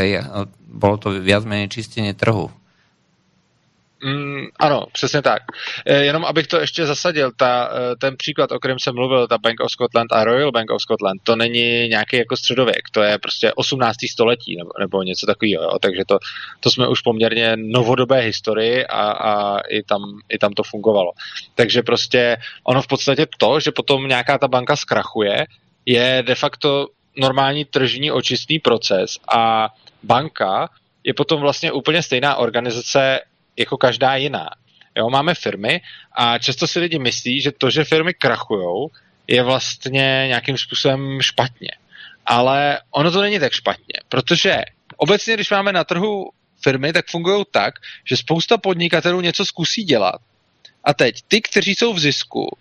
bolo 0.61 1.01
to 1.01 1.17
viac 1.17 1.41
menej 1.41 1.73
čistenie 1.73 2.13
trhu. 2.13 2.53
Mm, 4.03 4.47
ano, 4.59 4.85
přesně 4.91 5.21
tak. 5.21 5.41
E, 5.85 6.03
jenom 6.03 6.25
abych 6.25 6.47
to 6.47 6.59
ještě 6.59 6.85
zasadil, 6.85 7.31
ta, 7.37 7.69
e, 7.91 7.95
ten 7.95 8.17
příklad, 8.17 8.51
o 8.51 8.59
kterém 8.59 8.79
jsem 8.79 8.95
mluvil, 8.95 9.27
ta 9.27 9.37
Bank 9.37 9.59
of 9.59 9.71
Scotland 9.71 10.11
a 10.13 10.23
Royal 10.23 10.51
Bank 10.51 10.71
of 10.71 10.81
Scotland, 10.81 11.21
to 11.23 11.35
není 11.35 11.87
nějaký 11.87 12.17
jako 12.17 12.37
středověk, 12.37 12.81
to 12.91 13.01
je 13.01 13.17
prostě 13.17 13.53
18. 13.53 13.95
století 14.11 14.55
nebo, 14.57 14.69
nebo 14.79 15.03
něco 15.03 15.25
takového, 15.25 15.63
jo? 15.63 15.79
takže 15.81 16.01
to, 16.07 16.17
to 16.59 16.71
jsme 16.71 16.87
už 16.87 17.01
poměrně 17.01 17.53
novodobé 17.55 18.19
historii 18.19 18.85
a, 18.85 19.11
a 19.11 19.59
i, 19.59 19.83
tam, 19.83 20.01
i 20.29 20.37
tam 20.37 20.53
to 20.53 20.63
fungovalo. 20.63 21.11
Takže 21.55 21.81
prostě 21.81 22.37
ono 22.63 22.81
v 22.81 22.87
podstatě 22.87 23.27
to, 23.37 23.59
že 23.59 23.71
potom 23.71 24.07
nějaká 24.07 24.37
ta 24.37 24.47
banka 24.47 24.75
zkrachuje, 24.75 25.45
je 25.85 26.23
de 26.27 26.35
facto 26.35 26.87
normální 27.17 27.65
tržní 27.65 28.11
očistný 28.11 28.59
proces 28.59 29.17
a 29.35 29.69
banka 30.03 30.69
je 31.03 31.13
potom 31.13 31.41
vlastně 31.41 31.71
úplně 31.71 32.03
stejná 32.03 32.35
organizace 32.35 33.19
jako 33.57 33.77
každá 33.77 34.15
jiná. 34.15 34.49
Jo, 34.97 35.09
máme 35.09 35.35
firmy 35.35 35.81
a 36.17 36.37
často 36.37 36.67
si 36.67 36.79
lidi 36.79 36.99
myslí, 36.99 37.41
že 37.41 37.51
to, 37.51 37.69
že 37.69 37.83
firmy 37.83 38.13
krachujou, 38.13 38.89
je 39.27 39.43
vlastně 39.43 40.23
nějakým 40.27 40.57
způsobem 40.57 41.21
špatně. 41.21 41.71
Ale 42.25 42.81
ono 42.91 43.11
to 43.11 43.21
není 43.21 43.39
tak 43.39 43.53
špatně, 43.53 43.99
protože 44.09 44.61
obecně, 44.97 45.33
když 45.33 45.49
máme 45.49 45.71
na 45.71 45.83
trhu 45.83 46.29
firmy, 46.61 46.93
tak 46.93 47.07
fungují 47.07 47.45
tak, 47.51 47.73
že 48.09 48.17
spousta 48.17 48.57
podnikatelů 48.57 49.21
něco 49.21 49.45
zkusí 49.45 49.83
dělat. 49.83 50.21
A 50.83 50.93
teď 50.93 51.21
ty, 51.27 51.41
kteří 51.41 51.75
jsou 51.75 51.93
v 51.93 51.99
zisku, 51.99 52.57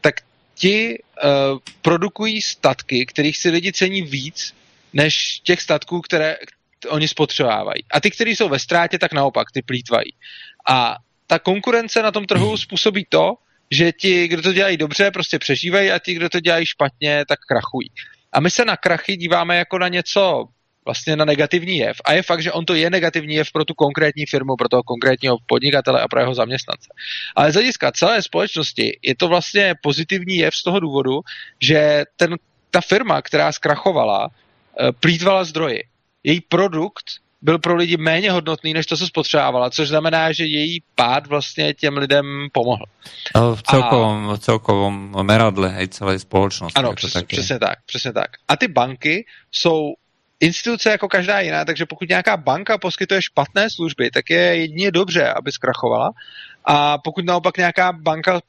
tak 0.00 0.14
ti 0.54 0.98
uh, 0.98 1.58
produkují 1.82 2.42
statky, 2.42 3.06
kterých 3.06 3.36
si 3.36 3.50
lidi 3.50 3.72
cení 3.72 4.02
víc, 4.02 4.54
než 4.92 5.40
těch 5.42 5.60
statků, 5.60 6.00
které 6.00 6.36
oni 6.88 7.08
spotřebovávají. 7.08 7.84
A 7.90 8.00
ty, 8.00 8.10
kteří 8.10 8.36
jsou 8.36 8.48
ve 8.48 8.58
ztrátě, 8.58 8.98
tak 8.98 9.12
naopak, 9.12 9.52
ty 9.52 9.62
plítvají. 9.62 10.14
A 10.68 10.96
ta 11.26 11.38
konkurence 11.38 12.02
na 12.02 12.10
tom 12.10 12.24
trhu 12.24 12.56
způsobí 12.56 13.06
to, 13.08 13.34
že 13.70 13.92
ti, 13.92 14.28
kdo 14.28 14.42
to 14.42 14.52
dělají 14.52 14.76
dobře, 14.76 15.10
prostě 15.10 15.38
přežívají 15.38 15.90
a 15.90 15.98
ti, 15.98 16.14
kdo 16.14 16.28
to 16.28 16.40
dělají 16.40 16.66
špatně, 16.66 17.24
tak 17.28 17.38
krachují. 17.48 17.90
A 18.32 18.40
my 18.40 18.50
se 18.50 18.64
na 18.64 18.76
krachy 18.76 19.16
díváme 19.16 19.56
jako 19.56 19.78
na 19.78 19.88
něco 19.88 20.44
vlastně 20.84 21.16
na 21.16 21.24
negativní 21.24 21.76
jev. 21.76 21.96
A 22.04 22.12
je 22.12 22.22
fakt, 22.22 22.42
že 22.42 22.52
on 22.52 22.64
to 22.64 22.74
je 22.74 22.90
negativní 22.90 23.34
jev 23.34 23.52
pro 23.52 23.64
tu 23.64 23.74
konkrétní 23.74 24.26
firmu, 24.26 24.56
pro 24.56 24.68
toho 24.68 24.82
konkrétního 24.82 25.36
podnikatele 25.46 26.00
a 26.00 26.08
pro 26.08 26.20
jeho 26.20 26.34
zaměstnance. 26.34 26.88
Ale 27.36 27.52
z 27.52 27.54
hlediska 27.54 27.92
celé 27.92 28.22
společnosti 28.22 28.98
je 29.02 29.16
to 29.16 29.28
vlastně 29.28 29.74
pozitivní 29.82 30.36
jev 30.36 30.54
z 30.54 30.62
toho 30.62 30.80
důvodu, 30.80 31.20
že 31.62 32.04
ten, 32.16 32.36
ta 32.70 32.80
firma, 32.80 33.22
která 33.22 33.52
zkrachovala, 33.52 34.28
eh, 34.28 34.92
plítvala 34.92 35.44
zdroji. 35.44 35.82
Její 36.24 36.40
produkt 36.40 37.04
byl 37.42 37.58
pro 37.58 37.76
lidi 37.76 37.96
méně 37.96 38.30
hodnotný, 38.30 38.72
než 38.72 38.86
to, 38.86 38.96
co 38.96 39.06
spotřebovala, 39.06 39.70
což 39.70 39.88
znamená, 39.88 40.32
že 40.32 40.44
její 40.44 40.82
pád 40.94 41.26
vlastně 41.26 41.74
těm 41.74 41.96
lidem 41.96 42.48
pomohl. 42.52 42.84
No, 43.34 43.56
v 43.56 43.62
celkovom, 43.62 44.30
a... 44.30 44.36
v 44.36 44.38
celkovom 44.38 45.14
meradle 45.22 45.68
hej, 45.68 45.88
celé 45.88 46.18
společnosti. 46.18 46.78
Ano, 46.78 46.92
přes, 46.94 47.16
přesně 47.26 47.58
tak, 47.58 47.78
přesně 47.86 48.12
tak. 48.12 48.30
A 48.48 48.56
ty 48.56 48.68
banky 48.68 49.26
jsou 49.52 49.94
instituce 50.40 50.90
jako 50.90 51.08
každá 51.08 51.40
jiná, 51.40 51.64
takže 51.64 51.86
pokud 51.86 52.08
nějaká 52.08 52.36
banka 52.36 52.78
poskytuje 52.78 53.22
špatné 53.22 53.70
služby, 53.70 54.10
tak 54.10 54.30
je 54.30 54.40
jedině 54.40 54.90
dobře, 54.90 55.28
aby 55.28 55.52
zkrachovala. 55.52 56.10
A 56.64 56.98
pokud 56.98 57.24
naopak 57.24 57.56
nějaká 57.56 57.92
banka 57.92 58.40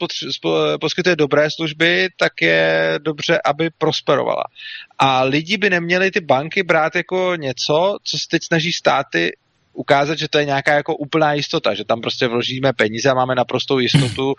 poskytuje 0.81 1.15
dobré 1.15 1.47
služby, 1.51 2.09
tak 2.17 2.31
je 2.41 2.99
dobře, 3.01 3.39
aby 3.45 3.69
prosperovala. 3.77 4.43
A 4.99 5.23
lidi 5.23 5.57
by 5.57 5.69
neměli 5.69 6.11
ty 6.11 6.19
banky 6.19 6.63
brát 6.63 6.95
jako 6.95 7.35
něco, 7.35 7.97
co 8.03 8.17
se 8.17 8.25
teď 8.29 8.41
snaží 8.43 8.73
státy 8.73 9.31
ukázat, 9.73 10.17
že 10.17 10.27
to 10.27 10.37
je 10.37 10.45
nějaká 10.45 10.73
jako 10.73 10.95
úplná 10.95 11.33
jistota, 11.33 11.73
že 11.73 11.83
tam 11.83 12.01
prostě 12.01 12.27
vložíme 12.27 12.73
peníze 12.73 13.09
a 13.09 13.13
máme 13.13 13.35
naprostou 13.35 13.79
jistotu. 13.79 14.33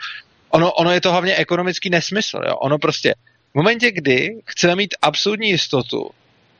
Ono, 0.48 0.72
ono 0.72 0.90
je 0.90 1.00
to 1.00 1.10
hlavně 1.10 1.36
ekonomický 1.36 1.90
nesmysl. 1.90 2.40
Jo? 2.46 2.54
Ono 2.56 2.78
prostě 2.78 3.14
v 3.52 3.54
momentě, 3.54 3.90
kdy 3.90 4.40
chceme 4.46 4.76
mít 4.76 4.94
absolutní 5.02 5.48
jistotu, 5.48 6.10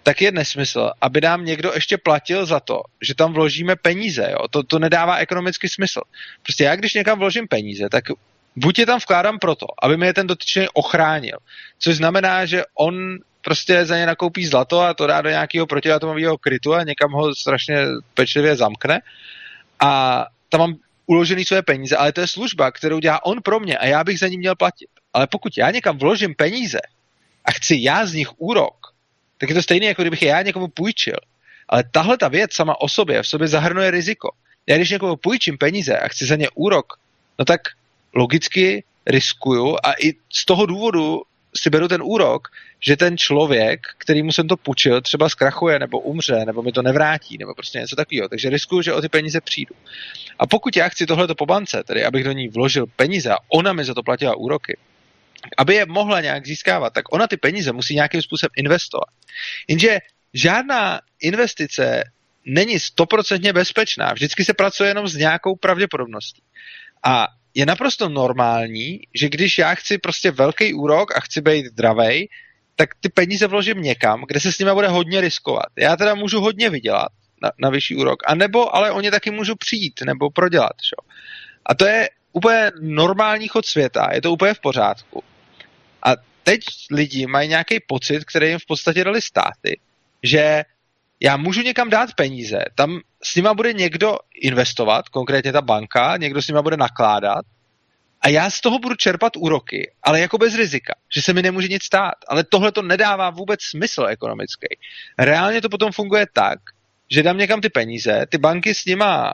tak 0.07 0.23
je 0.23 0.33
nesmysl, 0.33 0.91
aby 1.01 1.21
nám 1.21 1.45
někdo 1.45 1.73
ještě 1.75 1.99
platil 1.99 2.47
za 2.47 2.61
to, 2.61 2.81
že 3.03 3.15
tam 3.15 3.33
vložíme 3.33 3.77
peníze. 3.77 4.29
Jo? 4.31 4.49
To, 4.51 4.63
to 4.63 4.79
nedává 4.79 5.17
ekonomický 5.17 5.69
smysl. 5.69 6.01
Prostě 6.43 6.65
já, 6.65 6.77
když 6.77 6.95
někam 6.95 7.19
vložím 7.19 7.49
peníze, 7.49 7.89
tak 7.91 8.05
buď 8.57 8.79
je 8.79 8.87
tam 8.87 8.99
vkládám 8.99 9.39
proto, 9.39 9.67
aby 9.83 10.07
je 10.07 10.15
ten 10.15 10.27
dotyčný 10.27 10.67
ochránil. 10.75 11.39
Což 11.79 11.97
znamená, 11.97 12.47
že 12.47 12.63
on 12.75 13.19
prostě 13.43 13.87
za 13.87 13.97
ně 13.97 14.07
nakoupí 14.07 14.47
zlato 14.47 14.81
a 14.81 14.95
to 14.95 15.07
dá 15.07 15.23
do 15.23 15.31
nějakého 15.31 15.67
protiatomového 15.67 16.39
krytu 16.39 16.75
a 16.75 16.83
někam 16.83 17.11
ho 17.13 17.35
strašně 17.35 17.77
pečlivě 18.15 18.57
zamkne. 18.57 19.03
A 19.81 20.25
tam 20.49 20.61
mám 20.61 20.75
uložený 21.07 21.45
své 21.45 21.63
peníze, 21.63 21.97
ale 21.97 22.13
to 22.13 22.21
je 22.21 22.27
služba, 22.27 22.71
kterou 22.71 22.99
dělá 22.99 23.27
on 23.27 23.43
pro 23.43 23.61
mě 23.61 23.79
a 23.79 23.87
já 23.87 24.05
bych 24.05 24.19
za 24.19 24.29
ní 24.29 24.39
měl 24.39 24.55
platit. 24.55 24.89
Ale 25.13 25.27
pokud 25.27 25.59
já 25.59 25.71
někam 25.71 25.99
vložím 25.99 26.35
peníze 26.35 26.79
a 27.45 27.51
chci 27.53 27.79
já 27.81 28.07
z 28.07 28.15
nich 28.15 28.29
úrok, 28.39 28.96
tak 29.39 29.49
je 29.49 29.55
to 29.55 29.63
stejné, 29.63 29.87
jako 29.87 30.03
kdybych 30.03 30.23
já 30.23 30.43
někomu 30.43 30.69
půjčil. 30.69 31.17
Ale 31.69 31.85
tahle 31.91 32.19
ta 32.19 32.29
věc 32.29 32.55
sama 32.55 32.81
o 32.81 32.89
sobě 32.89 33.23
v 33.23 33.29
sobě 33.29 33.49
zahrnuje 33.49 33.91
riziko. 33.91 34.31
Já 34.67 34.77
když 34.77 34.91
někomu 34.91 35.17
půjčím 35.17 35.59
peníze 35.59 35.99
a 35.99 36.09
chci 36.09 36.27
za 36.27 36.37
ně 36.37 36.49
úrok, 36.55 36.93
no 37.39 37.45
tak 37.45 37.61
logicky 38.15 38.85
riskuju 39.07 39.77
a 39.83 39.93
i 39.93 40.13
z 40.33 40.45
toho 40.45 40.67
důvodu 40.67 41.23
si 41.57 41.71
beru 41.71 41.89
ten 41.89 42.03
úrok, 42.05 42.49
že 42.81 42.97
ten 42.97 43.19
člověk, 43.19 43.81
kterýmu 43.99 44.33
jsem 44.33 44.49
to 44.49 44.57
půjčil, 44.57 45.01
třeba 45.01 45.29
zkrachuje 45.29 45.79
nebo 45.79 46.01
umře, 46.01 46.45
nebo 46.45 46.63
mi 46.63 46.73
to 46.73 46.83
nevrátí, 46.83 47.39
nebo 47.39 47.55
prostě 47.55 47.79
něco 47.79 47.97
takového. 47.97 48.29
Takže 48.29 48.51
riskuju, 48.51 48.83
že 48.83 48.93
o 48.93 49.01
ty 49.01 49.09
peníze 49.09 49.41
přijdu. 49.41 49.75
A 50.39 50.47
pokud 50.47 50.77
já 50.77 50.89
chci 50.89 51.07
tohleto 51.07 51.35
po 51.35 51.47
bance, 51.47 51.83
tedy 51.83 52.05
abych 52.05 52.25
do 52.25 52.33
ní 52.33 52.49
vložil 52.49 52.87
peníze 52.87 53.31
a 53.31 53.39
ona 53.49 53.73
mi 53.73 53.85
za 53.85 53.95
to 53.95 54.03
platila 54.03 54.37
úroky, 54.37 54.77
aby 55.59 55.75
je 55.75 55.87
mohla 55.87 56.21
nějak 56.21 56.47
získávat, 56.47 56.93
tak 56.93 57.13
ona 57.13 57.27
ty 57.27 57.37
peníze 57.37 57.73
musí 57.73 57.95
nějakým 57.95 58.23
způsobem 58.23 58.51
investovat. 58.57 59.09
Jenže 59.69 59.99
žádná 60.35 61.01
investice 61.23 62.05
není 62.47 62.81
stoprocentně 62.81 63.53
bezpečná. 63.53 64.13
Vždycky 64.13 64.45
se 64.45 64.55
pracuje 64.55 64.91
jenom 64.91 65.09
s 65.09 65.15
nějakou 65.15 65.57
pravděpodobností. 65.57 66.43
A 67.05 67.27
je 67.55 67.67
naprosto 67.67 68.09
normální, 68.09 69.01
že 69.15 69.29
když 69.29 69.59
já 69.59 69.75
chci 69.75 69.99
prostě 69.99 70.31
velký 70.31 70.75
úrok 70.75 71.17
a 71.17 71.21
chci 71.21 71.41
být 71.41 71.67
dravej, 71.67 72.29
tak 72.77 72.91
ty 73.01 73.09
peníze 73.09 73.47
vložím 73.47 73.83
někam, 73.83 74.25
kde 74.29 74.41
se 74.41 74.53
s 74.53 74.59
nimi 74.59 74.71
bude 74.75 74.89
hodně 74.89 75.21
riskovat. 75.21 75.67
Já 75.79 75.97
teda 75.97 76.15
můžu 76.15 76.41
hodně 76.41 76.71
vydělat 76.71 77.09
na, 77.43 77.51
na 77.59 77.71
vyšší 77.71 77.97
úrok, 77.97 78.23
a 78.27 78.35
nebo 78.35 78.77
ale 78.77 78.91
o 78.91 79.01
ně 79.01 79.11
taky 79.11 79.31
můžu 79.31 79.55
přijít 79.57 80.01
nebo 80.07 80.31
prodělat. 80.31 80.73
Šo? 80.83 81.09
A 81.67 81.75
to 81.75 81.87
je 81.87 82.09
úplně 82.37 82.71
normální 82.81 83.49
chod 83.49 83.67
světa, 83.67 84.09
je 84.13 84.23
to 84.23 84.33
úplně 84.33 84.55
v 84.55 84.61
pořádku. 84.61 85.23
A 86.03 86.13
teď 86.43 86.61
lidi 86.91 87.27
mají 87.27 87.49
nějaký 87.49 87.81
pocit, 87.89 88.25
který 88.25 88.49
jim 88.49 88.59
v 88.59 88.67
podstatě 88.67 89.05
dali 89.05 89.23
státy, 89.23 89.81
že 90.23 90.65
já 91.21 91.37
můžu 91.37 91.63
někam 91.63 91.91
dát 91.91 92.15
peníze, 92.15 92.59
tam 92.75 93.01
s 93.23 93.37
nima 93.37 93.55
bude 93.55 93.73
někdo 93.73 94.17
investovat, 94.43 95.09
konkrétně 95.09 95.53
ta 95.53 95.63
banka, 95.63 96.17
někdo 96.17 96.43
s 96.43 96.49
nima 96.49 96.63
bude 96.63 96.77
nakládat 96.77 97.45
a 98.21 98.29
já 98.29 98.51
z 98.51 98.61
toho 98.61 98.79
budu 98.79 98.95
čerpat 98.95 99.37
úroky, 99.37 99.93
ale 100.03 100.21
jako 100.21 100.39
bez 100.39 100.55
rizika, 100.55 100.95
že 101.15 101.23
se 101.23 101.33
mi 101.33 101.43
nemůže 101.43 101.69
nic 101.69 101.85
stát. 101.85 102.15
Ale 102.29 102.45
tohle 102.45 102.73
to 102.73 102.83
nedává 102.83 103.31
vůbec 103.31 103.63
smysl 103.63 104.07
ekonomický. 104.09 104.67
Reálně 105.19 105.61
to 105.61 105.69
potom 105.69 105.93
funguje 105.93 106.27
tak, 106.33 106.59
že 107.11 107.23
dám 107.23 107.39
někam 107.39 107.61
ty 107.61 107.69
peníze, 107.69 108.27
ty 108.31 108.39
banky 108.39 108.75
s 108.75 108.85
nima 108.85 109.33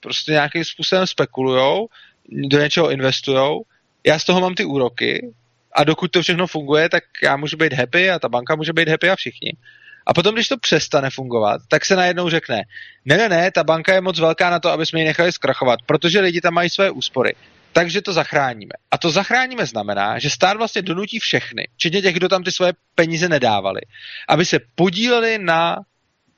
prostě 0.00 0.32
nějakým 0.32 0.64
způsobem 0.64 1.06
spekulujou, 1.06 1.88
do 2.28 2.58
něčeho 2.58 2.90
investujou, 2.90 3.62
já 4.06 4.18
z 4.18 4.24
toho 4.24 4.40
mám 4.40 4.54
ty 4.54 4.64
úroky 4.64 5.34
a 5.72 5.84
dokud 5.84 6.10
to 6.10 6.22
všechno 6.22 6.46
funguje, 6.46 6.88
tak 6.88 7.04
já 7.22 7.36
můžu 7.36 7.56
být 7.56 7.72
happy 7.72 8.10
a 8.10 8.18
ta 8.18 8.28
banka 8.28 8.56
může 8.56 8.72
být 8.72 8.88
happy 8.88 9.10
a 9.10 9.16
všichni. 9.16 9.52
A 10.06 10.14
potom, 10.14 10.34
když 10.34 10.48
to 10.48 10.56
přestane 10.56 11.10
fungovat, 11.10 11.60
tak 11.68 11.84
se 11.84 11.96
najednou 11.96 12.28
řekne, 12.28 12.62
ne, 13.04 13.16
ne, 13.16 13.28
ne, 13.28 13.50
ta 13.50 13.64
banka 13.64 13.94
je 13.94 14.00
moc 14.00 14.18
velká 14.18 14.50
na 14.50 14.60
to, 14.60 14.70
aby 14.70 14.86
jsme 14.86 15.00
ji 15.00 15.06
nechali 15.06 15.32
zkrachovat, 15.32 15.80
protože 15.86 16.20
lidi 16.20 16.40
tam 16.40 16.54
mají 16.54 16.70
své 16.70 16.90
úspory. 16.90 17.34
Takže 17.72 18.02
to 18.02 18.12
zachráníme. 18.12 18.72
A 18.90 18.98
to 18.98 19.10
zachráníme 19.10 19.66
znamená, 19.66 20.18
že 20.18 20.30
stát 20.30 20.56
vlastně 20.56 20.82
donutí 20.82 21.18
všechny, 21.18 21.68
včetně 21.74 22.02
těch, 22.02 22.14
kdo 22.14 22.28
tam 22.28 22.44
ty 22.44 22.52
svoje 22.52 22.72
peníze 22.94 23.28
nedávali, 23.28 23.80
aby 24.28 24.44
se 24.44 24.58
podíleli 24.74 25.38
na 25.38 25.76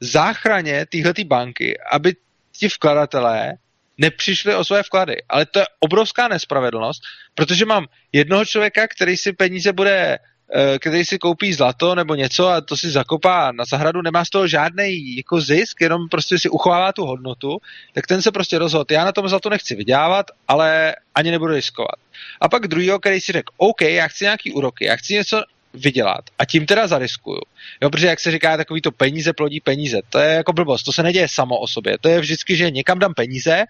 záchraně 0.01 0.87
téhleté 0.87 1.25
banky, 1.25 1.79
aby 1.93 2.15
ti 2.59 2.69
vkladatelé 2.69 3.53
nepřišli 4.01 4.55
o 4.55 4.65
své 4.65 4.83
vklady. 4.83 5.17
Ale 5.29 5.47
to 5.47 5.59
je 5.59 5.67
obrovská 5.81 6.29
nespravedlnost, 6.29 7.03
protože 7.35 7.65
mám 7.65 7.87
jednoho 8.13 8.45
člověka, 8.45 8.89
který 8.89 9.17
si 9.17 9.33
peníze 9.33 9.73
bude 9.73 10.19
eh, 10.55 10.79
který 10.79 11.05
si 11.05 11.19
koupí 11.19 11.53
zlato 11.53 11.95
nebo 11.95 12.15
něco 12.15 12.49
a 12.49 12.61
to 12.61 12.77
si 12.77 12.91
zakopá 12.91 13.53
na 13.53 13.65
zahradu, 13.65 14.03
nemá 14.03 14.25
z 14.25 14.31
toho 14.31 14.47
žádný 14.47 15.17
jako 15.17 15.41
zisk, 15.41 15.81
jenom 15.81 16.09
prostě 16.09 16.39
si 16.39 16.49
uchovává 16.49 16.93
tu 16.93 17.07
hodnotu, 17.07 17.59
tak 17.93 18.07
ten 18.07 18.23
se 18.23 18.33
prostě 18.33 18.59
rozhodl, 18.59 18.85
já 18.91 19.05
na 19.05 19.13
tom 19.13 19.29
zlato 19.29 19.51
nechci 19.51 19.75
vydělávat, 19.75 20.27
ale 20.49 20.97
ani 21.15 21.31
nebudu 21.31 21.55
riskovat. 21.55 21.97
A 22.41 22.49
pak 22.49 22.67
druhýho, 22.67 22.99
který 22.99 23.21
si 23.21 23.33
řekl, 23.33 23.53
OK, 23.57 23.81
já 23.81 24.09
chci 24.09 24.25
nějaký 24.25 24.53
úroky, 24.53 24.85
já 24.85 24.97
chci 24.97 25.15
něco 25.15 25.43
vydělat 25.75 26.25
a 26.39 26.45
tím 26.45 26.67
teda 26.67 26.87
zariskuju. 26.87 27.41
Jo, 27.83 27.91
protože 27.91 28.07
jak 28.07 28.21
se 28.21 28.31
říká, 28.31 28.57
takový 28.57 28.81
to 28.81 28.93
peníze 28.93 29.33
plodí 29.33 29.61
peníze. 29.61 30.01
To 30.09 30.19
je 30.19 30.35
jako 30.35 30.53
blbost, 30.53 30.83
to 30.83 30.93
se 30.93 31.03
neděje 31.03 31.27
samo 31.31 31.59
o 31.59 31.69
sobě. 31.69 31.99
To 32.01 32.09
je 32.09 32.21
vždycky, 32.21 32.57
že 32.57 32.71
někam 32.71 32.99
dám 32.99 33.15
peníze 33.15 33.65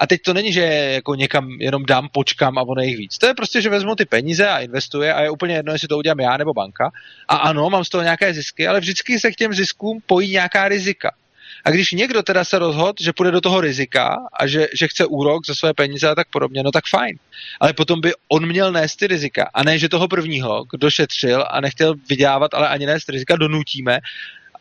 a 0.00 0.06
teď 0.06 0.20
to 0.22 0.34
není, 0.34 0.52
že 0.52 0.60
jako 0.94 1.14
někam 1.14 1.50
jenom 1.50 1.84
dám, 1.84 2.08
počkám 2.12 2.58
a 2.58 2.62
ono 2.62 2.82
jich 2.82 2.96
víc. 2.96 3.18
To 3.18 3.26
je 3.26 3.34
prostě, 3.34 3.62
že 3.62 3.70
vezmu 3.70 3.94
ty 3.94 4.04
peníze 4.04 4.48
a 4.48 4.58
investuje 4.58 5.14
a 5.14 5.22
je 5.22 5.30
úplně 5.30 5.54
jedno, 5.54 5.72
jestli 5.72 5.88
to 5.88 5.98
udělám 5.98 6.20
já 6.20 6.36
nebo 6.36 6.52
banka. 6.52 6.90
A 7.28 7.36
ano, 7.36 7.70
mám 7.70 7.84
z 7.84 7.88
toho 7.88 8.02
nějaké 8.02 8.34
zisky, 8.34 8.68
ale 8.68 8.80
vždycky 8.80 9.20
se 9.20 9.30
k 9.30 9.36
těm 9.36 9.54
ziskům 9.54 10.00
pojí 10.06 10.30
nějaká 10.30 10.68
rizika. 10.68 11.10
A 11.64 11.70
když 11.70 11.92
někdo 11.92 12.22
teda 12.22 12.44
se 12.44 12.58
rozhodl, 12.58 12.94
že 13.00 13.12
půjde 13.12 13.30
do 13.30 13.40
toho 13.40 13.60
rizika 13.60 14.16
a 14.32 14.46
že, 14.46 14.68
že 14.78 14.88
chce 14.88 15.06
úrok 15.06 15.46
za 15.46 15.54
své 15.54 15.74
peníze 15.74 16.08
a 16.08 16.14
tak 16.14 16.28
podobně, 16.32 16.62
no 16.62 16.72
tak 16.72 16.84
fajn. 16.90 17.18
Ale 17.60 17.72
potom 17.72 18.00
by 18.00 18.12
on 18.28 18.46
měl 18.46 18.72
nést 18.72 18.96
ty 18.96 19.06
rizika. 19.06 19.50
A 19.54 19.62
ne, 19.62 19.78
že 19.78 19.88
toho 19.88 20.08
prvního, 20.08 20.64
kdo 20.72 20.90
šetřil 20.90 21.44
a 21.50 21.60
nechtěl 21.60 21.94
vydělávat, 22.08 22.54
ale 22.54 22.68
ani 22.68 22.86
nést 22.86 23.08
rizika, 23.08 23.36
donutíme, 23.36 23.98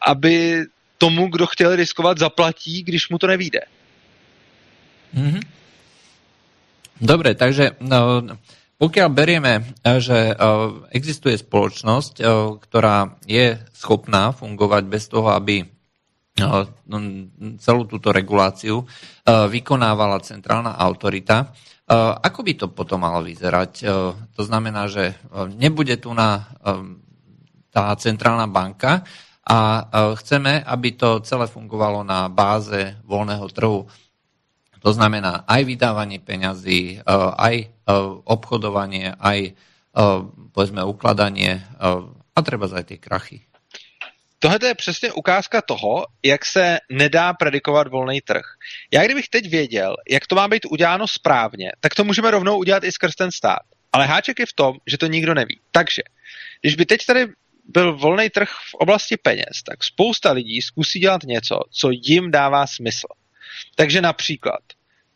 aby 0.01 0.63
tomu, 0.97 1.27
kdo 1.27 1.47
chtěl 1.47 1.75
riskovat, 1.75 2.17
zaplatí, 2.17 2.83
když 2.83 3.09
mu 3.09 3.17
to 3.17 3.27
nevíde. 3.27 3.59
Mm-hmm. 5.15 5.41
Dobre, 6.99 7.33
takže 7.33 7.79
no, 7.79 8.27
pokiaľ 8.79 9.07
berieme, 9.11 9.75
že 10.03 10.35
existuje 10.91 11.35
spoločnosť, 11.35 12.23
ktorá 12.63 13.19
je 13.27 13.59
schopná 13.71 14.31
fungovať 14.35 14.83
bez 14.87 15.07
toho, 15.07 15.31
aby 15.31 15.63
celú 17.59 17.83
túto 17.87 18.15
reguláciu 18.15 18.87
vykonávala 19.27 20.23
centrálna 20.23 20.79
autorita, 20.79 21.51
ako 22.23 22.39
by 22.39 22.53
to 22.55 22.67
potom 22.71 23.03
malo 23.03 23.19
vyzerať? 23.19 23.83
To 24.35 24.41
znamená, 24.43 24.87
že 24.87 25.15
nebude 25.59 25.99
tu 25.99 26.15
na 26.15 26.47
tá 27.71 27.91
centrálna 27.99 28.47
banka 28.47 29.03
a 29.43 29.83
chceme, 30.15 30.63
aby 30.63 30.95
to 30.95 31.19
celé 31.25 31.49
fungovalo 31.49 32.03
na 32.07 32.31
báze 32.31 32.95
voľného 33.03 33.47
trhu. 33.51 33.83
To 34.79 34.93
znamená 34.93 35.43
aj 35.47 35.61
vydávanie 35.63 36.19
peňazí, 36.19 37.03
aj 37.37 37.67
obchodovanie, 38.25 39.11
aj 39.19 39.53
povedzme 40.55 40.83
ukladanie 40.83 41.59
a 42.35 42.39
treba 42.39 42.71
aj 42.71 42.83
tie 42.83 42.97
krachy. 42.97 43.43
Tohle 44.39 44.59
je 44.63 44.75
přesně 44.75 45.11
ukázka 45.11 45.61
toho, 45.61 46.05
jak 46.23 46.45
se 46.45 46.77
nedá 46.91 47.33
predikovat 47.33 47.87
volný 47.87 48.21
trh. 48.21 48.45
Já 48.91 49.03
kdybych 49.03 49.29
teď 49.29 49.49
věděl, 49.49 49.95
jak 50.09 50.27
to 50.27 50.35
má 50.35 50.47
být 50.47 50.65
uděláno 50.65 51.07
správně, 51.07 51.71
tak 51.79 51.95
to 51.95 52.03
můžeme 52.03 52.31
rovnou 52.31 52.57
udělat 52.57 52.83
i 52.83 52.91
skrz 52.91 53.15
ten 53.15 53.31
stát. 53.31 53.59
Ale 53.93 54.05
háček 54.05 54.39
je 54.39 54.45
v 54.45 54.53
tom, 54.53 54.73
že 54.87 54.97
to 54.97 55.07
nikdo 55.07 55.33
neví. 55.33 55.59
Takže, 55.71 56.01
když 56.61 56.75
by 56.75 56.85
teď 56.85 57.05
tady 57.05 57.27
byl 57.65 57.97
volný 57.97 58.29
trh 58.29 58.49
v 58.49 58.73
oblasti 58.73 59.17
peněz, 59.17 59.63
tak 59.65 59.83
spousta 59.83 60.31
lidí 60.31 60.61
zkusí 60.61 60.99
dělat 60.99 61.23
něco, 61.23 61.59
co 61.71 61.89
jim 61.91 62.31
dává 62.31 62.67
smysl. 62.67 63.07
Takže 63.75 64.01
například 64.01 64.59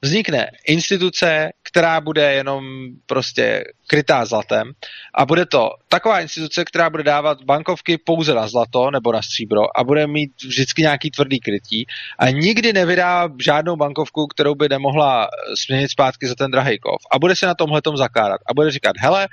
vznikne 0.04 0.52
instituce, 0.68 1.50
která 1.64 2.02
bude 2.02 2.34
jenom 2.34 2.64
prostě 3.06 3.64
krytá 3.88 4.26
zlatem 4.26 4.72
a 5.16 5.26
bude 5.26 5.46
to 5.46 5.70
taková 5.88 6.20
instituce, 6.20 6.66
která 6.66 6.90
bude 6.90 7.04
dávat 7.04 7.44
bankovky 7.44 7.98
pouze 7.98 8.34
na 8.34 8.48
zlato 8.48 8.92
nebo 8.92 9.12
na 9.12 9.22
stříbro 9.22 9.80
a 9.80 9.84
bude 9.84 10.08
mít 10.08 10.32
vždycky 10.44 10.82
nějaký 10.82 11.12
tvrdý 11.12 11.40
krytí 11.40 11.86
a 12.20 12.30
nikdy 12.30 12.74
nevydá 12.74 13.30
žádnou 13.44 13.76
bankovku, 13.76 14.28
kterou 14.28 14.56
by 14.56 14.70
nemohla 14.70 15.28
směnit 15.66 15.90
zpátky 15.90 16.28
za 16.28 16.36
ten 16.36 16.52
drahý 16.52 16.80
kov 16.80 17.02
a 17.12 17.20
bude 17.20 17.36
se 17.36 17.46
na 17.46 17.56
tomhle 17.56 17.82
zakládat 17.96 18.42
a 18.48 18.54
bude 18.54 18.72
říkat, 18.72 18.96
hele, 19.00 19.28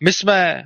my 0.00 0.12
jsme 0.12 0.64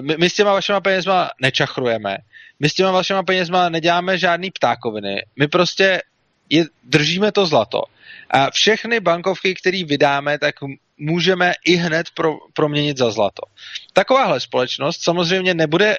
my, 0.00 0.16
my 0.18 0.30
s 0.30 0.34
těma 0.34 0.52
vašima 0.52 0.80
penězma 0.80 1.30
nečachrujeme, 1.42 2.16
my 2.60 2.68
s 2.68 2.74
těma 2.74 2.90
vašima 2.90 3.22
penězma 3.22 3.68
neděláme 3.68 4.18
žádný 4.18 4.50
ptákoviny, 4.50 5.22
my 5.38 5.48
prostě 5.48 6.02
je, 6.50 6.64
držíme 6.84 7.32
to 7.32 7.46
zlato 7.46 7.82
a 8.30 8.50
všechny 8.50 9.00
bankovky, 9.00 9.54
které 9.54 9.84
vydáme, 9.84 10.38
tak 10.38 10.54
můžeme 10.98 11.52
i 11.64 11.74
hned 11.74 12.06
pro, 12.14 12.36
proměnit 12.52 12.98
za 12.98 13.10
zlato. 13.10 13.42
Takováhle 13.92 14.40
společnost 14.40 15.02
samozřejmě 15.02 15.54
nebude 15.54 15.96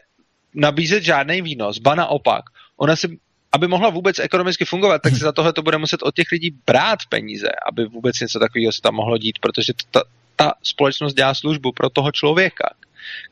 nabízet 0.54 1.04
žádný 1.04 1.42
výnos, 1.42 1.78
ba 1.78 1.96
naopak. 1.96 2.44
Ona 2.78 2.96
si, 2.96 3.20
aby 3.52 3.68
mohla 3.68 3.90
vůbec 3.90 4.20
ekonomicky 4.20 4.66
fungovat, 4.66 5.02
tak 5.02 5.14
si 5.14 5.20
za 5.20 5.32
tohle 5.32 5.54
to 5.54 5.62
bude 5.62 5.78
muset 5.78 6.04
od 6.04 6.16
těch 6.16 6.32
lidí 6.32 6.52
brát 6.66 7.00
peníze, 7.10 7.48
aby 7.72 7.86
vůbec 7.86 8.20
něco 8.20 8.40
takového 8.40 8.72
se 8.72 8.82
tam 8.82 8.96
mohlo 8.96 9.18
dít, 9.18 9.40
protože 9.40 9.74
ta, 9.92 10.04
ta 10.36 10.54
společnost 10.64 11.14
dělá 11.14 11.34
službu 11.34 11.72
pro 11.72 11.90
toho 11.90 12.12
člověka, 12.12 12.70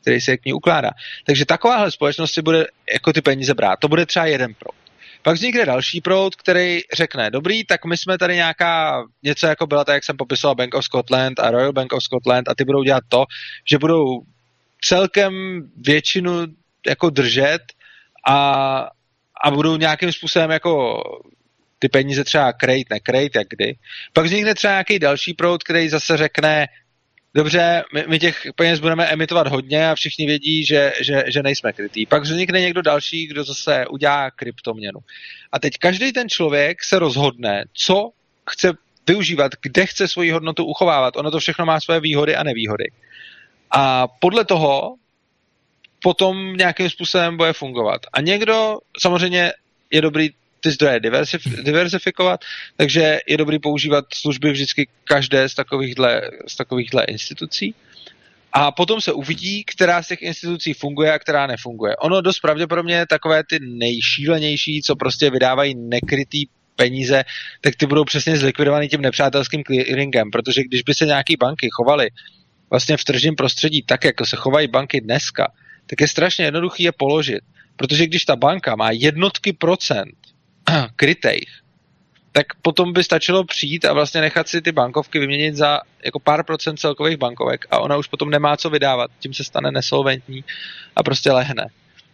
který 0.00 0.20
se 0.20 0.36
k 0.36 0.44
ní 0.44 0.52
ukládá. 0.52 0.90
Takže 1.26 1.46
takováhle 1.46 1.90
společnost 1.90 2.32
si 2.32 2.42
bude 2.42 2.66
jako 2.92 3.12
ty 3.12 3.22
peníze 3.22 3.54
brát. 3.54 3.76
To 3.80 3.88
bude 3.88 4.06
třeba 4.06 4.26
jeden 4.26 4.54
proud. 4.54 4.83
Pak 5.24 5.34
vznikne 5.34 5.66
další 5.66 6.00
proud, 6.00 6.36
který 6.36 6.80
řekne, 6.94 7.30
dobrý, 7.30 7.64
tak 7.64 7.84
my 7.84 7.96
jsme 7.96 8.18
tady 8.18 8.34
nějaká, 8.34 9.02
něco 9.22 9.46
jako 9.46 9.66
byla 9.66 9.84
tak, 9.84 9.94
jak 9.94 10.04
jsem 10.04 10.16
popisoval 10.16 10.54
Bank 10.54 10.74
of 10.74 10.84
Scotland 10.84 11.40
a 11.40 11.50
Royal 11.50 11.72
Bank 11.72 11.92
of 11.92 12.02
Scotland 12.02 12.48
a 12.48 12.54
ty 12.54 12.64
budou 12.64 12.82
dělat 12.82 13.04
to, 13.08 13.24
že 13.70 13.78
budou 13.78 14.04
celkem 14.84 15.32
většinu 15.76 16.46
jako 16.86 17.10
držet 17.10 17.62
a, 18.28 18.38
a 19.44 19.50
budou 19.50 19.76
nějakým 19.76 20.12
způsobem 20.12 20.50
jako 20.50 21.02
ty 21.78 21.88
peníze 21.88 22.24
třeba 22.24 22.52
krejt, 22.52 22.90
nekrejt, 22.90 23.36
jak 23.36 23.46
kdy. 23.48 23.74
Pak 24.12 24.24
vznikne 24.24 24.54
třeba 24.54 24.72
nějaký 24.72 24.98
další 24.98 25.34
proud, 25.34 25.62
který 25.62 25.88
zase 25.88 26.16
řekne, 26.16 26.66
dobře, 27.34 27.84
my, 27.94 28.04
my 28.08 28.18
těch 28.18 28.46
peněz 28.56 28.80
budeme 28.80 29.06
emitovat 29.06 29.46
hodně 29.46 29.90
a 29.90 29.94
všichni 29.94 30.26
vědí, 30.26 30.64
že, 30.64 30.92
že, 31.00 31.24
že 31.26 31.42
nejsme 31.42 31.72
krytý. 31.72 32.06
Pak 32.06 32.22
vznikne 32.22 32.60
někdo 32.60 32.82
další, 32.82 33.26
kdo 33.26 33.44
zase 33.44 33.86
udělá 33.86 34.30
kryptoměnu. 34.30 35.00
A 35.52 35.58
teď 35.58 35.72
každý 35.78 36.12
ten 36.12 36.28
člověk 36.28 36.84
se 36.84 36.98
rozhodne, 36.98 37.64
co 37.72 38.10
chce 38.50 38.72
využívat, 39.08 39.52
kde 39.62 39.86
chce 39.86 40.08
svoji 40.08 40.30
hodnotu 40.30 40.64
uchovávat. 40.64 41.16
Ono 41.16 41.30
to 41.30 41.38
všechno 41.38 41.66
má 41.66 41.80
své 41.80 42.00
výhody 42.00 42.36
a 42.36 42.42
nevýhody. 42.42 42.84
A 43.70 44.08
podle 44.08 44.44
toho 44.44 44.94
potom 46.02 46.56
nějakým 46.56 46.90
způsobem 46.90 47.36
bude 47.36 47.52
fungovat. 47.52 48.00
A 48.12 48.20
někdo 48.20 48.78
samozřejmě 49.00 49.52
je 49.90 50.00
dobrý 50.00 50.30
ty 50.64 50.70
zdroje 50.70 51.00
diversif- 51.00 51.62
diversifikovat, 51.62 52.40
takže 52.76 53.18
je 53.28 53.36
dobrý 53.36 53.58
používat 53.58 54.04
služby 54.14 54.52
vždycky 54.52 54.88
každé 55.04 55.48
z 55.48 55.54
takovýchhle, 55.54 56.20
z 56.48 56.56
takovýchhle 56.56 57.04
institucí. 57.04 57.74
A 58.52 58.72
potom 58.72 59.00
se 59.00 59.12
uvidí, 59.12 59.64
která 59.64 60.02
z 60.02 60.08
těch 60.08 60.22
institucí 60.22 60.72
funguje 60.72 61.12
a 61.12 61.18
která 61.18 61.46
nefunguje. 61.46 61.96
Ono 61.96 62.20
dost 62.20 62.40
pravděpodobně 62.40 63.06
takové 63.06 63.42
ty 63.50 63.58
nejšílenější, 63.60 64.82
co 64.82 64.96
prostě 64.96 65.30
vydávají 65.30 65.74
nekrytý 65.74 66.46
peníze, 66.76 67.24
tak 67.60 67.76
ty 67.76 67.86
budou 67.86 68.04
přesně 68.04 68.38
zlikvidovaný 68.38 68.88
tím 68.88 69.00
nepřátelským 69.00 69.62
clearingem, 69.64 70.30
protože 70.30 70.62
když 70.64 70.82
by 70.82 70.94
se 70.94 71.06
nějaké 71.06 71.34
banky 71.36 71.68
chovaly 71.72 72.08
vlastně 72.70 72.96
v 72.96 73.04
tržním 73.04 73.34
prostředí 73.34 73.82
tak, 73.82 74.04
jako 74.04 74.26
se 74.26 74.36
chovají 74.36 74.68
banky 74.68 75.00
dneska, 75.00 75.52
tak 75.86 76.00
je 76.00 76.08
strašně 76.08 76.44
jednoduchý 76.44 76.82
je 76.82 76.92
položit. 76.92 77.42
Protože 77.76 78.06
když 78.06 78.24
ta 78.24 78.36
banka 78.36 78.76
má 78.76 78.90
jednotky 78.90 79.52
procent 79.52 80.23
krytejch, 80.96 81.48
tak 82.32 82.46
potom 82.62 82.92
by 82.92 83.04
stačilo 83.04 83.44
přijít 83.44 83.84
a 83.84 83.92
vlastně 83.92 84.20
nechat 84.20 84.48
si 84.48 84.62
ty 84.62 84.72
bankovky 84.72 85.18
vyměnit 85.18 85.54
za 85.54 85.80
jako 86.04 86.20
pár 86.20 86.44
procent 86.44 86.76
celkových 86.76 87.16
bankovek 87.16 87.66
a 87.70 87.78
ona 87.78 87.96
už 87.96 88.06
potom 88.06 88.30
nemá 88.30 88.56
co 88.56 88.70
vydávat, 88.70 89.10
tím 89.18 89.34
se 89.34 89.44
stane 89.44 89.70
nesolventní 89.70 90.44
a 90.96 91.02
prostě 91.02 91.32
lehne. 91.32 91.66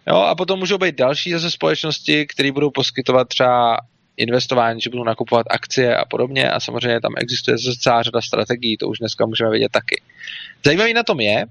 Jo, 0.07 0.17
a 0.17 0.35
potom 0.35 0.59
můžou 0.59 0.79
být 0.79 0.95
další 0.95 1.33
zase 1.33 1.51
společnosti, 1.51 2.27
které 2.27 2.53
budou 2.53 2.71
poskytovat 2.71 3.29
třeba 3.29 3.77
investování, 4.17 4.81
že 4.81 4.91
budou 4.91 5.05
nakupovat 5.05 5.47
akcie 5.51 5.97
a 5.97 6.05
podobně 6.05 6.51
a 6.51 6.61
samozřejmě 6.61 7.01
tam 7.01 7.13
existuje 7.17 7.59
zase 7.59 7.79
celá 7.79 8.03
řada 8.03 8.21
strategií, 8.21 8.77
to 8.77 8.89
už 8.89 8.99
dneska 8.99 9.27
můžeme 9.27 9.51
vidět 9.51 9.73
taky. 9.73 10.03
Zajímavý 10.65 10.95
na 10.95 11.03
tom 11.03 11.21
je, 11.21 11.45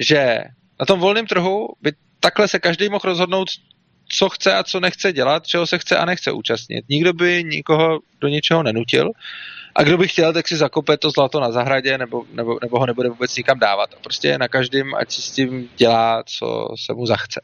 že 0.00 0.38
na 0.80 0.86
tom 0.86 1.00
volném 1.00 1.26
trhu 1.26 1.68
by 1.82 1.92
takhle 2.20 2.48
se 2.48 2.58
každý 2.58 2.88
mohl 2.88 3.02
rozhodnout, 3.04 3.48
co 4.12 4.28
chce 4.28 4.54
a 4.54 4.62
co 4.62 4.80
nechce 4.80 5.12
dělat, 5.12 5.46
čeho 5.46 5.66
se 5.66 5.78
chce 5.78 5.96
a 5.96 6.04
nechce 6.04 6.32
účastnit. 6.32 6.84
Nikdo 6.88 7.12
by 7.12 7.44
nikoho 7.44 7.98
do 8.20 8.28
něčeho 8.28 8.62
nenutil. 8.62 9.10
A 9.74 9.82
kdo 9.82 9.98
by 9.98 10.08
chtěl, 10.08 10.32
tak 10.32 10.48
si 10.48 10.56
zakope 10.56 10.96
to 10.96 11.10
zlato 11.10 11.40
na 11.40 11.52
zahradě 11.52 11.98
nebo, 11.98 12.24
nebo, 12.32 12.58
nebo 12.62 12.78
ho 12.78 12.86
nebude 12.86 13.08
vůbec 13.08 13.36
nikam 13.36 13.58
dávat. 13.58 13.90
A 13.94 14.00
prostě 14.02 14.38
na 14.38 14.48
každém, 14.48 14.94
ať 14.94 15.12
si 15.12 15.22
s 15.22 15.30
tím 15.30 15.68
dělá, 15.76 16.22
co 16.26 16.68
se 16.86 16.94
mu 16.94 17.06
zachce. 17.06 17.40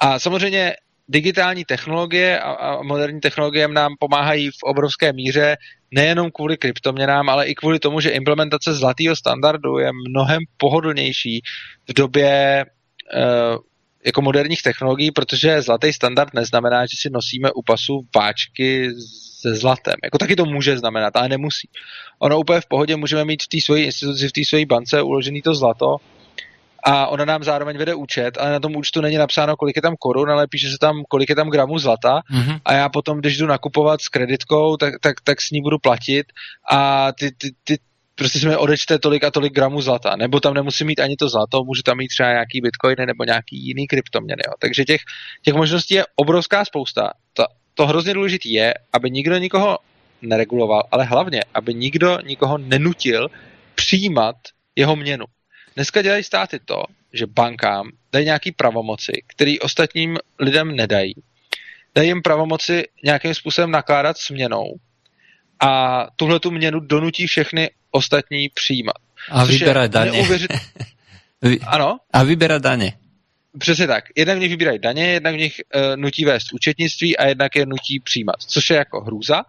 A 0.00 0.18
samozřejmě 0.18 0.74
digitální 1.08 1.64
technologie 1.64 2.40
a, 2.40 2.50
a 2.50 2.82
moderní 2.82 3.20
technologie 3.20 3.68
nám 3.68 3.94
pomáhají 3.98 4.50
v 4.50 4.62
obrovské 4.62 5.12
míře 5.12 5.56
nejenom 5.90 6.30
kvůli 6.30 6.56
kryptoměnám, 6.56 7.28
ale 7.28 7.46
i 7.46 7.54
kvůli 7.54 7.78
tomu, 7.78 8.00
že 8.00 8.10
implementace 8.10 8.74
zlatého 8.74 9.16
standardu 9.16 9.78
je 9.78 9.90
mnohem 10.08 10.40
pohodlnější 10.56 11.42
v 11.88 11.92
době 11.92 12.64
uh, 13.14 13.58
jako 14.06 14.22
moderních 14.22 14.62
technologií, 14.62 15.10
protože 15.10 15.62
zlatý 15.62 15.92
standard 15.92 16.34
neznamená, 16.34 16.82
že 16.82 16.96
si 17.00 17.10
nosíme 17.10 17.52
u 17.52 17.62
pasu 17.62 18.06
váčky 18.16 18.90
se 19.40 19.54
zlatem. 19.54 19.94
Jako 20.04 20.18
taky 20.18 20.36
to 20.36 20.44
může 20.44 20.78
znamenat, 20.78 21.16
ale 21.16 21.28
nemusí. 21.28 21.68
Ono 22.18 22.38
úplně 22.38 22.60
v 22.60 22.66
pohodě 22.66 22.96
můžeme 22.96 23.24
mít 23.24 23.42
v 23.42 23.48
té 23.48 23.60
své 23.60 23.80
instituci, 23.80 24.28
v 24.28 24.32
té 24.32 24.40
své 24.48 24.66
bance 24.66 25.02
uložený 25.02 25.42
to 25.42 25.54
zlato 25.54 25.96
a 26.84 27.06
ona 27.06 27.24
nám 27.24 27.42
zároveň 27.42 27.78
vede 27.78 27.94
účet, 27.94 28.38
ale 28.38 28.52
na 28.52 28.60
tom 28.60 28.76
účtu 28.76 29.00
není 29.00 29.16
napsáno, 29.16 29.56
kolik 29.56 29.76
je 29.76 29.82
tam 29.82 29.94
korun, 29.98 30.30
ale 30.30 30.46
píše 30.46 30.70
se 30.70 30.78
tam, 30.80 31.02
kolik 31.08 31.28
je 31.28 31.36
tam 31.36 31.50
gramů 31.50 31.78
zlata 31.78 32.20
mm-hmm. 32.32 32.60
a 32.64 32.72
já 32.72 32.88
potom, 32.88 33.18
když 33.18 33.38
jdu 33.38 33.46
nakupovat 33.46 34.00
s 34.00 34.08
kreditkou, 34.08 34.76
tak, 34.76 34.94
tak, 35.00 35.20
tak 35.24 35.40
s 35.40 35.50
ní 35.50 35.62
budu 35.62 35.78
platit 35.78 36.26
a 36.70 37.12
ty, 37.12 37.30
ty, 37.38 37.50
ty, 37.64 37.78
prostě 38.14 38.38
si 38.38 38.48
mi 38.48 38.56
odečte 38.56 38.98
tolik 38.98 39.24
a 39.24 39.30
tolik 39.30 39.52
gramů 39.52 39.80
zlata, 39.80 40.16
nebo 40.16 40.40
tam 40.40 40.54
nemusí 40.54 40.84
mít 40.84 41.00
ani 41.00 41.16
to 41.16 41.28
zlato, 41.28 41.64
může 41.64 41.82
tam 41.82 41.96
mít 41.96 42.08
třeba 42.08 42.32
nějaký 42.32 42.60
bitcoiny 42.60 43.06
nebo 43.06 43.24
nějaký 43.24 43.66
jiný 43.66 43.86
kryptoměny. 43.86 44.42
Jo. 44.46 44.52
Takže 44.58 44.84
těch, 44.84 45.00
těch 45.42 45.54
možností 45.54 45.94
je 45.94 46.04
obrovská 46.16 46.64
spousta. 46.64 47.10
To, 47.32 47.44
to 47.74 47.86
hrozně 47.86 48.14
důležité 48.14 48.48
je, 48.48 48.74
aby 48.92 49.10
nikdo 49.10 49.38
nikoho 49.38 49.78
nereguloval, 50.22 50.82
ale 50.90 51.04
hlavně, 51.04 51.40
aby 51.54 51.74
nikdo 51.74 52.18
nikoho 52.24 52.58
nenutil 52.58 53.28
přijímat 53.74 54.36
jeho 54.76 54.96
měnu. 54.96 55.24
Dneska 55.74 56.02
dělají 56.02 56.24
státy 56.24 56.58
to, 56.64 56.82
že 57.12 57.26
bankám 57.26 57.90
dají 58.12 58.24
nějaký 58.24 58.52
pravomoci, 58.52 59.12
který 59.26 59.60
ostatním 59.60 60.18
lidem 60.38 60.76
nedají. 60.76 61.14
Dají 61.94 62.08
jim 62.08 62.22
pravomoci 62.22 62.84
nějakým 63.04 63.34
způsobem 63.34 63.70
nakládat 63.70 64.18
s 64.18 64.30
měnou 64.30 64.64
a 65.60 66.06
tuhle 66.16 66.40
tu 66.40 66.50
měnu 66.50 66.80
donutí 66.80 67.26
všechny 67.26 67.70
ostatní 67.92 68.48
přijímat. 68.48 68.96
A 69.30 69.44
vybírat 69.44 69.90
daně. 69.90 70.10
Neuvěřit... 70.10 70.50
ano? 71.66 71.98
A 72.12 72.22
vybírat 72.22 72.62
daně. 72.62 72.92
Přesně 73.58 73.86
tak. 73.86 74.04
Jednak 74.16 74.36
v 74.36 74.40
nich 74.40 74.50
vybírají 74.50 74.78
daně, 74.78 75.06
jednak 75.06 75.34
v 75.34 75.38
nich 75.38 75.60
uh, 75.74 75.96
nutí 75.96 76.24
vést 76.24 76.52
účetnictví 76.52 77.16
a 77.16 77.26
jednak 77.26 77.56
je 77.56 77.66
nutí 77.66 78.00
přijímat, 78.00 78.36
což 78.46 78.70
je 78.70 78.76
jako 78.76 79.00
hrůza. 79.00 79.42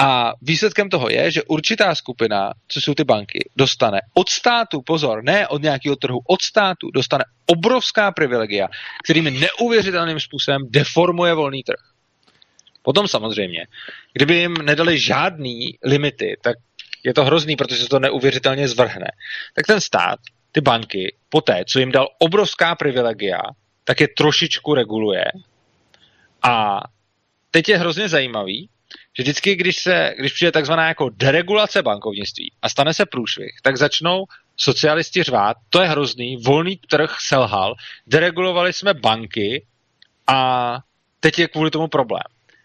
A 0.00 0.32
výsledkem 0.42 0.88
toho 0.88 1.10
je, 1.10 1.30
že 1.30 1.42
určitá 1.42 1.94
skupina, 1.94 2.52
co 2.68 2.80
jsou 2.80 2.94
ty 2.94 3.04
banky, 3.04 3.48
dostane 3.56 3.98
od 4.14 4.28
státu, 4.28 4.82
pozor, 4.82 5.24
ne 5.24 5.48
od 5.48 5.62
nějakého 5.62 5.96
trhu, 5.96 6.18
od 6.26 6.42
státu, 6.42 6.90
dostane 6.90 7.24
obrovská 7.46 8.12
privilegia, 8.12 8.68
kterými 9.04 9.30
neuvěřitelným 9.30 10.20
způsobem 10.20 10.62
deformuje 10.70 11.34
volný 11.34 11.62
trh. 11.62 11.80
Potom 12.82 13.08
samozřejmě, 13.08 13.66
kdyby 14.12 14.34
jim 14.34 14.54
nedali 14.54 14.98
žádný 14.98 15.78
limity, 15.84 16.36
tak 16.42 16.56
je 17.04 17.14
to 17.14 17.24
hrozný, 17.24 17.56
protože 17.56 17.82
se 17.82 17.88
to 17.88 17.98
neuvěřitelně 17.98 18.68
zvrhne. 18.68 19.06
Tak 19.54 19.66
ten 19.66 19.80
stát, 19.80 20.18
ty 20.52 20.60
banky, 20.60 21.16
poté, 21.28 21.64
co 21.68 21.78
jim 21.78 21.92
dal 21.92 22.08
obrovská 22.18 22.74
privilegia, 22.74 23.40
tak 23.84 24.00
je 24.00 24.08
trošičku 24.08 24.74
reguluje. 24.74 25.24
A 26.42 26.80
teď 27.50 27.68
je 27.68 27.78
hrozně 27.78 28.08
zajímavý, 28.08 28.68
že 29.16 29.22
vždycky, 29.22 29.56
když, 29.56 29.76
se, 29.76 30.14
když 30.18 30.32
přijde 30.32 30.52
takzvaná 30.52 30.88
jako 30.88 31.10
deregulace 31.12 31.82
bankovnictví 31.82 32.52
a 32.62 32.68
stane 32.68 32.94
se 32.94 33.06
průšvih, 33.06 33.50
tak 33.62 33.76
začnou 33.76 34.24
socialisti 34.56 35.22
řvát, 35.22 35.56
to 35.70 35.82
je 35.82 35.88
hrozný, 35.88 36.36
volný 36.36 36.76
trh 36.76 37.16
selhal, 37.20 37.74
deregulovali 38.06 38.72
jsme 38.72 38.94
banky 38.94 39.66
a 40.26 40.78
teď 41.20 41.38
je 41.38 41.48
kvůli 41.48 41.70
tomu 41.70 41.88
problém. 41.88 42.22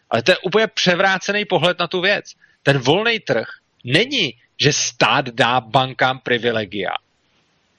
Ale 0.10 0.24
to 0.24 0.32
je 0.32 0.38
úplně 0.38 0.68
převrácený 0.68 1.46
pohled 1.46 1.80
na 1.80 1.88
tu 1.88 2.02
věc. 2.02 2.26
Ten 2.64 2.78
volný 2.78 3.20
trh 3.20 3.48
není, 3.84 4.34
že 4.62 4.74
stát 4.74 5.26
dá 5.30 5.62
bankám 5.62 6.20
privilegia 6.20 6.92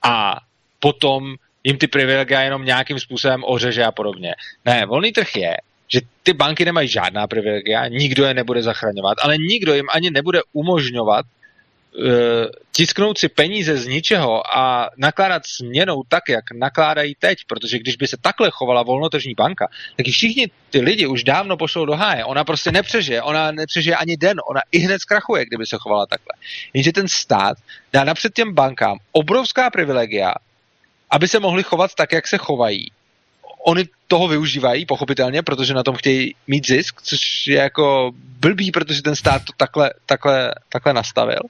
a 0.03 0.41
potom 0.81 1.35
jim 1.65 1.79
ty 1.79 1.87
privilegia 1.87 2.41
jenom 2.41 2.65
nějakým 2.65 3.01
způsobem 3.01 3.45
ořeže 3.45 3.85
a 3.85 3.93
podobně. 3.93 4.35
Ne, 4.65 4.87
volný 4.87 5.13
trh 5.13 5.37
je, 5.37 5.57
že 5.89 6.01
ty 6.23 6.33
banky 6.33 6.65
nemají 6.65 6.89
žádná 6.89 7.27
privilegia, 7.27 7.89
nikdo 7.89 8.25
je 8.25 8.35
nebude 8.35 8.63
zachraňovat, 8.63 9.19
ale 9.23 9.39
nikdo 9.39 9.75
jim 9.75 9.87
ani 9.95 10.11
nebude 10.11 10.41
umožňovat 10.53 11.27
tisknout 12.73 13.19
si 13.19 13.29
peníze 13.29 13.77
z 13.77 13.87
ničeho 13.87 14.57
a 14.57 14.91
nakládat 14.97 15.43
směnou 15.47 16.03
tak, 16.09 16.29
jak 16.29 16.45
nakládají 16.55 17.15
teď, 17.19 17.39
protože 17.47 17.79
když 17.79 17.97
by 17.97 18.07
se 18.07 18.17
takhle 18.21 18.51
chovala 18.51 18.83
volnotržní 18.83 19.35
banka, 19.35 19.69
tak 19.97 20.09
i 20.09 20.11
všichni 20.11 20.51
ty 20.71 20.81
lidi 20.81 21.07
už 21.07 21.25
dávno 21.25 21.57
pošlou 21.57 21.85
do 21.85 21.93
háje. 21.93 22.25
Ona 22.25 22.45
prostě 22.45 22.73
nepřežije, 22.73 23.23
ona 23.23 23.53
nepřežije 23.53 23.97
ani 23.97 24.17
den, 24.17 24.41
ona 24.51 24.61
i 24.73 24.79
hned 24.79 25.01
zkrachuje, 25.01 25.45
kdyby 25.45 25.67
se 25.67 25.77
chovala 25.81 26.07
takhle. 26.07 26.33
Jenže 26.75 26.93
ten 26.93 27.09
stát 27.09 27.59
dá 27.93 28.05
napřed 28.05 28.35
těm 28.35 28.55
bankám 28.55 28.99
obrovská 29.13 29.71
privilegia, 29.71 30.35
aby 31.11 31.29
se 31.29 31.41
mohli 31.41 31.63
chovat 31.63 31.95
tak, 31.95 32.13
jak 32.13 32.27
se 32.27 32.39
chovají 32.39 32.91
oni 33.67 33.85
toho 34.09 34.29
využívají, 34.29 34.87
pochopitelně, 34.87 35.43
protože 35.43 35.75
na 35.75 35.83
tom 35.83 35.97
chtějí 35.97 36.35
mít 36.47 36.67
zisk, 36.67 37.03
což 37.03 37.47
je 37.47 37.57
jako 37.57 38.11
blbý, 38.15 38.71
protože 38.71 39.03
ten 39.03 39.17
stát 39.17 39.45
to 39.45 39.53
takhle, 39.57 39.91
takhle, 40.07 40.55
takhle 40.69 40.93
nastavil. 40.93 41.41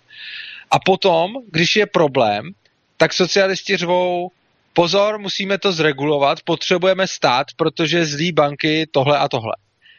A 0.71 0.79
potom, 0.79 1.33
když 1.51 1.77
je 1.77 1.87
problém, 1.87 2.51
tak 2.97 3.13
socialisti 3.13 3.77
řvou, 3.77 4.31
pozor, 4.73 5.19
musíme 5.19 5.59
to 5.59 5.73
zregulovat, 5.73 6.39
potřebujeme 6.45 7.07
stát, 7.07 7.47
protože 7.57 8.07
zlí 8.07 8.33
banky 8.33 8.87
tohle 8.91 9.19
a 9.19 9.29
tohle. 9.29 9.53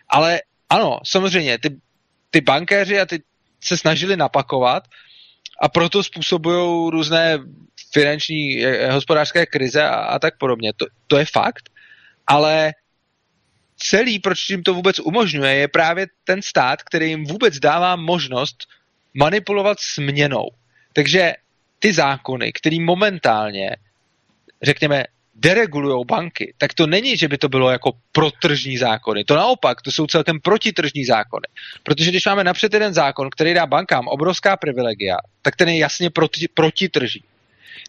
Ale 0.09 0.41
ano, 0.70 0.99
samozřejmě, 1.05 1.57
ty, 1.57 1.70
ty 2.30 2.41
bankéři 2.41 2.99
a 2.99 3.05
ty 3.05 3.24
se 3.62 3.78
snažili 3.78 4.18
napakovat 4.18 4.84
a 5.62 5.70
proto 5.70 6.03
způsobují 6.03 6.91
různé 6.91 7.39
finanční, 7.93 8.66
eh, 8.66 8.91
hospodářské 8.91 9.45
krize 9.45 9.84
a, 9.84 9.95
a 9.95 10.20
tak 10.20 10.38
podobně. 10.38 10.74
To, 10.78 10.86
to 11.07 11.18
je 11.18 11.26
fakt, 11.26 11.70
ale 12.32 12.73
celý, 13.77 14.19
proč 14.19 14.49
jim 14.49 14.63
to 14.63 14.73
vůbec 14.73 14.99
umožňuje, 14.99 15.55
je 15.55 15.67
právě 15.67 16.07
ten 16.23 16.41
stát, 16.41 16.84
který 16.84 17.09
jim 17.09 17.25
vůbec 17.25 17.59
dává 17.59 17.95
možnost 17.95 18.67
manipulovat 19.13 19.77
směnou. 19.79 20.47
Takže 20.93 21.34
ty 21.79 21.93
zákony, 21.93 22.53
které 22.53 22.79
momentálně, 22.79 23.75
řekněme, 24.61 25.03
deregulují 25.36 26.05
banky, 26.05 26.53
tak 26.57 26.73
to 26.73 26.88
není, 26.88 27.17
že 27.17 27.27
by 27.27 27.38
to 27.38 27.49
bylo 27.49 27.71
jako 27.71 27.91
protržní 28.11 28.77
zákony. 28.77 29.23
To 29.23 29.36
naopak, 29.36 29.82
to 29.82 29.91
jsou 29.91 30.07
celkem 30.07 30.39
protitržní 30.39 31.05
zákony. 31.05 31.47
Protože 31.84 32.11
když 32.11 32.25
máme 32.25 32.43
napřed 32.43 32.73
jeden 32.73 32.93
zákon, 32.93 33.29
který 33.29 33.53
dá 33.53 33.65
bankám 33.65 34.07
obrovská 34.07 34.57
privilegia, 34.57 35.17
tak 35.41 35.55
ten 35.55 35.69
je 35.69 35.77
jasně 35.77 36.09
proti, 36.09 36.47
protitržní. 36.53 37.30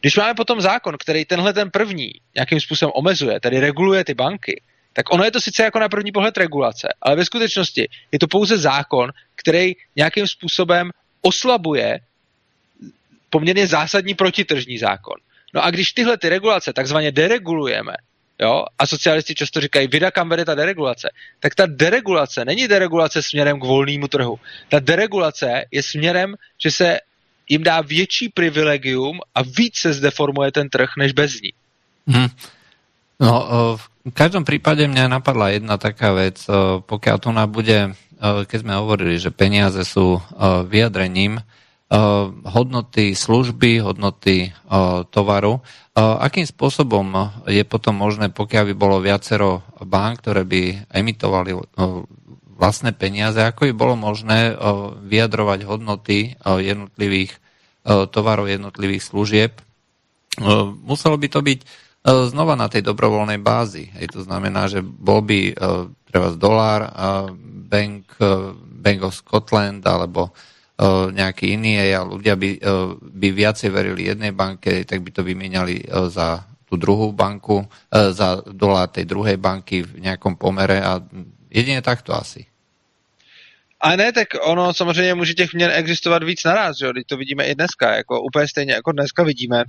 Když 0.02 0.16
máme 0.16 0.34
potom 0.34 0.60
zákon, 0.60 0.96
který 0.98 1.24
tenhle 1.24 1.52
ten 1.52 1.70
první 1.70 2.10
nějakým 2.34 2.60
způsobem 2.60 2.92
omezuje, 2.94 3.40
tedy 3.40 3.60
reguluje 3.60 4.04
ty 4.04 4.14
banky, 4.14 4.62
tak 4.92 5.12
ono 5.12 5.24
je 5.24 5.30
to 5.30 5.40
sice 5.40 5.62
jako 5.62 5.78
na 5.78 5.88
první 5.88 6.12
pohled 6.12 6.36
regulace, 6.36 6.88
ale 7.02 7.16
ve 7.16 7.24
skutečnosti 7.24 7.88
je 8.12 8.18
to 8.18 8.26
pouze 8.26 8.58
zákon, 8.58 9.10
který 9.34 9.72
nějakým 9.96 10.26
způsobem 10.26 10.90
oslabuje 11.20 12.00
poměrně 13.30 13.66
zásadní 13.66 14.14
protitržní 14.14 14.78
zákon. 14.78 15.14
No 15.54 15.64
a 15.64 15.70
když 15.70 15.92
tyhle 15.92 16.18
ty 16.18 16.28
regulace 16.28 16.72
takzvaně 16.72 17.12
deregulujeme, 17.12 17.92
jo, 18.40 18.64
a 18.78 18.86
socialisti 18.86 19.34
často 19.34 19.60
říkají, 19.60 19.86
vida 19.86 20.10
kam 20.10 20.28
vede 20.28 20.44
ta 20.44 20.54
deregulace, 20.54 21.10
tak 21.40 21.54
ta 21.54 21.66
deregulace 21.66 22.44
není 22.44 22.68
deregulace 22.68 23.22
směrem 23.22 23.60
k 23.60 23.64
volnému 23.64 24.08
trhu. 24.08 24.36
Ta 24.68 24.80
deregulace 24.80 25.64
je 25.70 25.82
směrem, 25.82 26.34
že 26.58 26.70
se 26.70 26.98
jim 27.52 27.60
dá 27.60 27.84
větší 27.84 28.32
privilegium 28.32 29.20
a 29.36 29.44
víc 29.44 29.76
se 29.76 29.92
zdeformuje 29.92 30.52
ten 30.56 30.72
trh 30.72 30.96
než 30.96 31.12
bez 31.12 31.36
ní. 31.44 31.52
Hmm. 32.08 32.32
No, 33.20 33.32
v 34.02 34.10
každom 34.16 34.42
prípade 34.42 34.82
mňa 34.88 35.12
napadla 35.20 35.52
jedna 35.54 35.76
taká 35.76 36.16
vec, 36.16 36.42
pokiaľ 36.88 37.16
tu 37.20 37.30
na 37.30 37.44
bude, 37.44 37.94
keď 38.18 38.58
sme 38.58 38.74
hovorili, 38.74 39.20
že 39.20 39.30
peniaze 39.30 39.84
sú 39.84 40.18
vyjadrením 40.66 41.38
hodnoty 42.48 43.12
služby, 43.12 43.84
hodnoty 43.84 44.50
tovaru, 45.12 45.60
akým 45.94 46.48
spôsobom 46.48 47.04
je 47.46 47.62
potom 47.68 47.94
možné, 47.94 48.32
pokiaľ 48.32 48.72
by 48.72 48.74
bolo 48.74 48.96
viacero 48.98 49.62
bank, 49.78 50.24
ktoré 50.24 50.42
by 50.42 50.88
emitovali 50.88 51.52
vlastné 52.58 52.96
peniaze, 52.96 53.38
ako 53.38 53.70
by 53.70 53.74
bolo 53.76 53.94
možné 53.94 54.56
vyjadrovať 55.04 55.68
hodnoty 55.68 56.34
jednotlivých 56.42 57.38
tovarov, 57.84 58.46
jednotlivých 58.46 59.02
služieb. 59.10 59.52
Muselo 60.86 61.18
by 61.18 61.28
to 61.28 61.40
byť 61.42 61.60
znova 62.02 62.58
na 62.58 62.66
tej 62.66 62.82
dobrovoľnej 62.82 63.38
bázi. 63.38 63.90
Hej, 63.94 64.18
to 64.18 64.20
znamená, 64.26 64.66
že 64.66 64.82
bol 64.82 65.22
by 65.22 65.54
treba 66.06 66.28
z 66.34 66.36
dolár, 66.38 66.82
Bank, 67.72 68.18
Bank 68.82 69.00
of 69.06 69.14
Scotland 69.14 69.86
alebo 69.86 70.34
nejaký 71.14 71.54
iný 71.54 71.78
a 71.94 72.02
ľudia 72.02 72.34
by, 72.34 72.58
by 72.98 73.28
viacej 73.30 73.70
verili 73.70 74.10
jednej 74.10 74.34
banke, 74.34 74.82
tak 74.82 74.98
by 75.02 75.10
to 75.14 75.22
vymieniali 75.22 75.86
za 76.10 76.42
tú 76.66 76.74
druhú 76.74 77.12
banku, 77.14 77.62
za 77.92 78.42
dolár 78.50 78.90
tej 78.90 79.06
druhej 79.06 79.36
banky 79.38 79.84
v 79.86 80.02
nejakom 80.02 80.34
pomere 80.34 80.82
a 80.82 80.98
jedine 81.52 81.84
takto 81.84 82.16
asi. 82.16 82.48
A 83.82 83.96
ne, 83.96 84.12
tak 84.12 84.28
ono 84.40 84.74
samozřejmě 84.74 85.14
může 85.14 85.34
těch 85.34 85.54
měn 85.54 85.70
existovat 85.70 86.22
víc 86.22 86.44
naraz, 86.44 86.76
že 86.78 86.86
jo? 86.86 86.92
Teď 86.92 87.06
to 87.06 87.16
vidíme 87.16 87.44
i 87.44 87.54
dneska, 87.54 87.96
jako 87.96 88.22
úplně 88.22 88.48
stejně 88.48 88.72
jako 88.72 88.92
dneska 88.92 89.22
vidíme, 89.22 89.64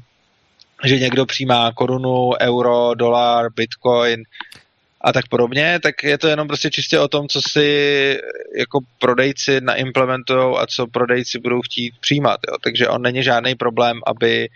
že 0.83 0.99
někdo 0.99 1.25
přijímá 1.25 1.71
korunu, 1.71 2.31
euro, 2.41 2.93
dolar, 2.95 3.45
bitcoin 3.55 4.23
a 5.01 5.13
tak 5.13 5.27
podobně, 5.27 5.79
tak 5.83 6.03
je 6.03 6.17
to 6.17 6.27
jenom 6.27 6.47
prostě 6.47 6.69
čistě 6.69 6.99
o 6.99 7.07
tom, 7.07 7.27
co 7.27 7.41
si 7.41 8.17
jako 8.57 8.79
prodejci 8.99 9.61
naimplementují 9.61 10.57
a 10.57 10.67
co 10.67 10.87
prodejci 10.87 11.39
budou 11.39 11.61
chtít 11.61 11.93
přijímat. 11.99 12.39
Jo? 12.47 12.57
Takže 12.63 12.87
on 12.87 13.01
není 13.01 13.23
žádný 13.23 13.55
problém, 13.55 13.99
aby 14.05 14.49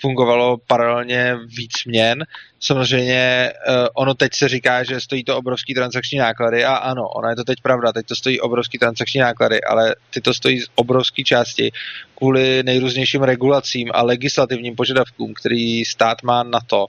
fungovalo 0.00 0.56
paralelně 0.66 1.36
víc 1.46 1.84
měn. 1.86 2.24
Samozřejmě 2.60 3.52
uh, 3.52 3.86
ono 3.94 4.14
teď 4.14 4.34
se 4.34 4.48
říká, 4.48 4.84
že 4.84 5.00
stojí 5.00 5.24
to 5.24 5.36
obrovský 5.36 5.74
transakční 5.74 6.18
náklady 6.18 6.64
a 6.64 6.74
ano, 6.74 7.08
ono 7.08 7.28
je 7.28 7.36
to 7.36 7.44
teď 7.44 7.58
pravda, 7.62 7.92
teď 7.92 8.06
to 8.06 8.16
stojí 8.16 8.40
obrovský 8.40 8.78
transakční 8.78 9.20
náklady, 9.20 9.62
ale 9.62 9.94
ty 10.10 10.20
to 10.20 10.34
stojí 10.34 10.60
z 10.60 10.66
obrovské 10.74 11.22
části 11.22 11.72
kvůli 12.14 12.62
nejrůznějším 12.62 13.22
regulacím 13.22 13.90
a 13.94 14.02
legislativním 14.02 14.76
požadavkům, 14.76 15.34
který 15.34 15.84
stát 15.84 16.22
má 16.22 16.42
na 16.42 16.58
to, 16.66 16.86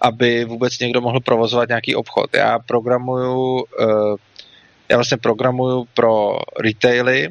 aby 0.00 0.44
vůbec 0.44 0.78
někdo 0.78 1.00
mohl 1.00 1.20
provozovat 1.20 1.68
nějaký 1.68 1.94
obchod. 1.94 2.34
Já 2.34 2.58
programuju, 2.58 3.52
uh, 3.52 4.16
já 4.88 4.96
vlastně 4.96 5.16
programuju 5.16 5.86
pro 5.94 6.38
retaily 6.60 7.28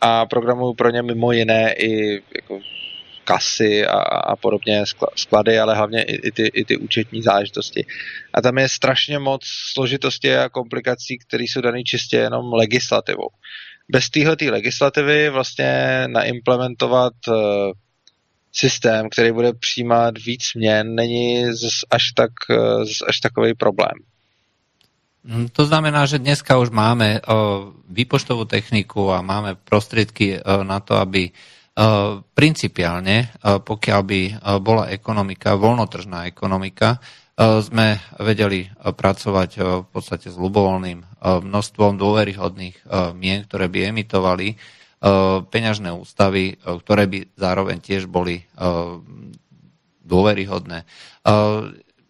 a 0.00 0.26
programuju 0.26 0.74
pro 0.74 0.90
ně 0.90 1.02
mimo 1.02 1.32
jiné 1.32 1.72
i 1.72 2.22
jako 2.34 2.60
kasy 3.28 3.84
a, 3.86 3.98
a 4.32 4.36
podobně, 4.36 4.84
sklady, 5.16 5.58
ale 5.58 5.76
hlavně 5.76 6.02
i, 6.02 6.16
i, 6.28 6.30
ty, 6.32 6.46
i 6.46 6.64
ty 6.64 6.76
účetní 6.76 7.22
záležitosti. 7.22 7.84
A 8.34 8.40
tam 8.40 8.58
je 8.58 8.68
strašně 8.68 9.18
moc 9.18 9.44
složitosti 9.72 10.36
a 10.36 10.48
komplikací, 10.48 11.18
které 11.28 11.44
jsou 11.44 11.60
dané 11.60 11.84
čistě 11.84 12.16
jenom 12.16 12.52
legislativou. 12.52 13.28
bez 13.88 14.10
téhle 14.10 14.36
legislativy 14.50 15.30
vlastně 15.30 16.04
naimplementovat 16.06 17.12
uh, 17.28 17.36
systém, 18.52 19.08
který 19.08 19.32
bude 19.32 19.52
přijímat 19.52 20.14
víc 20.18 20.42
měn, 20.54 20.94
není 20.94 21.44
až, 21.90 22.12
tak, 22.16 22.30
až 23.08 23.20
takový 23.20 23.54
problém. 23.54 23.96
Hm, 25.24 25.48
to 25.52 25.66
znamená, 25.66 26.06
že 26.06 26.18
dneska 26.18 26.56
už 26.56 26.70
máme 26.70 27.20
výpočtovú 27.88 28.48
techniku 28.48 29.12
a 29.12 29.20
máme 29.20 29.60
prostriedky 29.60 30.40
na 30.62 30.80
to, 30.80 30.96
aby 30.96 31.36
principiálne, 32.34 33.30
pokiaľ 33.42 34.00
by 34.02 34.20
bola 34.58 34.90
ekonomika, 34.90 35.54
voľnotržná 35.54 36.26
ekonomika, 36.26 36.98
sme 37.38 38.02
vedeli 38.18 38.66
pracovať 38.82 39.50
v 39.62 39.86
podstate 39.86 40.26
s 40.26 40.34
ľubovoľným 40.34 41.22
množstvom 41.22 41.94
dôveryhodných 41.94 42.82
mien, 43.14 43.46
ktoré 43.46 43.70
by 43.70 43.94
emitovali 43.94 44.58
peňažné 45.46 45.94
ústavy, 45.94 46.58
ktoré 46.58 47.06
by 47.06 47.38
zároveň 47.38 47.78
tiež 47.78 48.10
boli 48.10 48.42
dôveryhodné. 50.02 50.82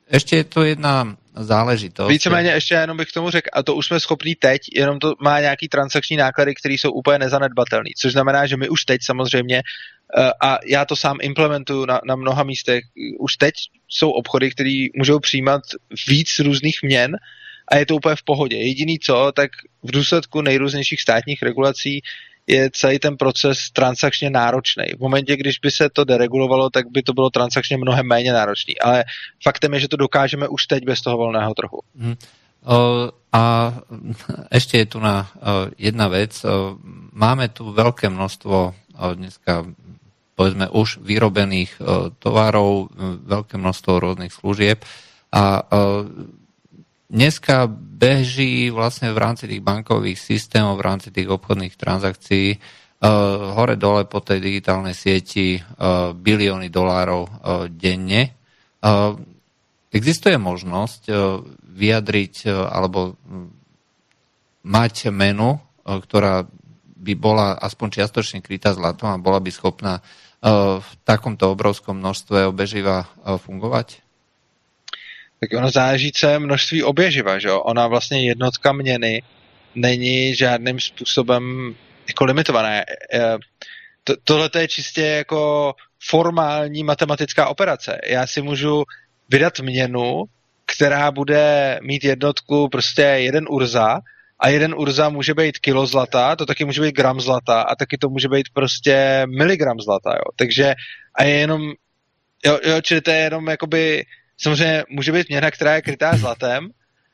Ešte 0.09 0.41
je 0.41 0.47
to 0.49 0.64
jedna 0.64 1.12
záležitost. 1.39 2.09
Víceméně 2.09 2.51
ještě 2.51 2.74
jenom 2.74 2.97
bych 2.97 3.09
k 3.09 3.12
tomu 3.12 3.30
řekl, 3.30 3.49
a 3.53 3.62
to 3.62 3.74
už 3.74 3.86
jsme 3.86 4.01
schopní 4.01 4.34
teď, 4.34 4.62
jenom 4.74 4.99
to 4.99 5.14
má 5.20 5.41
nějaký 5.41 5.68
transakční 5.68 6.16
náklady, 6.16 6.55
které 6.55 6.74
jsou 6.74 6.93
úplně 6.93 7.18
nezanedbatelné. 7.18 7.91
Což 8.01 8.12
znamená, 8.12 8.47
že 8.47 8.57
my 8.57 8.68
už 8.68 8.84
teď 8.84 9.01
samozřejmě, 9.05 9.62
eh, 10.18 10.30
a 10.43 10.59
já 10.66 10.84
to 10.84 10.97
sám 10.97 11.18
implementuju 11.22 11.86
na, 11.86 12.01
na 12.05 12.16
mnoha 12.16 12.43
místech, 12.43 12.84
už 13.18 13.36
teď 13.36 13.55
jsou 13.89 14.11
obchody, 14.11 14.51
které 14.51 14.86
můžou 14.97 15.18
přijímat 15.18 15.62
víc 16.09 16.39
různých 16.39 16.78
měn 16.82 17.16
a 17.72 17.76
je 17.76 17.86
to 17.86 17.97
úplně 17.97 18.16
v 18.16 18.22
pohodě. 18.22 18.57
Jediný 18.57 18.99
co, 18.99 19.32
tak 19.36 19.51
v 19.82 19.91
důsledku 19.91 20.41
nejrůznějších 20.43 21.01
státních 21.01 21.43
regulací 21.43 22.03
je 22.49 22.70
celý 22.72 22.99
ten 22.99 23.16
proces 23.16 23.70
transakčně 23.72 24.30
náročný. 24.30 24.84
V 24.96 25.01
momentě, 25.01 25.36
když 25.36 25.59
by 25.59 25.70
se 25.70 25.88
to 25.92 26.05
deregulovalo, 26.05 26.70
tak 26.70 26.88
by 26.90 27.03
to 27.03 27.12
bylo 27.12 27.30
transakčně 27.30 27.76
mnohem 27.76 28.07
méně 28.07 28.32
náročný. 28.32 28.80
Ale 28.80 29.05
faktem 29.42 29.74
je, 29.74 29.80
že 29.80 29.88
to 29.88 29.96
dokážeme 29.96 30.49
už 30.49 30.66
teď 30.66 30.84
bez 30.84 31.01
toho 31.01 31.16
volného 31.16 31.55
trhu. 31.55 31.80
Hmm. 31.92 32.16
A 33.32 33.74
ešte 34.51 34.80
je 34.80 34.86
tu 34.88 34.99
na 35.01 35.28
jedna 35.76 36.09
vec. 36.09 36.40
Máme 37.12 37.53
tu 37.53 37.70
veľké 37.70 38.09
množstvo 38.09 38.74
dneska 39.14 39.68
povedzme 40.38 40.70
už 40.70 41.03
vyrobených 41.03 41.82
tovarov, 42.22 42.94
veľké 43.26 43.59
množstvo 43.59 43.92
rôznych 43.99 44.30
služieb 44.30 44.80
a 45.34 45.61
dneska 47.09 47.66
beží 47.72 48.68
vlastne 48.68 49.11
v 49.11 49.18
rámci 49.18 49.48
tých 49.48 49.64
bankových 49.64 50.20
systémov, 50.20 50.78
v 50.78 50.86
rámci 50.86 51.09
tých 51.09 51.26
obchodných 51.26 51.74
transakcií 51.74 52.54
uh, 52.54 52.61
hore-dole 53.56 54.06
po 54.06 54.20
tej 54.20 54.38
digitálnej 54.44 54.92
sieti 54.92 55.59
uh, 55.59 56.12
bilióny 56.12 56.68
dolárov 56.68 57.22
uh, 57.24 57.32
denne. 57.72 58.36
Uh, 58.78 59.16
existuje 59.90 60.36
možnosť 60.36 61.02
uh, 61.09 61.42
vyjadriť 61.64 62.34
uh, 62.46 62.68
alebo 62.70 63.16
um, 63.16 63.50
mať 64.68 65.09
menu, 65.09 65.56
uh, 65.56 65.98
ktorá 65.98 66.44
by 66.98 67.14
bola 67.16 67.56
aspoň 67.56 68.02
čiastočne 68.02 68.44
krytá 68.44 68.76
zlatom 68.76 69.11
a 69.11 69.22
bola 69.22 69.40
by 69.40 69.48
schopná 69.48 70.04
uh, 70.04 70.78
v 70.78 70.88
takomto 71.09 71.50
obrovskom 71.50 71.98
množstve 71.98 72.46
obeživa 72.52 73.09
uh, 73.24 73.40
fungovať? 73.40 74.07
Tak 75.41 75.53
ono 75.53 75.70
záleží, 75.70 76.12
co 76.12 76.28
je 76.28 76.39
množství 76.39 76.82
oběživa, 76.82 77.39
že 77.39 77.49
jo? 77.49 77.61
Ona 77.61 77.86
vlastně 77.86 78.26
jednotka 78.26 78.72
měny 78.72 79.22
není 79.74 80.34
žádným 80.34 80.80
způsobem 80.80 81.74
jako 82.09 82.24
limitované. 82.24 82.84
To, 84.05 84.14
tohle 84.24 84.51
je 84.59 84.68
čistě 84.68 85.03
jako 85.03 85.74
formální 86.01 86.84
matematická 86.84 87.49
operace. 87.49 87.99
Já 88.07 88.26
si 88.26 88.43
můžu 88.43 88.84
vydat 89.28 89.61
měnu, 89.61 90.24
která 90.66 91.11
bude 91.11 91.78
mít 91.82 92.05
jednotku 92.05 92.68
prostě 92.68 93.03
jeden 93.03 93.45
urza 93.51 93.99
a 94.41 94.49
jeden 94.49 94.74
urza 94.74 95.09
může 95.09 95.34
být 95.34 95.59
kilo 95.59 95.86
zlata, 95.86 96.36
to 96.36 96.47
taky 96.47 96.64
může 96.64 96.80
být 96.80 96.95
gram 96.95 97.20
zlata 97.20 97.62
a 97.62 97.74
taky 97.74 97.99
to 97.99 98.09
může 98.09 98.28
být 98.28 98.49
prostě 98.55 99.26
miligram 99.39 99.80
zlata, 99.80 100.11
jo. 100.11 100.32
Takže 100.36 100.74
a 101.14 101.24
je 101.24 101.34
jenom, 101.34 101.62
jo, 102.47 102.59
jo 102.64 102.80
čili 102.80 103.01
to 103.01 103.11
je 103.11 103.16
jenom 103.16 103.47
jakoby 103.47 104.05
samozřejmě 104.39 104.84
může 104.89 105.12
být 105.12 105.28
měna, 105.28 105.51
která 105.51 105.74
je 105.74 105.82
krytá 105.82 106.16
zlatem 106.16 106.70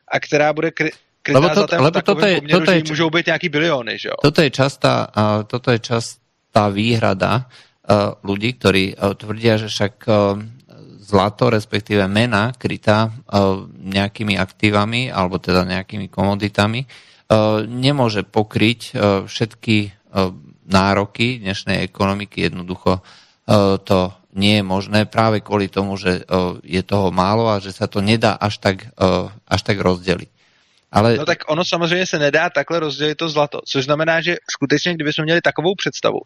a 0.08 0.20
která 0.20 0.52
bude 0.52 0.70
kry, 0.70 0.92
krytá 1.22 1.40
lebo 1.40 1.48
to, 1.48 1.54
zlatem 1.54 1.80
lebo 1.80 2.00
toto 2.02 2.26
je, 2.26 2.34
poměru, 2.40 2.60
toto 2.60 2.70
je, 2.70 2.78
že 2.78 2.84
můžou 2.88 3.10
být 3.10 3.26
nějaký 3.26 3.48
biliony. 3.48 3.98
Že 3.98 4.08
jo? 4.08 4.14
Toto 4.22 4.42
je 4.42 4.50
častá, 4.50 5.08
uh, 5.16 5.42
toto 5.48 5.70
je 5.72 5.78
častá 5.78 6.68
výhrada 6.68 7.32
uh, 7.44 8.14
ľudí, 8.20 8.52
ktorí 8.60 8.94
uh, 8.94 9.16
tvrdia, 9.16 9.56
že 9.56 9.72
však 9.72 9.94
uh, 10.04 10.14
zlato, 11.04 11.52
respektíve 11.52 12.04
mena 12.08 12.52
krytá 12.56 13.08
uh, 13.08 13.64
nejakými 13.68 14.40
aktívami 14.40 15.12
alebo 15.12 15.36
teda 15.40 15.64
nejakými 15.64 16.08
komoditami 16.08 16.84
uh, 16.84 17.64
nemôže 17.64 18.24
pokryť 18.24 18.80
uh, 18.80 19.24
všetky 19.28 19.76
uh, 19.88 20.32
nároky 20.64 21.44
dnešnej 21.44 21.84
ekonomiky. 21.84 22.48
Jednoducho 22.48 23.00
uh, 23.00 23.76
to 23.84 24.12
nie 24.34 24.58
je 24.58 24.64
možné 24.66 25.06
práve 25.06 25.40
kvôli 25.40 25.70
tomu, 25.70 25.96
že 25.96 26.26
je 26.66 26.82
toho 26.82 27.14
málo 27.14 27.46
a 27.48 27.62
že 27.62 27.70
sa 27.70 27.86
to 27.86 28.02
nedá 28.02 28.34
až 28.34 28.58
tak, 28.58 28.90
až 29.46 29.60
tak 29.62 29.78
rozdeliť. 29.78 30.34
Ale... 30.94 31.16
No 31.16 31.26
tak 31.26 31.38
ono 31.50 31.64
samozřejmě 31.64 32.06
se 32.06 32.18
nedá 32.18 32.50
takhle 32.50 32.80
rozdělit 32.80 33.14
to 33.14 33.28
zlato, 33.28 33.60
což 33.66 33.84
znamená, 33.84 34.20
že 34.20 34.36
skutečně, 34.50 34.94
kdybychom 34.94 35.24
měli 35.24 35.40
takovou 35.40 35.74
představu, 35.74 36.18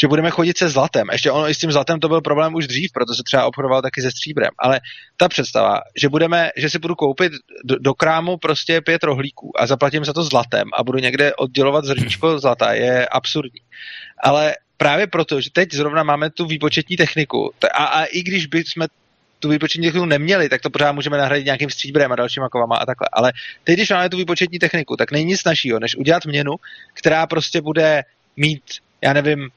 že 0.00 0.08
budeme 0.08 0.30
chodit 0.30 0.58
se 0.58 0.68
zlatem, 0.68 1.06
ještě 1.12 1.30
ono 1.30 1.50
i 1.50 1.54
s 1.54 1.58
tím 1.58 1.72
zlatem 1.72 2.00
to 2.00 2.08
byl 2.08 2.20
problém 2.20 2.54
už 2.54 2.66
dřív, 2.66 2.90
proto 2.94 3.14
se 3.14 3.22
třeba 3.26 3.46
obchodoval 3.46 3.82
taky 3.82 4.02
se 4.02 4.10
stříbrem, 4.10 4.50
ale 4.58 4.80
ta 5.16 5.28
představa, 5.28 5.80
že 6.00 6.08
budeme, 6.08 6.50
že 6.56 6.70
si 6.70 6.78
budu 6.78 6.94
koupit 6.94 7.32
do, 7.64 7.78
do 7.78 7.94
krámu 7.94 8.36
prostě 8.36 8.80
pět 8.80 9.04
rohlíků 9.04 9.52
a 9.58 9.66
zaplatím 9.66 10.04
za 10.04 10.12
to 10.12 10.22
zlatem 10.22 10.70
a 10.78 10.84
budu 10.84 10.98
někde 10.98 11.34
oddělovat 11.34 11.84
zrníčko 11.84 12.38
zlata, 12.38 12.72
je 12.72 13.06
absurdní. 13.06 13.60
Ale 14.24 14.54
právě 14.82 15.06
proto, 15.06 15.40
že 15.40 15.50
teď 15.50 15.72
zrovna 15.72 16.02
máme 16.02 16.30
tu 16.30 16.46
výpočetní 16.46 16.96
techniku 16.96 17.52
a, 17.74 17.84
a 17.84 18.04
i 18.04 18.22
když 18.22 18.46
by 18.46 18.58
jsme 18.58 18.86
tu 19.38 19.48
výpočetní 19.48 19.86
techniku 19.86 20.06
neměli, 20.06 20.48
tak 20.48 20.60
to 20.60 20.70
pořád 20.70 20.92
můžeme 20.92 21.18
nahradit 21.18 21.44
nějakým 21.44 21.70
stříbrem 21.70 22.12
a 22.12 22.16
dalšíma 22.16 22.48
kovama 22.48 22.76
a 22.76 22.86
takhle. 22.86 23.08
Ale 23.12 23.32
teď, 23.64 23.74
když 23.76 23.90
máme 23.90 24.08
tu 24.08 24.16
výpočetní 24.16 24.58
techniku, 24.58 24.96
tak 24.96 25.12
není 25.12 25.24
nic 25.24 25.44
našího, 25.44 25.78
než 25.78 25.96
udělat 25.96 26.26
měnu, 26.26 26.54
která 26.94 27.26
prostě 27.26 27.60
bude 27.60 28.02
mít, 28.36 28.62
já 29.02 29.12
nevím, 29.12 29.50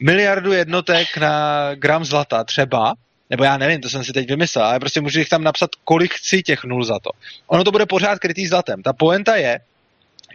miliardu 0.00 0.52
jednotek 0.52 1.16
na 1.16 1.74
gram 1.74 2.04
zlata 2.04 2.44
třeba, 2.44 2.94
nebo 3.30 3.44
já 3.44 3.56
nevím, 3.56 3.80
to 3.80 3.88
jsem 3.88 4.04
si 4.04 4.12
teď 4.12 4.28
vymyslel, 4.28 4.64
ale 4.64 4.80
prostě 4.80 5.00
můžu 5.00 5.18
jich 5.18 5.28
tam 5.28 5.44
napsat, 5.44 5.70
kolik 5.84 6.14
chci 6.14 6.42
těch 6.42 6.64
nul 6.64 6.84
za 6.84 6.98
to. 6.98 7.10
Ono 7.46 7.64
to 7.64 7.72
bude 7.72 7.86
pořád 7.86 8.18
krytý 8.18 8.46
zlatem. 8.46 8.82
Ta 8.82 8.92
poenta 8.92 9.36
je, 9.36 9.60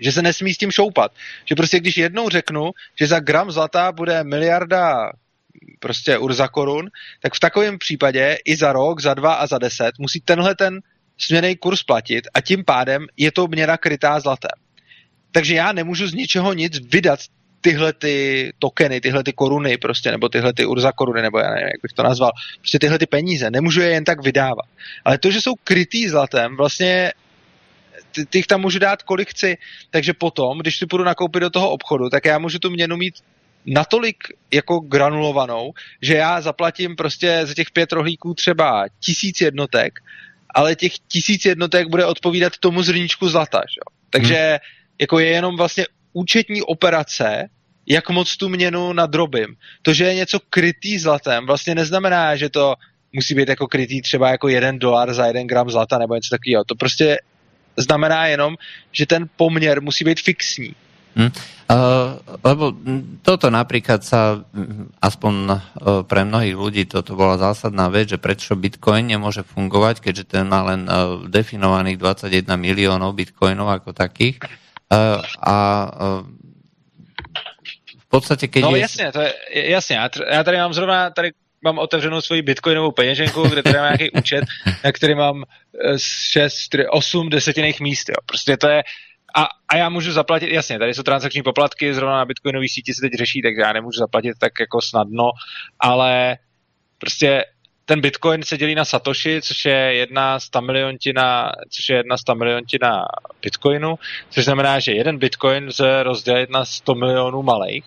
že 0.01 0.11
se 0.11 0.21
nesmí 0.21 0.53
s 0.53 0.57
tím 0.57 0.71
šoupat. 0.71 1.11
Že 1.45 1.55
prostě 1.55 1.79
když 1.79 1.97
jednou 1.97 2.29
řeknu, 2.29 2.71
že 2.99 3.07
za 3.07 3.19
gram 3.19 3.51
zlata 3.51 3.91
bude 3.91 4.23
miliarda 4.23 5.11
prostě 5.79 6.17
urza 6.17 6.47
korun, 6.47 6.89
tak 7.21 7.33
v 7.33 7.39
takovém 7.39 7.77
případě 7.77 8.37
i 8.45 8.55
za 8.55 8.73
rok, 8.73 9.01
za 9.01 9.13
dva 9.13 9.33
a 9.33 9.47
za 9.47 9.57
deset 9.57 9.99
musí 9.99 10.21
tenhle 10.21 10.55
ten 10.55 10.79
směný 11.17 11.55
kurz 11.55 11.83
platit 11.83 12.27
a 12.33 12.41
tím 12.41 12.63
pádem 12.65 13.05
je 13.17 13.31
to 13.31 13.47
měna 13.47 13.77
krytá 13.77 14.19
zlatem. 14.19 14.51
Takže 15.31 15.55
já 15.55 15.71
nemůžu 15.71 16.07
z 16.07 16.13
ničeho 16.13 16.53
nic 16.53 16.79
vydat 16.91 17.19
tyhle 17.61 17.93
ty 17.93 18.51
tokeny, 18.59 19.01
tyhle 19.01 19.23
ty 19.23 19.33
koruny 19.33 19.77
prostě, 19.77 20.11
nebo 20.11 20.29
tyhle 20.29 20.53
ty 20.53 20.65
urza 20.65 20.91
koruny, 20.91 21.21
nebo 21.21 21.39
já 21.39 21.49
nevím, 21.49 21.67
jak 21.67 21.81
bych 21.81 21.93
to 21.93 22.03
nazval, 22.03 22.31
prostě 22.59 22.79
tyhle 22.79 22.99
ty 22.99 23.05
peníze, 23.05 23.51
nemůžu 23.51 23.81
je 23.81 23.89
jen 23.89 24.03
tak 24.03 24.23
vydávat. 24.23 24.65
Ale 25.05 25.17
to, 25.17 25.31
že 25.31 25.41
jsou 25.41 25.55
krytý 25.63 26.09
zlatem, 26.09 26.57
vlastně 26.57 27.11
ty, 28.11 28.25
ty 28.25 28.43
tam 28.43 28.61
můžu 28.61 28.79
dát 28.79 29.03
kolik 29.03 29.29
chci, 29.29 29.57
takže 29.89 30.13
potom, 30.13 30.59
když 30.59 30.77
si 30.77 30.85
půjdu 30.85 31.03
nakoupit 31.03 31.39
do 31.39 31.49
toho 31.49 31.71
obchodu, 31.71 32.09
tak 32.09 32.25
já 32.25 32.39
můžu 32.39 32.59
tu 32.59 32.69
měnu 32.69 32.97
mít 32.97 33.15
natolik 33.65 34.17
jako 34.53 34.79
granulovanou, 34.79 35.71
že 36.01 36.15
já 36.15 36.41
zaplatím 36.41 36.95
prostě 36.95 37.41
za 37.43 37.53
těch 37.53 37.71
pět 37.71 37.91
rohlíků 37.91 38.33
třeba 38.33 38.85
tisíc 38.99 39.41
jednotek, 39.41 39.93
ale 40.55 40.75
těch 40.75 40.93
tisíc 41.07 41.45
jednotek 41.45 41.87
bude 41.87 42.05
odpovídat 42.05 42.57
tomu 42.57 42.83
zrníčku 42.83 43.29
zlata. 43.29 43.57
Že? 43.59 43.79
Takže 44.09 44.35
hmm. 44.35 44.57
jako 45.01 45.19
je 45.19 45.27
jenom 45.27 45.57
vlastně 45.57 45.85
účetní 46.13 46.61
operace, 46.61 47.49
jak 47.87 48.09
moc 48.09 48.37
tu 48.37 48.49
měnu 48.49 48.93
nadrobím. 48.93 49.55
To, 49.81 49.93
že 49.93 50.03
je 50.05 50.15
něco 50.15 50.39
krytý 50.49 50.99
zlatem, 50.99 51.45
vlastně 51.45 51.75
neznamená, 51.75 52.35
že 52.35 52.49
to 52.49 52.75
musí 53.13 53.35
být 53.35 53.49
jako 53.49 53.67
krytý 53.67 54.01
třeba 54.01 54.29
jako 54.29 54.47
jeden 54.47 54.79
dolar 54.79 55.13
za 55.13 55.25
jeden 55.25 55.47
gram 55.47 55.69
zlata 55.69 55.97
nebo 55.97 56.15
něco 56.15 56.29
takového. 56.29 56.63
To 56.63 56.75
prostě 56.75 57.17
znamená 57.77 58.25
jenom, 58.25 58.55
že 58.91 59.05
ten 59.05 59.29
poměr 59.35 59.81
musí 59.81 60.03
být 60.03 60.19
fixní. 60.19 60.75
Hmm. 61.15 61.31
Uh, 61.69 62.17
lebo 62.45 62.73
toto 63.21 63.49
napríklad 63.49 64.01
sa, 64.01 64.41
aspoň 65.01 65.33
uh, 65.45 65.57
pre 66.05 66.25
mnohých 66.25 66.57
ľudí, 66.57 66.83
toto 66.85 67.13
bola 67.13 67.37
zásadná 67.37 67.89
vec, 67.93 68.13
že 68.13 68.21
prečo 68.21 68.57
Bitcoin 68.57 69.09
nemôže 69.09 69.45
fungovať, 69.45 70.01
keďže 70.01 70.23
ten 70.37 70.45
má 70.49 70.65
len 70.65 70.89
uh, 70.89 71.21
definovaných 71.29 71.97
21 71.97 72.57
miliónov 72.57 73.13
Bitcoinov 73.13 73.69
ako 73.69 73.93
takých. 73.93 74.41
Uh, 74.89 75.21
a 75.45 75.57
uh, 75.93 76.39
V 77.99 78.05
podstatě, 78.09 78.47
keď 78.47 78.61
No 78.61 78.75
je... 78.75 78.81
jasně, 78.81 79.11
to 79.11 79.21
je, 79.21 79.33
jasně. 79.53 79.95
Já, 79.95 80.09
já 80.31 80.43
tady 80.43 80.57
mám 80.57 80.73
zrovna, 80.73 81.09
tady 81.09 81.31
mám 81.61 81.79
otevřenou 81.79 82.21
svoji 82.21 82.41
bitcoinovou 82.41 82.91
peněženku, 82.91 83.47
kde 83.47 83.63
tady 83.63 83.77
mám 83.77 83.85
nějaký 83.85 84.11
účet, 84.17 84.45
na 84.83 84.91
který 84.91 85.15
mám 85.15 85.43
6, 85.97 86.55
4, 86.55 86.87
8 86.87 87.29
desetinných 87.29 87.79
míst. 87.79 88.09
Jo. 88.09 88.15
Prostě 88.25 88.57
to 88.57 88.67
je, 88.67 88.83
a, 89.35 89.47
a 89.67 89.77
já 89.77 89.89
můžu 89.89 90.11
zaplatit, 90.11 90.51
jasně, 90.51 90.79
tady 90.79 90.93
jsou 90.93 91.03
transakční 91.03 91.43
poplatky, 91.43 91.93
zrovna 91.93 92.17
na 92.17 92.25
bitcoinové 92.25 92.65
síti 92.69 92.93
se 92.93 93.01
teď 93.01 93.13
řeší, 93.13 93.41
takže 93.41 93.61
já 93.61 93.73
nemůžu 93.73 93.99
zaplatit 93.99 94.33
tak 94.39 94.53
jako 94.59 94.81
snadno, 94.81 95.31
ale 95.79 96.37
prostě 96.97 97.43
ten 97.85 98.01
bitcoin 98.01 98.43
se 98.43 98.57
dělí 98.57 98.75
na 98.75 98.85
satoshi, 98.85 99.41
což 99.41 99.65
je 99.65 99.93
jedna 99.93 100.39
stamiliontina, 100.39 101.51
což 101.69 101.89
je 101.89 101.95
jedna 101.95 102.17
stamiliontina 102.17 103.05
bitcoinu, 103.41 103.95
což 104.29 104.45
znamená, 104.45 104.79
že 104.79 104.91
jeden 104.91 105.17
bitcoin 105.17 105.67
lze 105.67 106.03
rozdělit 106.03 106.49
na 106.49 106.65
100 106.65 106.95
milionů 106.95 107.43
malých 107.43 107.85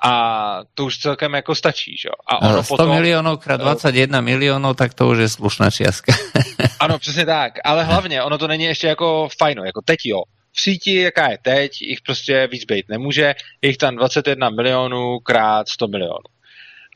a 0.00 0.60
to 0.74 0.84
už 0.84 0.98
celkem 0.98 1.34
jako 1.34 1.54
stačí, 1.54 1.96
že? 2.02 2.08
A 2.26 2.42
ono 2.42 2.62
100 2.62 2.76
potom, 2.76 2.90
milionů 2.90 3.36
krát 3.36 3.60
21 3.60 4.20
milionů, 4.20 4.74
tak 4.74 4.94
to 4.94 5.08
už 5.08 5.18
je 5.18 5.28
slušná 5.28 5.70
čiastka. 5.70 6.12
ano, 6.80 6.98
přesně 6.98 7.26
tak, 7.26 7.52
ale 7.64 7.84
hlavně 7.84 8.22
ono 8.22 8.38
to 8.38 8.48
není 8.48 8.64
ještě 8.64 8.86
jako 8.86 9.28
fajno, 9.38 9.64
jako 9.64 9.80
teď 9.84 9.98
jo. 10.04 10.22
V 10.52 10.60
síti, 10.60 10.94
jaká 10.94 11.30
je 11.30 11.38
teď, 11.42 11.82
jich 11.82 12.00
prostě 12.00 12.48
víc 12.52 12.64
být 12.64 12.88
nemůže, 12.88 13.34
je 13.62 13.68
jich 13.68 13.76
tam 13.76 13.96
21 13.96 14.50
milionů 14.50 15.18
krát 15.18 15.68
100 15.68 15.88
milionů. 15.88 16.28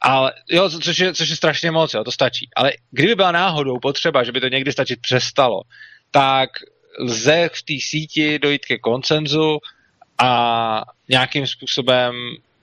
Ale 0.03 0.33
jo, 0.51 0.71
což 0.71 0.99
je, 0.99 1.15
což 1.15 1.29
je 1.29 1.37
strašně 1.37 1.71
moc, 1.71 1.95
jo, 1.95 2.05
to 2.05 2.13
stačí. 2.13 2.49
Ale 2.57 2.73
kdyby 2.91 3.15
byla 3.15 3.33
náhodou 3.33 3.79
potřeba, 3.79 4.25
že 4.25 4.33
by 4.33 4.41
to 4.41 4.49
někdy 4.49 4.73
stačit 4.73 5.01
přestalo, 5.01 5.61
tak 6.11 6.51
lze 7.01 7.51
v 7.53 7.63
té 7.63 7.75
síti 7.81 8.39
dojít 8.39 8.65
ke 8.65 8.79
koncenzu 8.79 9.59
a 10.19 10.83
nějakým 11.09 11.47
způsobem 11.47 12.15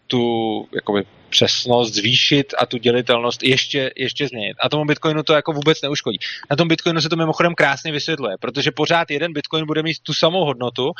tu 0.10 0.66
jakoby, 0.76 1.06
přesnost 1.30 1.94
zvýšit 1.94 2.54
a 2.58 2.66
tu 2.66 2.78
dělitelnost 2.78 3.44
ještě, 3.44 3.92
ještě 3.96 4.28
změnit. 4.28 4.58
A 4.62 4.70
tomu 4.70 4.86
Bitcoinu 4.86 5.24
to 5.24 5.34
jako 5.34 5.52
vůbec 5.52 5.82
neuškodí. 5.82 6.18
Na 6.50 6.56
tom 6.56 6.68
Bitcoinu 6.68 7.02
se 7.02 7.10
to 7.10 7.16
mimochodem 7.16 7.56
krásně 7.56 7.92
vysvětluje, 7.92 8.36
protože 8.42 8.72
pořád 8.72 9.12
jeden 9.12 9.34
Bitcoin 9.34 9.66
bude 9.66 9.84
mít 9.84 9.98
tu 10.04 10.14
samou 10.14 10.46
hodnotu, 10.46 10.92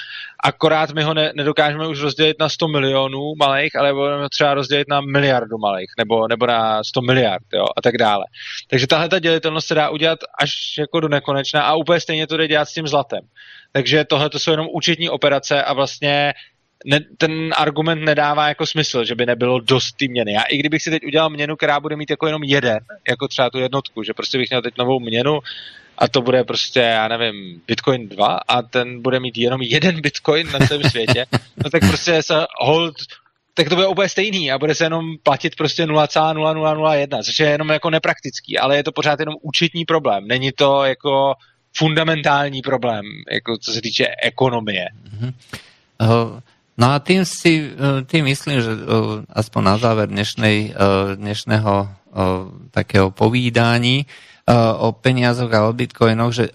akorát 0.44 0.92
my 0.92 1.04
ho 1.04 1.14
ne, 1.14 1.32
nedokážeme 1.36 1.88
už 1.88 2.00
rozdělit 2.00 2.38
na 2.40 2.50
100 2.50 2.68
milionů 2.68 3.34
malých, 3.40 3.76
ale 3.76 3.94
budeme 3.94 4.30
třeba 4.30 4.54
rozdělit 4.54 4.88
na 4.90 5.02
miliardu 5.02 5.58
malých, 5.58 5.90
nebo, 5.98 6.28
nebo 6.28 6.46
na 6.46 6.84
100 6.84 7.02
miliard, 7.02 7.44
jo, 7.54 7.66
a 7.78 7.82
tak 7.82 7.98
dále. 7.98 8.24
Takže 8.70 8.88
tahle 8.88 9.10
ta 9.10 9.20
dělitelnost 9.20 9.68
se 9.68 9.76
dá 9.76 9.90
udělat 9.90 10.20
až 10.42 10.52
jako 10.80 11.00
do 11.00 11.08
nekonečna 11.08 11.62
a 11.62 11.76
úplně 11.76 12.00
stejně 12.00 12.28
to 12.28 12.38
jde 12.38 12.48
dělat 12.48 12.66
s 12.66 12.74
tím 12.74 12.88
zlatem. 12.88 13.22
Takže 13.72 14.06
tohle 14.06 14.30
to 14.30 14.40
jsou 14.40 14.52
jenom 14.52 14.68
účetní 14.72 15.10
operace 15.10 15.64
a 15.64 15.74
vlastně 15.74 16.34
ne, 16.86 17.00
ten 17.18 17.54
argument 17.58 18.06
nedává 18.06 18.48
jako 18.48 18.66
smysl, 18.66 19.06
že 19.06 19.16
by 19.16 19.26
nebylo 19.26 19.60
dost 19.60 19.92
ty 19.98 20.08
měny. 20.08 20.34
Já 20.34 20.42
i 20.42 20.58
kdybych 20.58 20.82
si 20.82 20.90
teď 20.90 21.06
udělal 21.06 21.30
měnu, 21.30 21.56
která 21.56 21.80
bude 21.80 21.96
mít 21.96 22.10
jako 22.10 22.28
jenom 22.28 22.44
jeden, 22.44 22.80
jako 23.10 23.28
třeba 23.28 23.50
tu 23.50 23.60
jednotku, 23.60 24.04
že 24.04 24.14
prostě 24.14 24.38
bych 24.38 24.50
měl 24.50 24.62
teď 24.62 24.74
novou 24.78 25.00
měnu 25.00 25.40
a 25.98 26.08
to 26.08 26.22
bude 26.22 26.44
prostě, 26.44 26.80
já 26.80 27.08
nevím, 27.08 27.62
Bitcoin 27.68 28.10
2 28.10 28.40
a 28.48 28.62
ten 28.62 29.02
bude 29.02 29.20
mít 29.20 29.38
jenom 29.38 29.62
jeden 29.62 30.02
Bitcoin 30.02 30.48
na 30.52 30.68
celém 30.68 30.84
světě, 30.90 31.26
no 31.64 31.70
tak 31.70 31.82
prostě 31.88 32.24
se 32.24 32.46
hold 32.62 32.96
tak 33.54 33.70
to 33.70 33.76
bude 33.76 33.88
úplně 33.88 34.10
stejný 34.10 34.52
a 34.52 34.58
bude 34.58 34.76
se 34.76 34.84
jenom 34.84 35.06
platit 35.24 35.56
prostě 35.56 35.86
0,0001, 35.86 37.24
což 37.24 37.40
je 37.40 37.50
jenom 37.50 37.70
jako 37.70 37.90
nepraktický, 37.90 38.58
ale 38.58 38.78
je 38.78 38.84
to 38.84 38.92
pořád 38.92 39.20
jenom 39.20 39.36
účetní 39.42 39.86
problém. 39.86 40.28
Není 40.28 40.52
to 40.52 40.84
jako 40.84 41.34
fundamentální 41.78 42.62
problém, 42.62 43.06
jako 43.32 43.58
co 43.58 43.74
se 43.74 43.82
týče 43.82 44.08
ekonomie. 44.24 44.86
Mm-hmm. 45.10 45.34
Uh, 46.02 46.40
No 46.80 46.96
a 46.96 47.04
tým 47.04 47.28
si 47.28 47.68
e, 47.68 48.08
tým 48.08 48.32
myslím, 48.32 48.64
že 48.64 48.72
e, 48.72 48.82
aspoň 49.28 49.62
na 49.68 49.76
záver 49.76 50.08
dnešnej, 50.08 50.58
e, 50.72 51.20
dnešného 51.20 52.00
takého 52.74 53.14
povídání 53.14 54.10
o 54.82 54.98
peniazoch 54.98 55.54
a 55.54 55.70
o 55.70 55.78
bitcoinoch, 55.78 56.34
že 56.34 56.50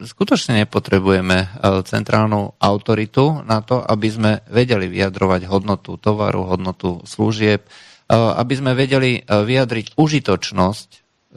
skutočne 0.00 0.64
nepotrebujeme 0.64 1.60
centrálnu 1.84 2.56
autoritu 2.56 3.44
na 3.44 3.60
to, 3.60 3.84
aby 3.84 4.08
sme 4.08 4.32
vedeli 4.48 4.88
vyjadrovať 4.88 5.44
hodnotu 5.44 6.00
tovaru, 6.00 6.48
hodnotu 6.48 7.04
služieb, 7.04 7.68
aby 8.08 8.54
sme 8.56 8.72
vedeli 8.72 9.20
vyjadriť 9.28 9.92
užitočnosť 9.92 10.88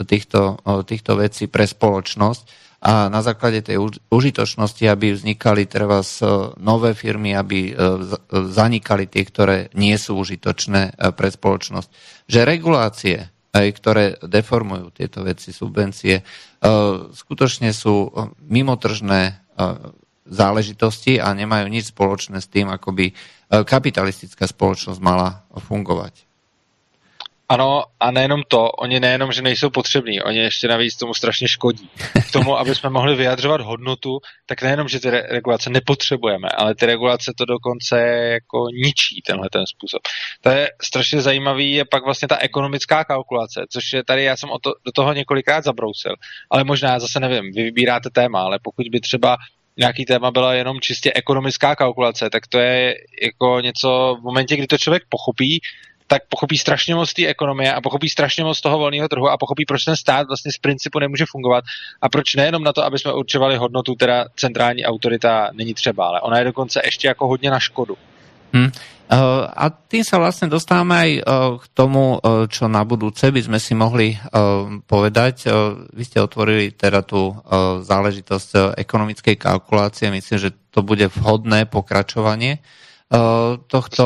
týchto, 0.07 0.63
týchto 0.87 1.11
vecí 1.19 1.51
pre 1.51 1.67
spoločnosť 1.67 2.66
a 2.77 3.09
na 3.09 3.25
základe 3.25 3.65
tej 3.65 3.81
užitočnosti, 4.13 4.85
aby 4.85 5.17
vznikali 5.17 5.65
treba 5.65 6.05
nové 6.61 6.93
firmy, 6.93 7.33
aby 7.33 7.59
e, 7.67 7.81
zanikali 8.53 9.09
tie, 9.09 9.25
ktoré 9.25 9.57
nie 9.73 9.97
sú 9.97 10.21
užitočné 10.21 10.93
e, 10.93 11.09
pre 11.09 11.33
spoločnosť. 11.33 11.89
Že 12.29 12.39
regulácie, 12.45 13.17
ktoré 13.49 14.21
deformujú 14.21 14.93
tieto 14.93 15.25
veci, 15.25 15.49
subvencie, 15.49 16.21
e, 16.21 16.23
skutočne 17.09 17.73
sú 17.73 18.13
mimotržné 18.45 19.41
záležitosti 20.29 21.17
a 21.17 21.33
nemajú 21.33 21.65
nič 21.65 21.89
spoločné 21.89 22.37
s 22.37 22.45
tým, 22.45 22.69
ako 22.69 22.93
by 22.93 23.05
kapitalistická 23.65 24.45
spoločnosť 24.45 25.01
mala 25.01 25.49
fungovať. 25.49 26.26
Ano, 27.49 27.83
a 27.99 28.11
nejenom 28.11 28.43
to, 28.47 28.71
oni 28.71 28.99
nejenom, 28.99 29.31
že 29.31 29.41
nejsou 29.41 29.69
potřební, 29.69 30.21
oni 30.21 30.39
ještě 30.39 30.67
navíc 30.67 30.95
tomu 30.95 31.13
strašně 31.13 31.47
škodí. 31.47 31.89
K 32.29 32.31
tomu, 32.31 32.57
aby 32.57 32.75
jsme 32.75 32.89
mohli 32.89 33.15
vyjadřovat 33.15 33.61
hodnotu, 33.61 34.19
tak 34.45 34.61
nejenom, 34.61 34.87
že 34.87 34.99
ty 34.99 35.09
regulace 35.09 35.69
nepotřebujeme, 35.69 36.49
ale 36.49 36.75
ty 36.75 36.85
regulace 36.85 37.33
to 37.37 37.45
dokonce 37.45 37.99
jako 38.07 38.67
ničí 38.83 39.21
tenhle 39.27 39.49
ten 39.51 39.63
způsob. 39.67 40.01
To 40.41 40.49
je 40.49 40.69
strašně 40.81 41.21
zajímavý, 41.21 41.71
je 41.73 41.85
pak 41.85 42.03
vlastně 42.03 42.27
ta 42.27 42.37
ekonomická 42.37 43.03
kalkulace, 43.03 43.65
což 43.69 43.93
je 43.93 44.03
tady, 44.03 44.23
já 44.23 44.37
jsem 44.37 44.49
o 44.49 44.59
to, 44.59 44.73
do 44.85 44.91
toho 44.91 45.13
několikrát 45.13 45.63
zabrousil, 45.63 46.15
ale 46.51 46.63
možná 46.63 46.99
zase 46.99 47.19
nevím, 47.19 47.51
vy 47.51 47.63
vybíráte 47.63 48.09
téma, 48.09 48.41
ale 48.41 48.59
pokud 48.61 48.87
by 48.91 48.99
třeba 48.99 49.37
nějaký 49.77 50.05
téma 50.05 50.31
byla 50.31 50.53
jenom 50.53 50.79
čistě 50.81 51.11
ekonomická 51.15 51.75
kalkulace, 51.75 52.29
tak 52.29 52.47
to 52.47 52.59
je 52.59 52.95
jako 53.23 53.59
něco 53.59 54.17
v 54.19 54.23
momentě, 54.23 54.55
kdy 54.55 54.67
to 54.67 54.77
člověk 54.77 55.03
pochopí, 55.09 55.61
tak 56.07 56.21
pochopí 56.29 56.57
strašně 56.57 56.95
moc 56.95 57.13
té 57.13 57.27
ekonomie 57.27 57.73
a 57.73 57.81
pochopí 57.81 58.09
strašně 58.09 58.43
moc 58.43 58.61
toho 58.61 58.77
volného 58.77 59.07
trhu 59.07 59.29
a 59.29 59.37
pochopí, 59.37 59.65
proč 59.65 59.83
ten 59.83 59.95
stát 59.95 60.27
vlastně 60.27 60.51
z 60.51 60.57
principu 60.57 60.99
nemůže 60.99 61.25
fungovat 61.31 61.63
a 62.01 62.09
proč 62.09 62.35
nejenom 62.35 62.63
na 62.63 62.73
to, 62.73 62.83
aby 62.83 62.99
jsme 62.99 63.13
určovali 63.13 63.57
hodnotu, 63.57 63.95
teda 63.95 64.25
centrální 64.35 64.85
autorita 64.85 65.49
není 65.53 65.73
třeba, 65.73 66.07
ale 66.07 66.21
ona 66.21 66.39
je 66.39 66.45
dokonce 66.45 66.81
ještě 66.85 67.07
jako 67.07 67.27
hodně 67.27 67.51
na 67.51 67.59
škodu. 67.59 67.97
Hmm. 68.53 68.71
A 69.07 69.71
tým 69.71 70.03
sa 70.03 70.19
vlastne 70.19 70.51
dostávame 70.51 70.95
aj 70.99 71.11
eh, 71.15 71.23
k 71.63 71.65
tomu, 71.71 72.19
eh, 72.19 72.43
čo 72.51 72.67
na 72.67 72.83
budúce 72.83 73.31
by 73.31 73.39
sme 73.39 73.59
si 73.59 73.71
mohli 73.71 74.19
povedať. 74.83 75.47
Vy 75.95 76.03
ste 76.03 76.19
otvorili 76.19 76.75
teda 76.75 77.03
tú 77.07 77.35
záležitosť 77.83 78.75
ekonomickej 78.75 79.35
kalkulácie. 79.39 80.11
Myslím, 80.11 80.37
že 80.39 80.51
to 80.71 80.83
bude 80.83 81.07
vhodné 81.07 81.67
pokračovanie 81.67 82.59
tohto 83.71 84.03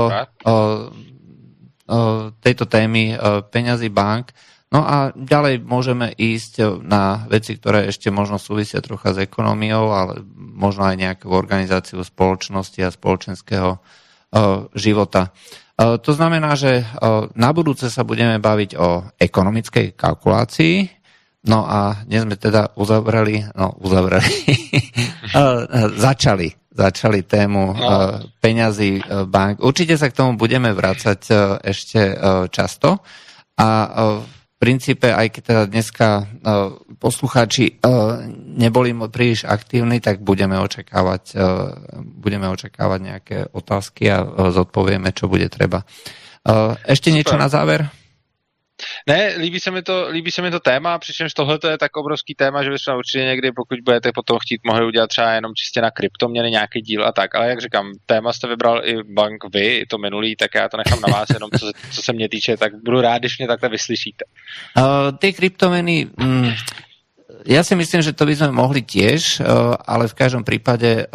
tejto 2.39 2.65
témy 2.71 3.19
peňazí 3.51 3.91
bank. 3.91 4.31
No 4.71 4.87
a 4.87 5.11
ďalej 5.11 5.67
môžeme 5.67 6.15
ísť 6.15 6.79
na 6.79 7.27
veci, 7.27 7.59
ktoré 7.59 7.91
ešte 7.91 8.07
možno 8.07 8.39
súvisia 8.39 8.79
trocha 8.79 9.11
s 9.11 9.19
ekonómiou, 9.19 9.91
ale 9.91 10.23
možno 10.39 10.87
aj 10.87 10.95
nejakú 10.95 11.27
organizáciu 11.27 11.99
spoločnosti 11.99 12.79
a 12.79 12.95
spoločenského 12.95 13.83
života. 14.71 15.35
To 15.75 16.11
znamená, 16.15 16.55
že 16.55 16.87
na 17.35 17.49
budúce 17.51 17.91
sa 17.91 18.07
budeme 18.07 18.39
baviť 18.39 18.71
o 18.79 19.11
ekonomickej 19.19 19.99
kalkulácii, 19.99 20.75
no 21.51 21.67
a 21.67 22.07
dnes 22.07 22.23
sme 22.23 22.39
teda 22.39 22.71
uzavreli, 22.79 23.43
no 23.51 23.75
uzavreli, 23.75 24.39
začali 26.07 26.60
začali 26.71 27.27
tému 27.27 27.75
no. 27.75 27.87
peňazí 28.39 29.03
bank. 29.27 29.59
Určite 29.59 29.99
sa 29.99 30.07
k 30.07 30.15
tomu 30.15 30.39
budeme 30.39 30.71
vrácať 30.71 31.19
ešte 31.67 32.15
často 32.47 33.03
a 33.59 33.67
v 34.23 34.25
princípe, 34.55 35.11
aj 35.11 35.27
keď 35.35 35.41
teda 35.43 35.63
dneska 35.67 36.07
poslucháči 36.95 37.81
neboli 38.55 38.95
príliš 39.11 39.43
aktívni, 39.43 39.99
tak 39.99 40.23
budeme 40.23 40.55
očakávať, 40.61 41.35
budeme 41.97 42.47
očakávať 42.47 42.99
nejaké 43.01 43.37
otázky 43.51 44.07
a 44.07 44.23
zodpovieme, 44.53 45.11
čo 45.11 45.27
bude 45.27 45.49
treba. 45.51 45.83
Ešte 46.87 47.09
Super. 47.09 47.15
niečo 47.19 47.35
na 47.35 47.49
záver? 47.51 48.00
Ne, 49.07 49.33
líbí 49.37 49.59
se 49.59 49.71
mi 49.71 49.81
to, 49.81 50.07
líbí 50.09 50.31
se 50.31 50.41
mi 50.41 50.51
to 50.51 50.59
téma, 50.59 50.99
přičemž 50.99 51.33
tohle 51.33 51.59
je 51.69 51.77
tak 51.77 51.97
obrovský 51.97 52.35
téma, 52.35 52.63
že 52.63 52.69
bychom 52.69 52.95
určitě 52.97 53.23
někdy, 53.23 53.51
pokud 53.51 53.79
budete 53.85 54.11
potom 54.11 54.37
chtít, 54.39 54.61
mohli 54.65 54.85
udělat 54.85 55.07
třeba 55.07 55.31
jenom 55.31 55.51
čistě 55.55 55.81
na 55.81 55.91
kryptoměny 55.91 56.51
nějaký 56.51 56.81
díl 56.81 57.05
a 57.05 57.11
tak. 57.11 57.35
Ale 57.35 57.49
jak 57.49 57.61
říkám, 57.61 57.91
téma 58.05 58.33
jste 58.33 58.47
vybral 58.47 58.81
i 58.85 58.95
bank 59.03 59.43
vy, 59.53 59.77
i 59.77 59.85
to 59.85 59.97
minulý, 59.97 60.35
tak 60.35 60.55
já 60.55 60.69
to 60.69 60.77
nechám 60.77 61.01
na 61.01 61.17
vás, 61.17 61.29
jenom 61.33 61.49
co, 61.59 61.71
co 61.91 62.01
se 62.01 62.13
mě 62.13 62.29
týče, 62.29 62.57
tak 62.57 62.71
budu 62.85 63.01
rád, 63.01 63.17
když 63.17 63.37
mě 63.37 63.47
takhle 63.47 63.69
vyslyšíte. 63.69 64.25
Uh, 64.77 65.17
ty 65.17 65.33
kryptoměny, 65.33 66.07
mm, 66.17 66.51
ja 67.45 67.61
si 67.65 67.73
myslím, 67.73 68.01
že 68.05 68.13
to 68.13 68.29
by 68.29 68.33
sme 68.37 68.51
mohli 68.53 68.85
tiež, 68.85 69.41
ale 69.85 70.05
v 70.05 70.17
každom 70.17 70.45
prípade 70.45 71.09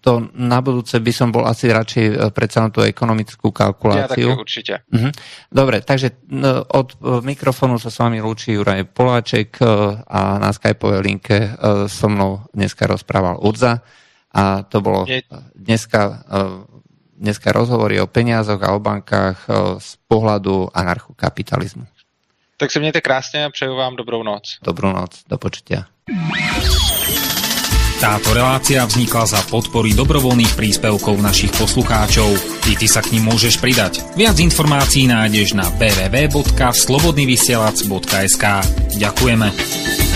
to 0.00 0.12
na 0.38 0.62
budúce 0.62 0.98
by 1.02 1.12
som 1.14 1.34
bol 1.34 1.46
asi 1.46 1.70
radšej 1.70 2.30
pre 2.30 2.46
celú 2.46 2.70
tú 2.70 2.80
ekonomickú 2.86 3.50
kalkuláciu. 3.50 4.34
Ja 4.34 4.38
určite. 4.38 4.74
Uh-huh. 4.86 5.10
Dobre, 5.50 5.82
takže 5.82 6.14
od 6.70 6.94
mikrofónu 7.26 7.82
sa 7.82 7.90
s 7.90 7.98
vami 7.98 8.22
lúči 8.22 8.54
Juraj 8.54 8.86
Poláček 8.90 9.58
a 10.06 10.38
na 10.38 10.50
Skypeovej 10.54 11.02
linke 11.02 11.36
so 11.90 12.06
mnou 12.06 12.46
dneska 12.54 12.86
rozprával 12.86 13.42
Udza 13.42 13.82
a 14.30 14.62
to 14.66 14.78
bolo 14.82 15.06
dneska 15.54 16.22
dneska 17.14 17.54
rozhovory 17.54 18.02
o 18.02 18.10
peniazoch 18.10 18.58
a 18.58 18.74
o 18.74 18.82
bankách 18.82 19.46
z 19.78 19.90
pohľadu 20.10 20.74
anarchokapitalizmu. 20.74 21.86
Tak 22.56 22.70
se 22.70 22.80
mějte 22.80 23.00
krásně 23.00 23.44
a 23.44 23.50
přeju 23.50 23.76
vám 23.76 23.96
dobrou 23.96 24.22
noc. 24.22 24.42
Dobrou 24.62 24.92
noc, 24.92 25.10
do 25.28 25.38
počutia. 25.38 25.84
Táto 28.04 28.36
relácia 28.36 28.84
vznikla 28.84 29.24
za 29.24 29.40
podpory 29.48 29.96
dobrovoľných 29.96 30.52
príspevkov 30.52 31.24
našich 31.24 31.48
poslucháčov. 31.56 32.36
I 32.68 32.76
ty 32.76 32.84
sa 32.84 33.00
k 33.00 33.16
ním 33.16 33.32
môžeš 33.32 33.64
pridať. 33.64 34.04
Viac 34.12 34.36
informácií 34.44 35.08
nájdeš 35.08 35.56
na 35.56 35.72
www.slobodnyvysielac.sk 35.72 38.44
Ďakujeme. 39.00 40.13